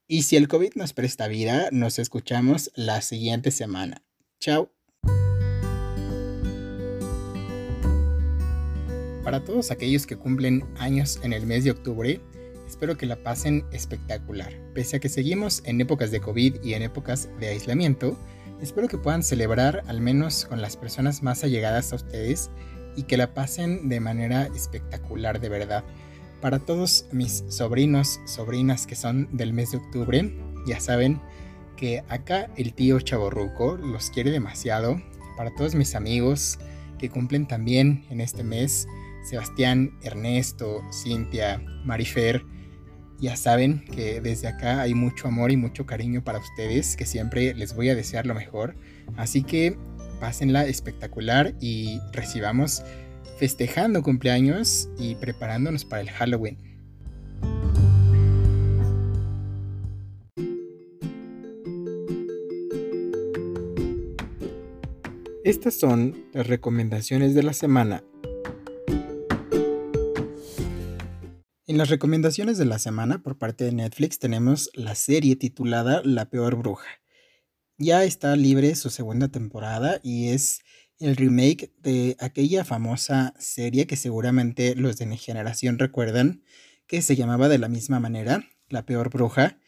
y 0.08 0.22
si 0.22 0.36
el 0.36 0.48
COVID 0.48 0.74
nos 0.74 0.92
presta 0.92 1.26
vida, 1.26 1.68
nos 1.72 1.98
escuchamos 1.98 2.70
la 2.74 3.00
siguiente 3.02 3.50
semana. 3.50 4.04
Chao. 4.38 4.70
Para 9.24 9.42
todos 9.44 9.72
aquellos 9.72 10.06
que 10.06 10.16
cumplen 10.16 10.64
años 10.78 11.18
en 11.24 11.32
el 11.32 11.46
mes 11.46 11.64
de 11.64 11.72
octubre, 11.72 12.20
espero 12.68 12.96
que 12.96 13.06
la 13.06 13.16
pasen 13.16 13.64
espectacular. 13.72 14.52
Pese 14.74 14.96
a 14.96 15.00
que 15.00 15.08
seguimos 15.08 15.62
en 15.64 15.80
épocas 15.80 16.12
de 16.12 16.20
COVID 16.20 16.62
y 16.62 16.74
en 16.74 16.82
épocas 16.82 17.28
de 17.40 17.48
aislamiento, 17.48 18.16
espero 18.60 18.88
que 18.88 18.98
puedan 18.98 19.22
celebrar 19.22 19.82
al 19.86 20.00
menos 20.00 20.44
con 20.44 20.60
las 20.60 20.76
personas 20.76 21.22
más 21.22 21.44
allegadas 21.44 21.92
a 21.92 21.96
ustedes 21.96 22.50
y 22.96 23.04
que 23.04 23.16
la 23.16 23.34
pasen 23.34 23.88
de 23.88 24.00
manera 24.00 24.48
espectacular 24.54 25.40
de 25.40 25.48
verdad. 25.48 25.84
Para 26.40 26.58
todos 26.58 27.06
mis 27.12 27.44
sobrinos, 27.48 28.20
sobrinas 28.26 28.86
que 28.86 28.94
son 28.94 29.28
del 29.36 29.52
mes 29.52 29.72
de 29.72 29.78
octubre, 29.78 30.34
ya 30.66 30.80
saben 30.80 31.20
que 31.76 32.02
acá 32.08 32.50
el 32.56 32.72
tío 32.74 33.00
Chaborruco 33.00 33.76
los 33.76 34.10
quiere 34.10 34.30
demasiado. 34.30 35.00
Para 35.36 35.54
todos 35.54 35.74
mis 35.74 35.94
amigos 35.94 36.58
que 36.98 37.10
cumplen 37.10 37.46
también 37.46 38.06
en 38.10 38.20
este 38.20 38.42
mes, 38.42 38.86
Sebastián, 39.28 39.98
Ernesto, 40.02 40.82
Cintia, 40.92 41.62
Marifer, 41.84 42.44
ya 43.18 43.36
saben 43.36 43.84
que 43.84 44.20
desde 44.20 44.48
acá 44.48 44.82
hay 44.82 44.94
mucho 44.94 45.28
amor 45.28 45.50
y 45.50 45.56
mucho 45.56 45.86
cariño 45.86 46.22
para 46.22 46.38
ustedes, 46.38 46.96
que 46.96 47.06
siempre 47.06 47.54
les 47.54 47.74
voy 47.74 47.88
a 47.88 47.94
desear 47.94 48.26
lo 48.26 48.34
mejor. 48.34 48.76
Así 49.16 49.42
que 49.42 49.76
pásenla 50.20 50.66
espectacular 50.66 51.54
y 51.60 52.00
recibamos 52.12 52.82
festejando 53.38 54.02
cumpleaños 54.02 54.88
y 54.98 55.14
preparándonos 55.14 55.84
para 55.84 56.02
el 56.02 56.10
Halloween. 56.10 56.58
Estas 65.44 65.74
son 65.74 66.26
las 66.32 66.48
recomendaciones 66.48 67.34
de 67.36 67.44
la 67.44 67.52
semana. 67.52 68.02
En 71.68 71.78
las 71.78 71.88
recomendaciones 71.88 72.58
de 72.58 72.64
la 72.64 72.78
semana 72.78 73.24
por 73.24 73.38
parte 73.38 73.64
de 73.64 73.72
Netflix 73.72 74.20
tenemos 74.20 74.70
la 74.74 74.94
serie 74.94 75.34
titulada 75.34 76.00
La 76.04 76.30
peor 76.30 76.54
bruja. 76.54 76.86
Ya 77.76 78.04
está 78.04 78.36
libre 78.36 78.76
su 78.76 78.88
segunda 78.88 79.26
temporada 79.26 79.98
y 80.04 80.28
es 80.28 80.60
el 81.00 81.16
remake 81.16 81.72
de 81.82 82.16
aquella 82.20 82.64
famosa 82.64 83.34
serie 83.40 83.88
que 83.88 83.96
seguramente 83.96 84.76
los 84.76 84.96
de 84.96 85.06
mi 85.06 85.16
generación 85.18 85.80
recuerdan, 85.80 86.44
que 86.86 87.02
se 87.02 87.16
llamaba 87.16 87.48
de 87.48 87.58
la 87.58 87.68
misma 87.68 87.98
manera, 87.98 88.48
La 88.68 88.86
peor 88.86 89.10
bruja. 89.10 89.58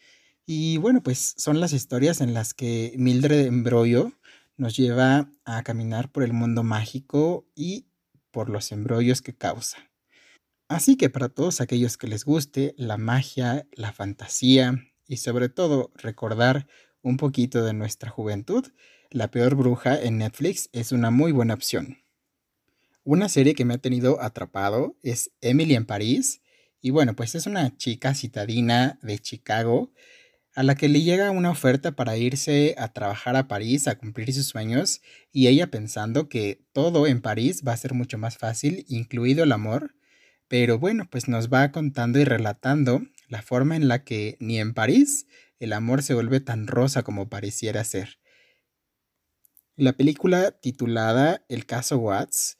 Y 0.45 0.77
bueno, 0.77 1.03
pues 1.03 1.35
son 1.35 1.59
las 1.59 1.73
historias 1.73 2.21
en 2.21 2.33
las 2.33 2.53
que 2.53 2.93
Mildred 2.95 3.45
Embrollo 3.45 4.13
nos 4.55 4.77
lleva 4.77 5.29
a 5.43 5.63
caminar 5.63 6.13
por 6.13 6.23
el 6.23 6.31
mundo 6.31 6.63
mágico 6.63 7.45
y 7.55 7.87
por 8.31 8.49
los 8.49 8.71
embrollos 8.71 9.21
que 9.21 9.35
causa. 9.35 9.88
Así 10.69 10.97
que 10.97 11.09
para 11.09 11.29
todos 11.29 11.61
aquellos 11.61 11.97
que 11.97 12.07
les 12.07 12.23
guste 12.23 12.75
la 12.77 12.97
magia, 12.97 13.67
la 13.73 13.91
fantasía 13.91 14.75
y 15.07 15.17
sobre 15.17 15.49
todo 15.49 15.91
recordar 15.95 16.67
un 17.01 17.17
poquito 17.17 17.65
de 17.65 17.73
nuestra 17.73 18.11
juventud, 18.11 18.67
la 19.09 19.31
peor 19.31 19.55
bruja 19.55 19.99
en 19.99 20.19
Netflix 20.19 20.69
es 20.71 20.91
una 20.91 21.09
muy 21.09 21.31
buena 21.31 21.55
opción. 21.55 21.97
Una 23.03 23.29
serie 23.29 23.55
que 23.55 23.65
me 23.65 23.73
ha 23.73 23.77
tenido 23.79 24.21
atrapado 24.21 24.95
es 25.01 25.31
Emily 25.41 25.73
en 25.73 25.87
París. 25.87 26.43
Y 26.81 26.91
bueno, 26.91 27.15
pues 27.15 27.33
es 27.33 27.47
una 27.47 27.75
chica 27.75 28.13
citadina 28.13 28.99
de 29.01 29.17
Chicago 29.17 29.91
a 30.53 30.61
la 30.61 30.75
que 30.75 30.87
le 30.87 31.01
llega 31.01 31.31
una 31.31 31.49
oferta 31.49 31.93
para 31.93 32.15
irse 32.15 32.75
a 32.77 32.93
trabajar 32.93 33.35
a 33.35 33.47
París, 33.47 33.87
a 33.87 33.97
cumplir 33.97 34.31
sus 34.33 34.45
sueños, 34.45 35.01
y 35.31 35.47
ella 35.47 35.71
pensando 35.71 36.29
que 36.29 36.61
todo 36.73 37.07
en 37.07 37.21
París 37.21 37.63
va 37.67 37.73
a 37.73 37.77
ser 37.77 37.95
mucho 37.95 38.19
más 38.19 38.37
fácil, 38.37 38.85
incluido 38.87 39.43
el 39.43 39.51
amor. 39.51 39.95
Pero 40.49 40.79
bueno, 40.79 41.07
pues 41.09 41.29
nos 41.29 41.47
va 41.47 41.71
contando 41.71 42.19
y 42.19 42.25
relatando 42.25 43.03
la 43.27 43.41
forma 43.43 43.75
en 43.75 43.87
la 43.87 44.03
que 44.03 44.35
ni 44.39 44.59
en 44.59 44.73
París 44.73 45.27
el 45.59 45.73
amor 45.73 46.01
se 46.03 46.15
vuelve 46.15 46.39
tan 46.39 46.67
rosa 46.67 47.03
como 47.03 47.29
pareciera 47.29 47.83
ser. 47.83 48.19
La 49.75 49.93
película 49.93 50.51
titulada 50.51 51.45
El 51.49 51.65
caso 51.65 51.97
Watts, 51.99 52.57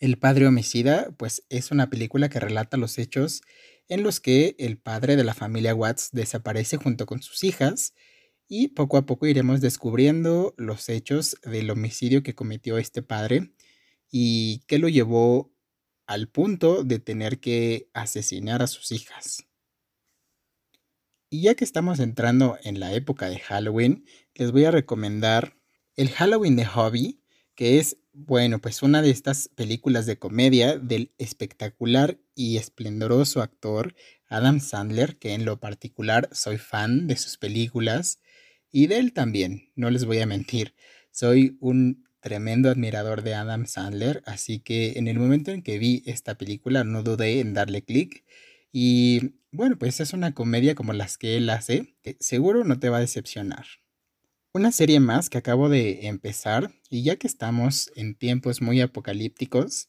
El 0.00 0.18
padre 0.18 0.46
homicida, 0.46 1.10
pues 1.18 1.44
es 1.50 1.70
una 1.70 1.90
película 1.90 2.28
que 2.30 2.40
relata 2.40 2.78
los 2.78 2.98
hechos 2.98 3.42
en 3.88 4.02
los 4.02 4.18
que 4.18 4.56
el 4.58 4.78
padre 4.78 5.14
de 5.16 5.24
la 5.24 5.34
familia 5.34 5.74
Watts 5.74 6.10
desaparece 6.12 6.78
junto 6.78 7.04
con 7.06 7.22
sus 7.22 7.44
hijas 7.44 7.94
y 8.48 8.68
poco 8.68 8.96
a 8.96 9.06
poco 9.06 9.26
iremos 9.26 9.60
descubriendo 9.60 10.54
los 10.56 10.88
hechos 10.88 11.36
del 11.42 11.70
homicidio 11.70 12.22
que 12.22 12.34
cometió 12.34 12.78
este 12.78 13.02
padre 13.02 13.52
y 14.10 14.60
que 14.66 14.78
lo 14.78 14.88
llevó 14.88 15.55
al 16.06 16.28
punto 16.28 16.84
de 16.84 16.98
tener 16.98 17.40
que 17.40 17.88
asesinar 17.92 18.62
a 18.62 18.66
sus 18.66 18.92
hijas. 18.92 19.46
Y 21.28 21.42
ya 21.42 21.54
que 21.54 21.64
estamos 21.64 21.98
entrando 21.98 22.56
en 22.62 22.78
la 22.78 22.94
época 22.94 23.28
de 23.28 23.40
Halloween, 23.40 24.04
les 24.34 24.52
voy 24.52 24.64
a 24.64 24.70
recomendar 24.70 25.56
el 25.96 26.08
Halloween 26.10 26.56
de 26.56 26.64
Hobby, 26.64 27.20
que 27.54 27.78
es, 27.78 27.98
bueno, 28.12 28.60
pues 28.60 28.82
una 28.82 29.02
de 29.02 29.10
estas 29.10 29.48
películas 29.48 30.06
de 30.06 30.18
comedia 30.18 30.78
del 30.78 31.12
espectacular 31.18 32.20
y 32.34 32.58
esplendoroso 32.58 33.42
actor 33.42 33.94
Adam 34.28 34.60
Sandler, 34.60 35.18
que 35.18 35.34
en 35.34 35.44
lo 35.44 35.58
particular 35.58 36.28
soy 36.32 36.58
fan 36.58 37.06
de 37.06 37.16
sus 37.16 37.38
películas 37.38 38.20
y 38.70 38.86
de 38.88 38.98
él 38.98 39.12
también, 39.12 39.72
no 39.74 39.90
les 39.90 40.04
voy 40.04 40.18
a 40.20 40.26
mentir. 40.26 40.74
Soy 41.10 41.56
un 41.60 42.04
tremendo 42.26 42.70
admirador 42.70 43.22
de 43.22 43.36
Adam 43.36 43.66
Sandler, 43.66 44.20
así 44.26 44.58
que 44.58 44.94
en 44.96 45.06
el 45.06 45.16
momento 45.16 45.52
en 45.52 45.62
que 45.62 45.78
vi 45.78 46.02
esta 46.06 46.36
película 46.36 46.82
no 46.82 47.04
dudé 47.04 47.38
en 47.38 47.54
darle 47.54 47.84
clic 47.84 48.24
y 48.72 49.36
bueno, 49.52 49.78
pues 49.78 50.00
es 50.00 50.12
una 50.12 50.34
comedia 50.34 50.74
como 50.74 50.92
las 50.92 51.18
que 51.18 51.36
él 51.36 51.48
hace, 51.50 51.94
que 52.02 52.16
seguro 52.18 52.64
no 52.64 52.80
te 52.80 52.88
va 52.88 52.96
a 52.96 53.00
decepcionar. 53.00 53.64
Una 54.52 54.72
serie 54.72 54.98
más 54.98 55.30
que 55.30 55.38
acabo 55.38 55.68
de 55.68 56.08
empezar 56.08 56.72
y 56.90 57.04
ya 57.04 57.14
que 57.14 57.28
estamos 57.28 57.92
en 57.94 58.16
tiempos 58.16 58.60
muy 58.60 58.80
apocalípticos, 58.80 59.88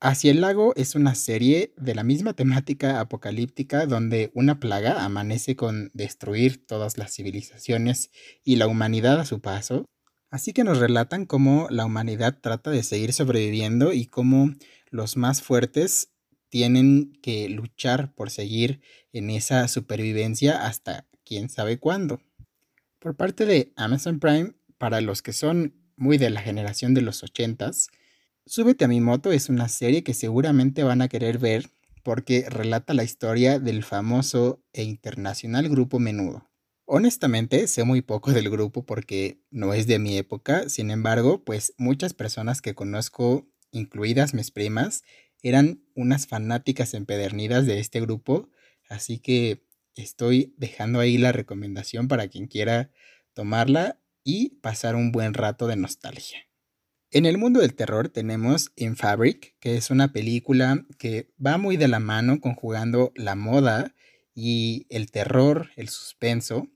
Hacia 0.00 0.30
el 0.30 0.40
lago 0.40 0.74
es 0.76 0.94
una 0.94 1.16
serie 1.16 1.74
de 1.76 1.92
la 1.92 2.04
misma 2.04 2.32
temática 2.32 3.00
apocalíptica 3.00 3.84
donde 3.84 4.30
una 4.32 4.60
plaga 4.60 5.04
amanece 5.04 5.56
con 5.56 5.90
destruir 5.92 6.64
todas 6.64 6.98
las 6.98 7.12
civilizaciones 7.12 8.12
y 8.44 8.56
la 8.56 8.68
humanidad 8.68 9.18
a 9.18 9.24
su 9.24 9.40
paso. 9.40 9.86
Así 10.30 10.52
que 10.52 10.64
nos 10.64 10.78
relatan 10.78 11.26
cómo 11.26 11.68
la 11.70 11.86
humanidad 11.86 12.38
trata 12.40 12.70
de 12.70 12.82
seguir 12.82 13.12
sobreviviendo 13.12 13.92
y 13.92 14.06
cómo 14.06 14.52
los 14.90 15.16
más 15.16 15.42
fuertes 15.42 16.10
tienen 16.48 17.12
que 17.22 17.48
luchar 17.48 18.14
por 18.14 18.30
seguir 18.30 18.80
en 19.12 19.30
esa 19.30 19.66
supervivencia 19.68 20.66
hasta 20.66 21.06
quién 21.24 21.48
sabe 21.48 21.78
cuándo. 21.78 22.20
Por 22.98 23.16
parte 23.16 23.46
de 23.46 23.72
Amazon 23.76 24.18
Prime, 24.18 24.54
para 24.76 25.00
los 25.00 25.22
que 25.22 25.32
son 25.32 25.74
muy 25.96 26.18
de 26.18 26.30
la 26.30 26.40
generación 26.40 26.94
de 26.94 27.02
los 27.02 27.22
80s, 27.22 27.88
Súbete 28.48 28.86
a 28.86 28.88
mi 28.88 29.02
moto 29.02 29.30
es 29.30 29.50
una 29.50 29.68
serie 29.68 30.02
que 30.02 30.14
seguramente 30.14 30.82
van 30.82 31.02
a 31.02 31.08
querer 31.08 31.36
ver 31.36 31.68
porque 32.02 32.46
relata 32.48 32.94
la 32.94 33.04
historia 33.04 33.58
del 33.58 33.84
famoso 33.84 34.64
e 34.72 34.84
internacional 34.84 35.68
grupo 35.68 35.98
Menudo. 35.98 36.47
Honestamente, 36.90 37.66
sé 37.66 37.84
muy 37.84 38.00
poco 38.00 38.32
del 38.32 38.48
grupo 38.48 38.86
porque 38.86 39.42
no 39.50 39.74
es 39.74 39.86
de 39.86 39.98
mi 39.98 40.16
época, 40.16 40.70
sin 40.70 40.90
embargo, 40.90 41.44
pues 41.44 41.74
muchas 41.76 42.14
personas 42.14 42.62
que 42.62 42.74
conozco, 42.74 43.46
incluidas 43.72 44.32
mis 44.32 44.50
primas, 44.50 45.04
eran 45.42 45.82
unas 45.94 46.26
fanáticas 46.26 46.94
empedernidas 46.94 47.66
de 47.66 47.78
este 47.78 48.00
grupo, 48.00 48.48
así 48.88 49.18
que 49.18 49.66
estoy 49.96 50.54
dejando 50.56 50.98
ahí 51.00 51.18
la 51.18 51.30
recomendación 51.30 52.08
para 52.08 52.28
quien 52.28 52.46
quiera 52.46 52.90
tomarla 53.34 54.00
y 54.24 54.56
pasar 54.62 54.96
un 54.96 55.12
buen 55.12 55.34
rato 55.34 55.66
de 55.66 55.76
nostalgia. 55.76 56.38
En 57.10 57.26
el 57.26 57.36
mundo 57.36 57.60
del 57.60 57.74
terror 57.74 58.08
tenemos 58.08 58.72
In 58.76 58.96
Fabric, 58.96 59.56
que 59.60 59.76
es 59.76 59.90
una 59.90 60.14
película 60.14 60.86
que 60.96 61.34
va 61.44 61.58
muy 61.58 61.76
de 61.76 61.88
la 61.88 62.00
mano 62.00 62.40
conjugando 62.40 63.12
la 63.14 63.34
moda 63.34 63.94
y 64.38 64.86
el 64.88 65.10
terror, 65.10 65.70
el 65.74 65.88
suspenso. 65.88 66.68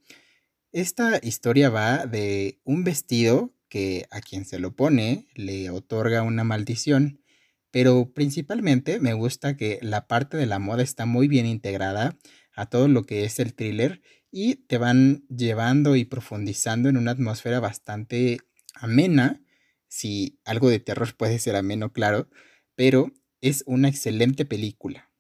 Esta 0.73 1.21
historia 1.23 1.71
va 1.71 2.07
de 2.07 2.61
un 2.65 2.83
vestido 2.83 3.55
que 3.69 4.07
a 4.11 4.21
quien 4.21 4.45
se 4.45 4.59
lo 4.59 4.75
pone 4.75 5.29
le 5.37 5.71
otorga 5.71 6.25
una 6.25 6.43
maldición, 6.43 7.23
pero 7.71 8.13
principalmente 8.13 8.99
me 8.99 9.13
gusta 9.15 9.57
que 9.57 9.79
la 9.81 10.09
parte 10.09 10.37
de 10.37 10.47
la 10.47 10.59
moda 10.59 10.83
está 10.83 11.07
muy 11.07 11.29
bien 11.29 11.47
integrada 11.47 12.19
a 12.57 12.67
todo 12.67 12.89
lo 12.89 13.05
que 13.05 13.25
es 13.25 13.39
el 13.39 13.55
thriller 13.55 14.03
y 14.33 14.57
te 14.57 14.79
van 14.79 15.25
llevando 15.29 15.95
y 15.95 16.05
profundizando 16.05 16.89
en 16.89 16.97
una 16.97 17.13
atmósfera 17.13 17.61
bastante 17.61 18.39
amena 18.75 19.41
si 19.87 20.41
algo 20.45 20.69
de 20.69 20.81
terror 20.81 21.15
puede 21.17 21.39
ser 21.39 21.55
ameno, 21.55 21.93
claro, 21.93 22.29
pero 22.75 23.13
es 23.41 23.63
una 23.67 23.89
excelente 23.89 24.45
película. 24.45 25.12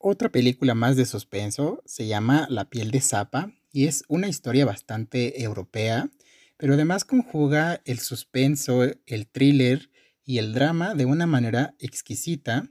Otra 0.00 0.30
película 0.30 0.76
más 0.76 0.96
de 0.96 1.06
suspenso 1.06 1.82
se 1.84 2.06
llama 2.06 2.46
La 2.50 2.70
piel 2.70 2.92
de 2.92 3.00
Zapa 3.00 3.52
y 3.72 3.86
es 3.86 4.04
una 4.06 4.28
historia 4.28 4.64
bastante 4.64 5.42
europea, 5.42 6.08
pero 6.56 6.74
además 6.74 7.04
conjuga 7.04 7.82
el 7.84 7.98
suspenso, 7.98 8.84
el 9.06 9.26
thriller 9.26 9.90
y 10.24 10.38
el 10.38 10.54
drama 10.54 10.94
de 10.94 11.04
una 11.04 11.26
manera 11.26 11.74
exquisita 11.80 12.68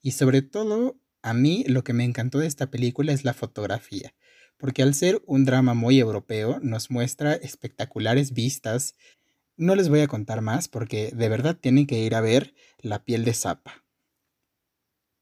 y 0.00 0.12
sobre 0.12 0.40
todo 0.40 0.98
a 1.20 1.34
mí 1.34 1.64
lo 1.66 1.84
que 1.84 1.92
me 1.92 2.04
encantó 2.04 2.38
de 2.38 2.46
esta 2.46 2.70
película 2.70 3.12
es 3.12 3.26
la 3.26 3.34
fotografía, 3.34 4.14
porque 4.56 4.82
al 4.82 4.94
ser 4.94 5.22
un 5.26 5.44
drama 5.44 5.74
muy 5.74 6.00
europeo 6.00 6.60
nos 6.62 6.90
muestra 6.90 7.34
espectaculares 7.34 8.32
vistas 8.32 8.94
no 9.58 9.74
les 9.74 9.90
voy 9.90 10.00
a 10.00 10.08
contar 10.08 10.40
más 10.40 10.68
porque 10.68 11.12
de 11.14 11.28
verdad 11.28 11.58
tienen 11.60 11.86
que 11.86 11.98
ir 11.98 12.14
a 12.14 12.22
ver 12.22 12.54
La 12.78 13.04
piel 13.04 13.26
de 13.26 13.34
Zapa. 13.34 13.84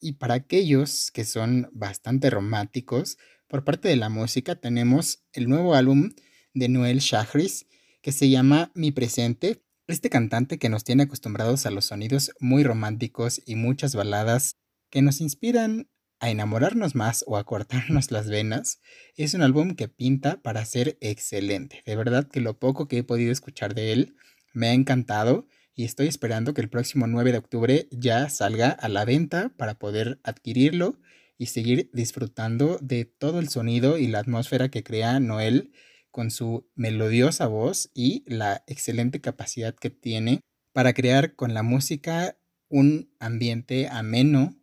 Y 0.00 0.12
para 0.12 0.34
aquellos 0.34 1.10
que 1.10 1.24
son 1.24 1.68
bastante 1.72 2.30
románticos, 2.30 3.18
por 3.48 3.64
parte 3.64 3.88
de 3.88 3.96
la 3.96 4.08
música 4.08 4.56
tenemos 4.56 5.24
el 5.32 5.48
nuevo 5.48 5.74
álbum 5.74 6.10
de 6.54 6.68
Noel 6.68 6.98
Shahris 6.98 7.66
que 8.02 8.12
se 8.12 8.28
llama 8.28 8.70
Mi 8.74 8.92
Presente. 8.92 9.64
Este 9.86 10.10
cantante 10.10 10.58
que 10.58 10.68
nos 10.68 10.84
tiene 10.84 11.04
acostumbrados 11.04 11.66
a 11.66 11.70
los 11.70 11.86
sonidos 11.86 12.32
muy 12.40 12.62
románticos 12.62 13.40
y 13.46 13.54
muchas 13.54 13.94
baladas 13.94 14.56
que 14.90 15.02
nos 15.02 15.20
inspiran 15.20 15.88
a 16.20 16.30
enamorarnos 16.30 16.94
más 16.94 17.24
o 17.26 17.36
a 17.36 17.44
cortarnos 17.44 18.10
las 18.10 18.28
venas, 18.28 18.80
es 19.16 19.34
un 19.34 19.42
álbum 19.42 19.74
que 19.74 19.88
pinta 19.88 20.40
para 20.42 20.64
ser 20.64 20.98
excelente. 21.00 21.82
De 21.86 21.96
verdad 21.96 22.28
que 22.28 22.40
lo 22.40 22.58
poco 22.58 22.88
que 22.88 22.98
he 22.98 23.04
podido 23.04 23.32
escuchar 23.32 23.74
de 23.74 23.92
él 23.92 24.16
me 24.52 24.68
ha 24.68 24.72
encantado 24.72 25.46
y 25.78 25.84
estoy 25.84 26.08
esperando 26.08 26.54
que 26.54 26.60
el 26.60 26.68
próximo 26.68 27.06
9 27.06 27.30
de 27.30 27.38
octubre 27.38 27.88
ya 27.92 28.28
salga 28.30 28.70
a 28.70 28.88
la 28.88 29.04
venta 29.04 29.52
para 29.56 29.78
poder 29.78 30.18
adquirirlo 30.24 30.98
y 31.38 31.46
seguir 31.46 31.88
disfrutando 31.92 32.78
de 32.82 33.04
todo 33.04 33.38
el 33.38 33.48
sonido 33.48 33.96
y 33.96 34.08
la 34.08 34.18
atmósfera 34.18 34.70
que 34.70 34.82
crea 34.82 35.20
Noel 35.20 35.70
con 36.10 36.32
su 36.32 36.68
melodiosa 36.74 37.46
voz 37.46 37.92
y 37.94 38.24
la 38.26 38.64
excelente 38.66 39.20
capacidad 39.20 39.72
que 39.72 39.88
tiene 39.88 40.40
para 40.72 40.94
crear 40.94 41.36
con 41.36 41.54
la 41.54 41.62
música 41.62 42.36
un 42.68 43.14
ambiente 43.20 43.86
ameno 43.88 44.56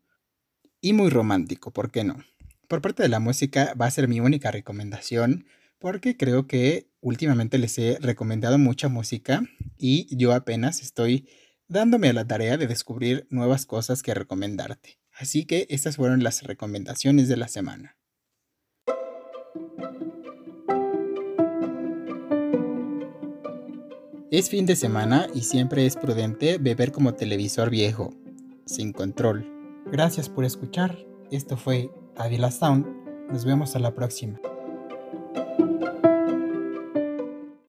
y 0.82 0.92
muy 0.92 1.10
romántico, 1.10 1.72
¿por 1.72 1.92
qué 1.92 2.04
no? 2.04 2.18
Por 2.68 2.82
parte 2.82 3.04
de 3.04 3.10
la 3.10 3.22
música 3.22 3.74
va 3.80 3.86
a 3.86 3.92
ser 3.92 4.10
mi 4.10 4.20
única 4.20 4.52
recomendación 4.52 5.46
porque 5.80 6.18
creo 6.18 6.46
que 6.46 6.90
últimamente 7.06 7.60
les 7.60 7.78
he 7.78 8.00
recomendado 8.02 8.58
mucha 8.58 8.90
música 8.90 9.44
y 9.78 10.08
yo 10.18 10.34
apenas 10.34 10.82
estoy 10.82 11.30
dándome 11.68 12.10
a 12.10 12.14
la 12.14 12.26
tarea 12.26 12.58
de 12.58 12.66
descubrir 12.66 13.28
nuevas 13.30 13.68
cosas 13.68 14.02
que 14.02 14.16
recomendarte. 14.16 14.98
Así 15.14 15.46
que 15.46 15.68
estas 15.70 15.98
fueron 15.98 16.24
las 16.24 16.42
recomendaciones 16.42 17.30
de 17.30 17.38
la 17.38 17.48
semana. 17.48 17.96
Es 24.32 24.50
fin 24.50 24.66
de 24.66 24.76
semana 24.76 25.28
y 25.34 25.42
siempre 25.42 25.86
es 25.86 25.96
prudente 25.98 26.58
beber 26.58 26.92
como 26.92 27.14
televisor 27.14 27.70
viejo, 27.70 28.16
sin 28.66 28.92
control. 28.92 29.48
Gracias 29.92 30.28
por 30.28 30.44
escuchar. 30.44 30.98
Esto 31.30 31.56
fue 31.56 31.92
Avila 32.18 32.50
Sound. 32.50 32.88
Nos 33.32 33.46
vemos 33.46 33.76
a 33.76 33.80
la 33.80 33.94
próxima. 33.94 34.40